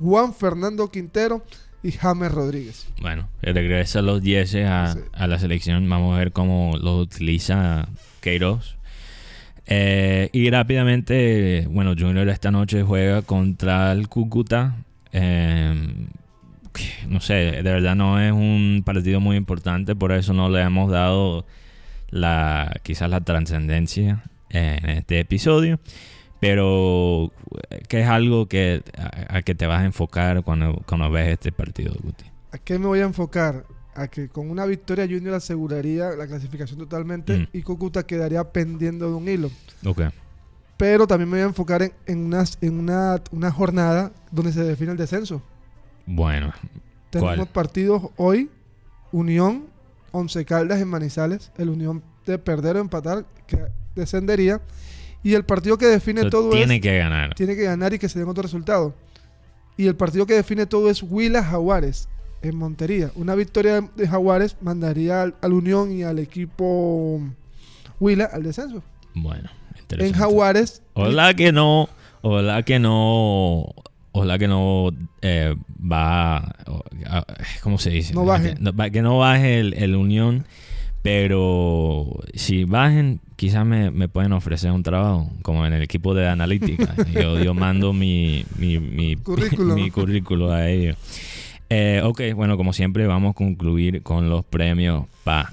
Juan 0.00 0.32
Fernando 0.32 0.90
Quintero 0.90 1.44
y 1.82 1.92
James 1.92 2.32
Rodríguez. 2.32 2.86
Bueno, 3.02 3.28
regresa 3.42 4.00
los 4.00 4.22
10 4.22 4.54
a, 4.66 4.94
Sí. 4.94 5.00
a 5.12 5.26
la 5.26 5.38
selección. 5.38 5.86
Vamos 5.88 6.14
a 6.14 6.18
ver 6.18 6.32
cómo 6.32 6.78
lo 6.78 6.96
utiliza 6.98 7.88
Queiroz. 8.22 8.78
Eh, 9.66 10.28
y 10.32 10.50
rápidamente, 10.50 11.66
bueno, 11.70 11.94
Junior 11.98 12.28
esta 12.28 12.50
noche 12.50 12.82
juega 12.82 13.22
contra 13.22 13.92
el 13.92 14.08
Cúcuta. 14.08 14.76
Eh, 15.12 15.74
no 17.08 17.20
sé, 17.20 17.34
de 17.34 17.62
verdad 17.62 17.94
no 17.94 18.20
es 18.20 18.32
un 18.32 18.82
partido 18.84 19.20
muy 19.20 19.36
importante, 19.36 19.94
por 19.94 20.12
eso 20.12 20.32
no 20.32 20.48
le 20.48 20.60
hemos 20.60 20.90
dado 20.90 21.46
la 22.10 22.80
quizás 22.82 23.08
la 23.08 23.20
trascendencia 23.20 24.24
en 24.50 24.88
este 24.90 25.20
episodio. 25.20 25.78
Pero 26.40 27.32
que 27.88 28.02
es 28.02 28.08
algo 28.08 28.46
que 28.46 28.82
a, 28.98 29.38
a 29.38 29.42
que 29.42 29.54
te 29.54 29.66
vas 29.66 29.80
a 29.80 29.84
enfocar 29.86 30.42
cuando, 30.42 30.82
cuando 30.86 31.10
ves 31.10 31.28
este 31.28 31.52
partido, 31.52 31.94
Guti. 32.02 32.24
¿A 32.52 32.58
qué 32.58 32.78
me 32.78 32.86
voy 32.86 33.00
a 33.00 33.04
enfocar? 33.04 33.64
A 33.96 34.08
que 34.08 34.28
con 34.28 34.50
una 34.50 34.66
victoria 34.66 35.06
Junior 35.06 35.34
aseguraría 35.34 36.10
la 36.10 36.26
clasificación 36.26 36.78
totalmente 36.80 37.38
Mm. 37.38 37.46
y 37.52 37.62
Cúcuta 37.62 38.04
quedaría 38.04 38.42
pendiendo 38.52 39.08
de 39.08 39.14
un 39.14 39.28
hilo. 39.28 39.50
Ok. 39.86 40.02
Pero 40.76 41.06
también 41.06 41.30
me 41.30 41.36
voy 41.36 41.42
a 41.44 41.48
enfocar 41.48 41.82
en, 41.82 41.92
en, 42.06 42.24
unas- 42.26 42.58
en 42.60 42.78
una, 42.78 43.22
una 43.30 43.52
jornada 43.52 44.10
donde 44.32 44.52
se 44.52 44.64
define 44.64 44.90
el 44.92 44.98
descenso. 44.98 45.42
Bueno, 46.06 46.52
Tenemos 47.10 47.36
¿Cuál? 47.36 47.48
partidos 47.48 48.02
hoy. 48.16 48.50
Unión, 49.12 49.66
Once 50.10 50.44
Caldas 50.44 50.80
en 50.80 50.88
Manizales. 50.88 51.52
El 51.56 51.68
Unión 51.68 52.02
de 52.26 52.38
perder 52.38 52.76
o 52.76 52.80
empatar 52.80 53.24
que 53.46 53.58
descendería. 53.94 54.60
Y 55.22 55.34
el 55.34 55.44
partido 55.44 55.78
que 55.78 55.86
define 55.86 56.28
todo 56.28 56.50
tiene 56.50 56.76
es... 56.76 56.80
que 56.82 56.98
ganar. 56.98 57.34
Tiene 57.34 57.54
que 57.54 57.62
ganar 57.62 57.94
y 57.94 57.98
que 58.00 58.08
se 58.08 58.18
den 58.18 58.28
otro 58.28 58.42
resultado. 58.42 58.94
Y 59.76 59.86
el 59.86 59.94
partido 59.94 60.26
que 60.26 60.34
define 60.34 60.66
todo 60.66 60.90
es 60.90 61.02
Huila 61.02 61.42
Jaguares 61.44 62.08
en 62.44 62.56
Montería. 62.56 63.10
Una 63.16 63.34
victoria 63.34 63.80
de 63.96 64.08
Jaguares 64.08 64.56
mandaría 64.60 65.22
al, 65.22 65.34
al 65.40 65.52
Unión 65.52 65.92
y 65.92 66.02
al 66.02 66.18
equipo 66.18 67.20
Huila 68.00 68.24
al 68.26 68.42
descenso. 68.42 68.82
Bueno, 69.14 69.48
En 69.74 69.80
interesante. 69.80 70.18
Jaguares... 70.18 70.82
Ojalá 70.94 71.34
que 71.34 71.52
no, 71.52 71.88
ojalá 72.22 72.62
que 72.62 72.78
no, 72.78 73.66
ojalá 74.12 74.38
que 74.38 74.48
no 74.48 74.90
eh, 75.22 75.54
va, 75.80 76.54
¿cómo 77.62 77.78
se 77.78 77.90
dice? 77.90 78.14
No 78.14 78.24
baje. 78.24 78.54
Que 78.54 78.60
no, 78.60 78.72
va- 78.74 78.90
que 78.90 79.02
no 79.02 79.18
baje 79.18 79.60
el, 79.60 79.74
el 79.74 79.94
Unión, 79.96 80.44
pero 81.02 82.06
si 82.34 82.64
bajen, 82.64 83.20
quizás 83.36 83.66
me, 83.66 83.90
me 83.90 84.08
pueden 84.08 84.32
ofrecer 84.32 84.70
un 84.72 84.82
trabajo, 84.82 85.30
como 85.42 85.66
en 85.66 85.74
el 85.74 85.82
equipo 85.82 86.14
de 86.14 86.26
analítica. 86.28 86.94
yo, 87.12 87.38
yo 87.38 87.52
mando 87.54 87.92
mi, 87.92 88.44
mi, 88.58 88.78
mi 88.78 89.16
currículo 89.90 90.50
a 90.52 90.68
ellos. 90.68 90.96
Eh, 91.76 92.00
ok, 92.04 92.20
bueno, 92.36 92.56
como 92.56 92.72
siempre 92.72 93.06
vamos 93.06 93.32
a 93.32 93.34
concluir 93.34 94.02
con 94.02 94.28
los 94.30 94.44
premios 94.44 95.06
PA. 95.24 95.52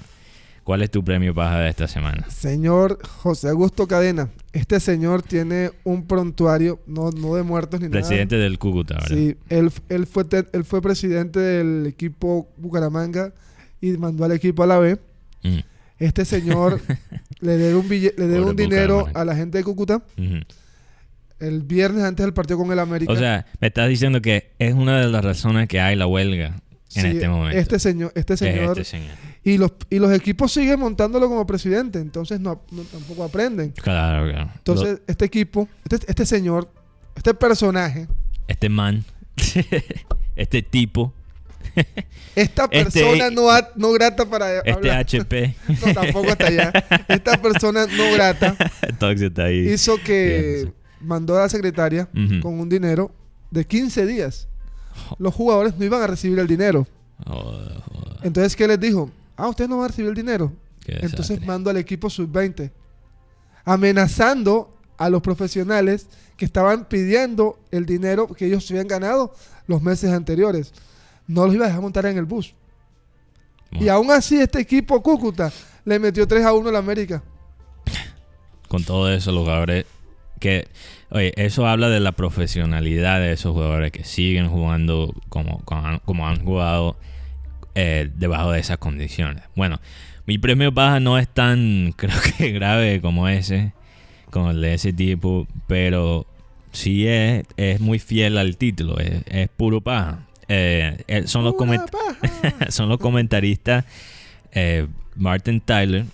¿Cuál 0.62 0.82
es 0.82 0.90
tu 0.92 1.02
premio 1.02 1.34
paja 1.34 1.58
de 1.58 1.68
esta 1.68 1.88
semana? 1.88 2.24
Señor 2.30 3.00
José 3.04 3.48
Augusto 3.48 3.88
Cadena. 3.88 4.28
Este 4.52 4.78
señor 4.78 5.22
tiene 5.22 5.72
un 5.82 6.06
prontuario, 6.06 6.78
no, 6.86 7.10
no 7.10 7.34
de 7.34 7.42
muertos 7.42 7.80
ni 7.80 7.88
Presidente 7.88 8.36
del 8.36 8.60
Cúcuta, 8.60 8.94
nada. 8.94 9.08
¿verdad? 9.08 9.16
Sí, 9.20 9.36
él, 9.48 9.72
él, 9.88 10.06
fue 10.06 10.24
te- 10.24 10.46
él 10.52 10.64
fue 10.64 10.80
presidente 10.80 11.40
del 11.40 11.86
equipo 11.88 12.48
Bucaramanga 12.56 13.32
y 13.80 13.90
mandó 13.96 14.24
al 14.24 14.30
equipo 14.32 14.62
a 14.62 14.66
la 14.68 14.78
B. 14.78 14.98
Mm, 15.42 15.58
Este 15.98 16.24
señor 16.24 16.80
le 17.40 17.56
debe 17.56 17.74
un, 17.74 17.88
bille- 17.88 18.14
le 18.16 18.28
debe 18.28 18.38
Pobre 18.42 18.50
un 18.50 18.56
dinero 18.56 18.94
Bucaramanga. 18.98 19.20
a 19.20 19.24
la 19.24 19.34
gente 19.34 19.58
de 19.58 19.64
Cúcuta 19.64 19.96
ujú. 20.16 20.36
El 21.42 21.62
viernes 21.62 22.04
antes 22.04 22.24
del 22.24 22.32
partido 22.34 22.58
con 22.58 22.70
el 22.72 22.78
América. 22.78 23.12
O 23.12 23.16
sea, 23.16 23.46
me 23.60 23.68
estás 23.68 23.88
diciendo 23.88 24.22
que 24.22 24.52
es 24.58 24.72
una 24.74 25.00
de 25.00 25.08
las 25.08 25.24
razones 25.24 25.68
que 25.68 25.80
hay 25.80 25.96
la 25.96 26.06
huelga 26.06 26.60
en 26.94 27.02
Sí, 27.02 27.08
este 27.08 27.28
momento. 27.28 27.58
Este 27.58 27.78
señor, 27.78 28.12
este 28.14 28.34
Es 28.34 28.38
señor, 28.40 28.78
este 28.78 28.84
señor. 28.84 29.16
y 29.44 29.56
los 29.58 29.72
y 29.90 29.98
los 29.98 30.12
equipos 30.12 30.52
siguen 30.52 30.78
montándolo 30.80 31.28
como 31.28 31.46
presidente, 31.46 31.98
entonces 31.98 32.38
no, 32.40 32.62
no- 32.70 32.82
tampoco 32.84 33.24
aprenden. 33.24 33.70
Claro, 33.72 34.30
claro. 34.30 34.50
Entonces, 34.56 35.00
este 35.06 35.24
equipo, 35.24 35.68
este, 35.90 36.06
este 36.10 36.26
señor, 36.26 36.70
este 37.16 37.32
personaje, 37.34 38.08
este 38.46 38.68
man, 38.68 39.04
este 40.36 40.62
tipo, 40.62 41.14
esta 42.34 42.64
Este- 42.70 43.00
persona 43.00 43.30
no, 43.30 43.50
ha- 43.50 43.70
no 43.76 43.92
grata 43.92 44.26
para 44.28 44.58
este 44.58 44.72
hablar. 44.72 44.98
HP, 45.00 45.54
No, 45.86 45.94
tampoco 45.94 46.30
hasta 46.32 46.46
allá. 46.48 46.72
Esta 47.08 47.40
persona 47.40 47.86
no 47.86 48.12
grata 48.12 48.56
Tox 48.98 49.20
está 49.22 49.44
ahí. 49.44 49.68
hizo 49.72 49.96
que 50.02 50.62
Bien, 50.64 50.74
mandó 51.02 51.36
a 51.38 51.42
la 51.42 51.48
secretaria 51.48 52.08
con 52.40 52.58
un 52.58 52.68
dinero 52.68 53.10
de 53.50 53.66
15 53.66 54.06
días. 54.06 54.48
Los 55.18 55.34
jugadores 55.34 55.76
no 55.78 55.84
iban 55.84 56.02
a 56.02 56.06
recibir 56.06 56.38
el 56.38 56.46
dinero. 56.46 56.86
Joder, 57.26 57.80
joder, 57.82 58.18
Entonces, 58.22 58.56
¿qué 58.56 58.66
les 58.68 58.78
dijo? 58.80 59.10
Ah, 59.36 59.48
ustedes 59.48 59.68
no 59.70 59.76
van 59.78 59.86
a 59.86 59.88
recibir 59.88 60.08
el 60.10 60.14
dinero. 60.16 60.52
qué 60.80 60.92
Entonces 60.94 61.16
desastre. 61.28 61.46
mando 61.46 61.70
al 61.70 61.76
equipo 61.76 62.10
sub-20, 62.10 62.70
amenazando 63.64 64.76
a 64.98 65.08
los 65.08 65.22
profesionales 65.22 66.06
que 66.36 66.44
estaban 66.44 66.84
pidiendo 66.86 67.58
el 67.70 67.86
dinero 67.86 68.26
que 68.28 68.46
ellos 68.46 68.70
habían 68.70 68.88
ganado 68.88 69.34
los 69.66 69.82
meses 69.82 70.10
anteriores. 70.12 70.72
No 71.26 71.46
los 71.46 71.54
iba 71.54 71.64
a 71.64 71.68
dejar 71.68 71.82
montar 71.82 72.06
en 72.06 72.18
el 72.18 72.24
bus. 72.24 72.54
Y 73.70 73.88
aún 73.88 74.10
así 74.10 74.38
este 74.38 74.60
equipo 74.60 75.02
Cúcuta 75.02 75.50
le 75.84 75.98
metió 75.98 76.26
3 76.28 76.44
a 76.44 76.52
1 76.52 76.68
a 76.68 76.72
la 76.72 76.78
América. 76.78 77.22
Con 78.68 78.84
todo 78.84 79.10
eso, 79.10 79.32
los 79.32 79.40
jugadores 79.42 79.86
que... 80.42 80.66
Oye, 81.10 81.32
eso 81.36 81.66
habla 81.66 81.88
de 81.88 82.00
la 82.00 82.12
profesionalidad 82.12 83.20
de 83.20 83.32
esos 83.32 83.52
jugadores 83.52 83.92
que 83.92 84.02
siguen 84.02 84.48
jugando 84.48 85.14
como, 85.28 85.62
como, 86.04 86.26
han 86.26 86.44
jugado 86.44 86.96
eh, 87.74 88.10
debajo 88.16 88.50
de 88.50 88.60
esas 88.60 88.78
condiciones. 88.78 89.42
Bueno, 89.54 89.80
mi 90.26 90.38
premio 90.38 90.72
baja 90.72 91.00
no 91.00 91.18
es 91.18 91.28
tan, 91.28 91.92
creo 91.96 92.16
que 92.36 92.50
grave 92.50 93.00
como 93.00 93.28
ese, 93.28 93.72
como 94.30 94.50
el 94.50 94.60
de 94.62 94.74
ese 94.74 94.92
tipo, 94.92 95.46
pero 95.66 96.26
sí 96.72 97.06
es, 97.06 97.44
es 97.56 97.78
muy 97.78 97.98
fiel 97.98 98.38
al 98.38 98.56
título, 98.56 98.98
es, 98.98 99.48
puro 99.50 99.80
paja. 99.82 100.26
Eh, 100.48 101.04
eh, 101.08 101.26
son, 101.26 101.44
los 101.44 101.54
son 102.70 102.88
los 102.88 102.98
comentaristas 102.98 103.84
Martin 105.14 105.60
Tyler 105.60 106.04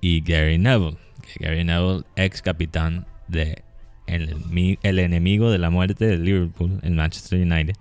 y 0.00 0.22
Gary 0.22 0.58
Neville. 0.58 0.96
Gary 1.38 1.64
Neville, 1.64 2.04
ex 2.16 2.40
capitán 2.40 3.06
de 3.28 3.62
el, 4.08 4.98
enemigo 4.98 5.50
de 5.50 5.58
la 5.58 5.70
muerte 5.70 6.06
de 6.06 6.18
Liverpool, 6.18 6.80
el 6.82 6.94
Manchester 6.94 7.40
United. 7.40 7.74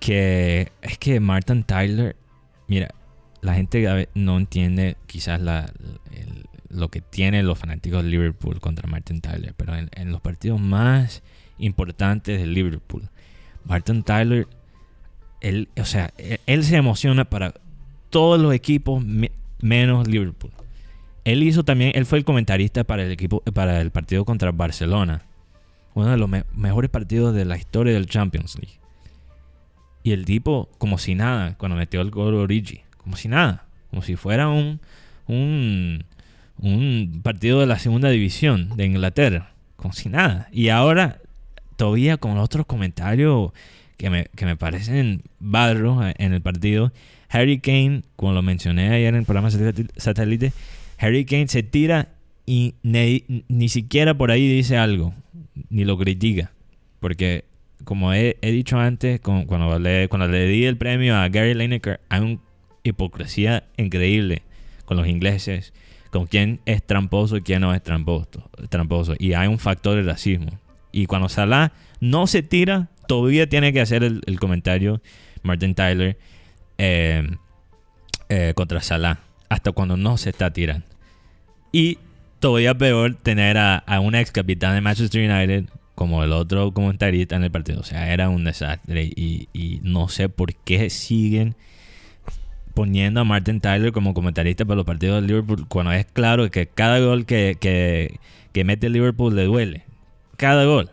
que 0.00 0.72
es 0.82 0.98
que 0.98 1.20
Martin 1.20 1.64
Tyler, 1.64 2.16
mira, 2.68 2.88
la 3.40 3.54
gente 3.54 4.08
no 4.14 4.38
entiende 4.38 4.96
quizás 5.06 5.40
lo 6.68 6.88
que 6.88 7.00
tienen 7.00 7.46
los 7.46 7.58
fanáticos 7.58 8.02
de 8.02 8.10
Liverpool 8.10 8.60
contra 8.60 8.88
Martin 8.88 9.20
Tyler, 9.20 9.54
pero 9.56 9.74
en, 9.76 10.12
los 10.12 10.20
partidos 10.20 10.60
más 10.60 11.22
importantes 11.58 12.40
de 12.40 12.46
Liverpool, 12.46 13.08
Martin 13.64 14.02
Tyler, 14.02 14.46
él, 15.40 15.68
o 15.78 15.84
sea, 15.84 16.12
él, 16.46 16.64
se 16.64 16.76
emociona 16.76 17.24
para 17.24 17.54
todos 18.10 18.40
los 18.40 18.52
equipos 18.52 19.02
menos 19.60 20.08
Liverpool. 20.08 20.50
Él 21.26 21.42
hizo 21.42 21.64
también, 21.64 21.90
él 21.96 22.06
fue 22.06 22.18
el 22.18 22.24
comentarista 22.24 22.84
para 22.84 23.02
el 23.02 23.10
equipo, 23.10 23.40
para 23.52 23.80
el 23.80 23.90
partido 23.90 24.24
contra 24.24 24.52
Barcelona, 24.52 25.22
uno 25.94 26.12
de 26.12 26.16
los 26.16 26.30
mejores 26.54 26.88
partidos 26.88 27.34
de 27.34 27.44
la 27.44 27.56
historia 27.56 27.94
del 27.94 28.06
Champions 28.06 28.54
League. 28.54 28.78
Y 30.04 30.12
el 30.12 30.24
tipo, 30.24 30.70
como 30.78 30.98
si 30.98 31.16
nada, 31.16 31.56
cuando 31.58 31.76
metió 31.76 32.00
el 32.00 32.12
gol 32.12 32.36
Origi, 32.36 32.82
como 32.98 33.16
si 33.16 33.26
nada, 33.26 33.66
como 33.90 34.02
si 34.02 34.14
fuera 34.14 34.50
un, 34.50 34.78
un, 35.26 37.20
partido 37.24 37.58
de 37.58 37.66
la 37.66 37.80
segunda 37.80 38.08
división 38.10 38.76
de 38.76 38.86
Inglaterra, 38.86 39.50
como 39.74 39.94
si 39.94 40.08
nada. 40.08 40.46
Y 40.52 40.68
ahora, 40.68 41.18
todavía 41.74 42.18
con 42.18 42.38
otros 42.38 42.66
comentarios 42.66 43.50
que 43.96 44.10
me, 44.10 44.26
que 44.36 44.46
me 44.46 44.56
parecen 44.56 45.24
barros 45.40 46.04
en 46.18 46.34
el 46.34 46.40
partido, 46.40 46.92
Harry 47.28 47.58
Kane, 47.58 48.02
como 48.14 48.32
lo 48.32 48.42
mencioné 48.42 48.94
ayer 48.94 49.08
en 49.08 49.16
el 49.16 49.24
programa 49.24 49.50
satélite, 49.50 50.52
Harry 50.98 51.24
Kane 51.24 51.48
se 51.48 51.62
tira 51.62 52.08
y 52.46 52.74
ni, 52.82 53.68
siquiera 53.68 54.16
por 54.16 54.30
ahí 54.30 54.48
dice 54.48 54.76
algo, 54.76 55.14
ni 55.68 55.84
lo 55.84 55.98
critica. 55.98 56.52
Porque, 57.00 57.44
como 57.84 58.12
he, 58.12 58.36
dicho 58.40 58.78
antes, 58.78 59.20
cuando, 59.20 59.78
le, 59.78 60.08
cuando 60.08 60.28
le 60.28 60.46
di 60.46 60.64
el 60.64 60.76
premio 60.76 61.16
a 61.16 61.28
Gary 61.28 61.54
Lineker, 61.54 62.00
hay 62.08 62.20
una 62.20 62.40
hipocresía 62.82 63.64
increíble 63.76 64.42
con 64.84 64.96
los 64.96 65.06
ingleses 65.08 65.72
con 66.16 66.26
quién 66.26 66.60
es 66.64 66.82
tramposo 66.82 67.36
y 67.36 67.42
quién 67.42 67.60
no 67.60 67.74
es 67.74 67.82
tramposo, 67.82 68.48
tramposo. 68.70 69.14
Y 69.18 69.34
hay 69.34 69.48
un 69.48 69.58
factor 69.58 69.96
de 69.96 70.02
racismo. 70.02 70.58
Y 70.92 71.06
cuando 71.06 71.28
Salah 71.28 71.72
no 72.00 72.26
se 72.26 72.42
tira, 72.42 72.88
todavía 73.06 73.48
tiene 73.48 73.72
que 73.72 73.80
hacer 73.80 74.02
el, 74.02 74.40
comentario 74.40 75.02
Martin 75.42 75.74
Tyler 75.74 76.16
eh, 76.78 77.28
eh, 78.30 78.52
contra 78.56 78.80
Salah. 78.80 79.25
Hasta 79.48 79.72
cuando 79.72 79.96
no 79.96 80.16
se 80.16 80.30
está 80.30 80.52
tirando. 80.52 80.86
Y 81.72 81.98
todavía 82.40 82.74
peor 82.74 83.14
tener 83.14 83.58
a, 83.58 83.82
un 84.00 84.14
ex 84.14 84.30
capitán 84.30 84.74
de 84.74 84.80
Manchester 84.80 85.30
United 85.30 85.66
como 85.94 86.22
el 86.24 86.32
otro 86.32 86.72
comentarista 86.72 87.36
en 87.36 87.44
el 87.44 87.50
partido. 87.50 87.80
O 87.80 87.84
sea, 87.84 88.12
era 88.12 88.28
un 88.28 88.44
desastre. 88.44 89.04
Y, 89.04 89.48
y 89.52 89.80
no 89.82 90.08
sé 90.08 90.28
por 90.28 90.54
qué 90.54 90.90
siguen 90.90 91.56
poniendo 92.76 93.22
a 93.22 93.24
Martin 93.24 93.58
Tyler 93.58 93.90
como 93.90 94.12
comentarista 94.12 94.66
para 94.66 94.76
los 94.76 94.84
partidos 94.84 95.22
de 95.22 95.26
Liverpool 95.26 95.66
cuando 95.66 95.92
es 95.92 96.04
claro 96.04 96.50
que 96.50 96.66
cada 96.66 96.98
gol 97.00 97.24
que, 97.24 97.56
que, 97.58 98.64
mete 98.64 98.90
Liverpool 98.90 99.34
le 99.34 99.44
duele. 99.44 99.84
Cada 100.36 100.66
gol. 100.66 100.90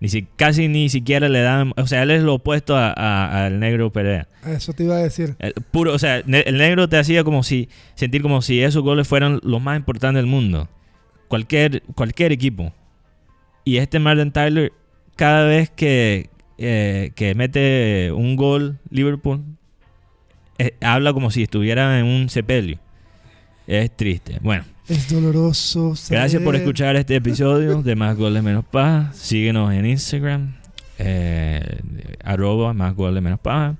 Ni 0.00 0.08
si, 0.08 0.22
casi 0.22 0.68
ni 0.68 0.88
siquiera 0.88 1.28
le 1.28 1.40
dan. 1.40 1.72
O 1.76 1.86
sea, 1.86 2.02
él 2.02 2.10
es 2.10 2.22
lo 2.22 2.34
opuesto 2.34 2.76
al 2.76 3.60
negro 3.60 3.92
Perea. 3.92 4.28
Eso 4.46 4.72
te 4.72 4.84
iba 4.84 4.96
a 4.96 4.98
decir. 4.98 5.36
El, 5.38 5.54
puro, 5.54 5.94
o 5.94 5.98
sea, 5.98 6.18
el 6.18 6.58
negro 6.58 6.88
te 6.88 6.98
hacía 6.98 7.24
como 7.24 7.42
si. 7.42 7.68
Sentir 7.94 8.22
como 8.22 8.42
si 8.42 8.62
esos 8.62 8.82
goles 8.82 9.08
fueran 9.08 9.40
los 9.42 9.62
más 9.62 9.76
importantes 9.76 10.22
del 10.22 10.26
mundo. 10.26 10.68
Cualquier, 11.28 11.82
cualquier 11.94 12.32
equipo. 12.32 12.72
Y 13.64 13.78
este 13.78 13.98
Martin 13.98 14.30
Tyler, 14.30 14.72
cada 15.16 15.46
vez 15.46 15.70
que, 15.70 16.28
eh, 16.58 17.12
que 17.14 17.34
mete 17.34 18.12
un 18.12 18.36
gol 18.36 18.78
Liverpool, 18.90 19.42
eh, 20.58 20.74
habla 20.80 21.12
como 21.12 21.30
si 21.30 21.44
estuviera 21.44 21.98
en 21.98 22.06
un 22.06 22.28
sepelio. 22.28 22.78
Es 23.66 23.96
triste. 23.96 24.38
Bueno. 24.42 24.73
Es 24.88 25.08
doloroso. 25.08 25.94
Gracias 26.10 26.42
por 26.42 26.54
escuchar 26.56 26.94
este 26.96 27.16
episodio 27.16 27.82
de 27.82 27.96
Más 27.96 28.16
Goles 28.16 28.42
Menos 28.42 28.66
Paja. 28.66 29.10
Síguenos 29.14 29.72
en 29.72 29.86
Instagram. 29.86 30.56
Eh, 30.98 31.80
arroba 32.22 32.74
Más 32.74 32.94
Goles 32.94 33.22
Menos 33.22 33.40
Paja. 33.40 33.76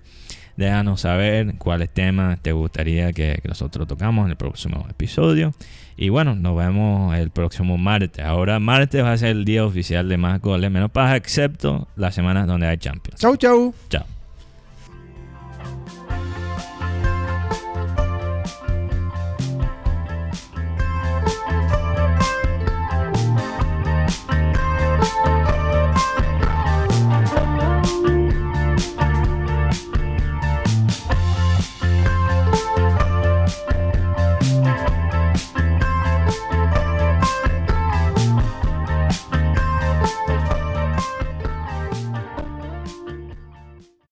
Déjanos 0.56 1.02
saber 1.02 1.56
cuáles 1.58 1.90
temas 1.90 2.40
te 2.40 2.52
gustaría 2.52 3.12
que, 3.12 3.38
nosotros 3.44 3.86
tocamos 3.86 4.24
en 4.24 4.30
el 4.30 4.36
próximo 4.36 4.86
episodio. 4.88 5.52
Y 5.96 6.08
bueno, 6.08 6.34
nos 6.36 6.56
vemos 6.56 7.14
el 7.16 7.30
próximo 7.30 7.76
martes. 7.76 8.24
Ahora 8.24 8.58
martes 8.58 9.04
va 9.04 9.12
a 9.12 9.18
ser 9.18 9.30
el 9.30 9.44
día 9.44 9.66
oficial 9.66 10.08
de 10.08 10.16
Más 10.16 10.40
Goles 10.40 10.70
Menos 10.70 10.90
Paja, 10.90 11.16
excepto 11.16 11.86
las 11.96 12.14
semanas 12.14 12.46
donde 12.46 12.66
hay 12.66 12.78
Champions. 12.78 13.20
Chau, 13.20 13.36
chau. 13.36 13.74
Chao. 13.90 14.13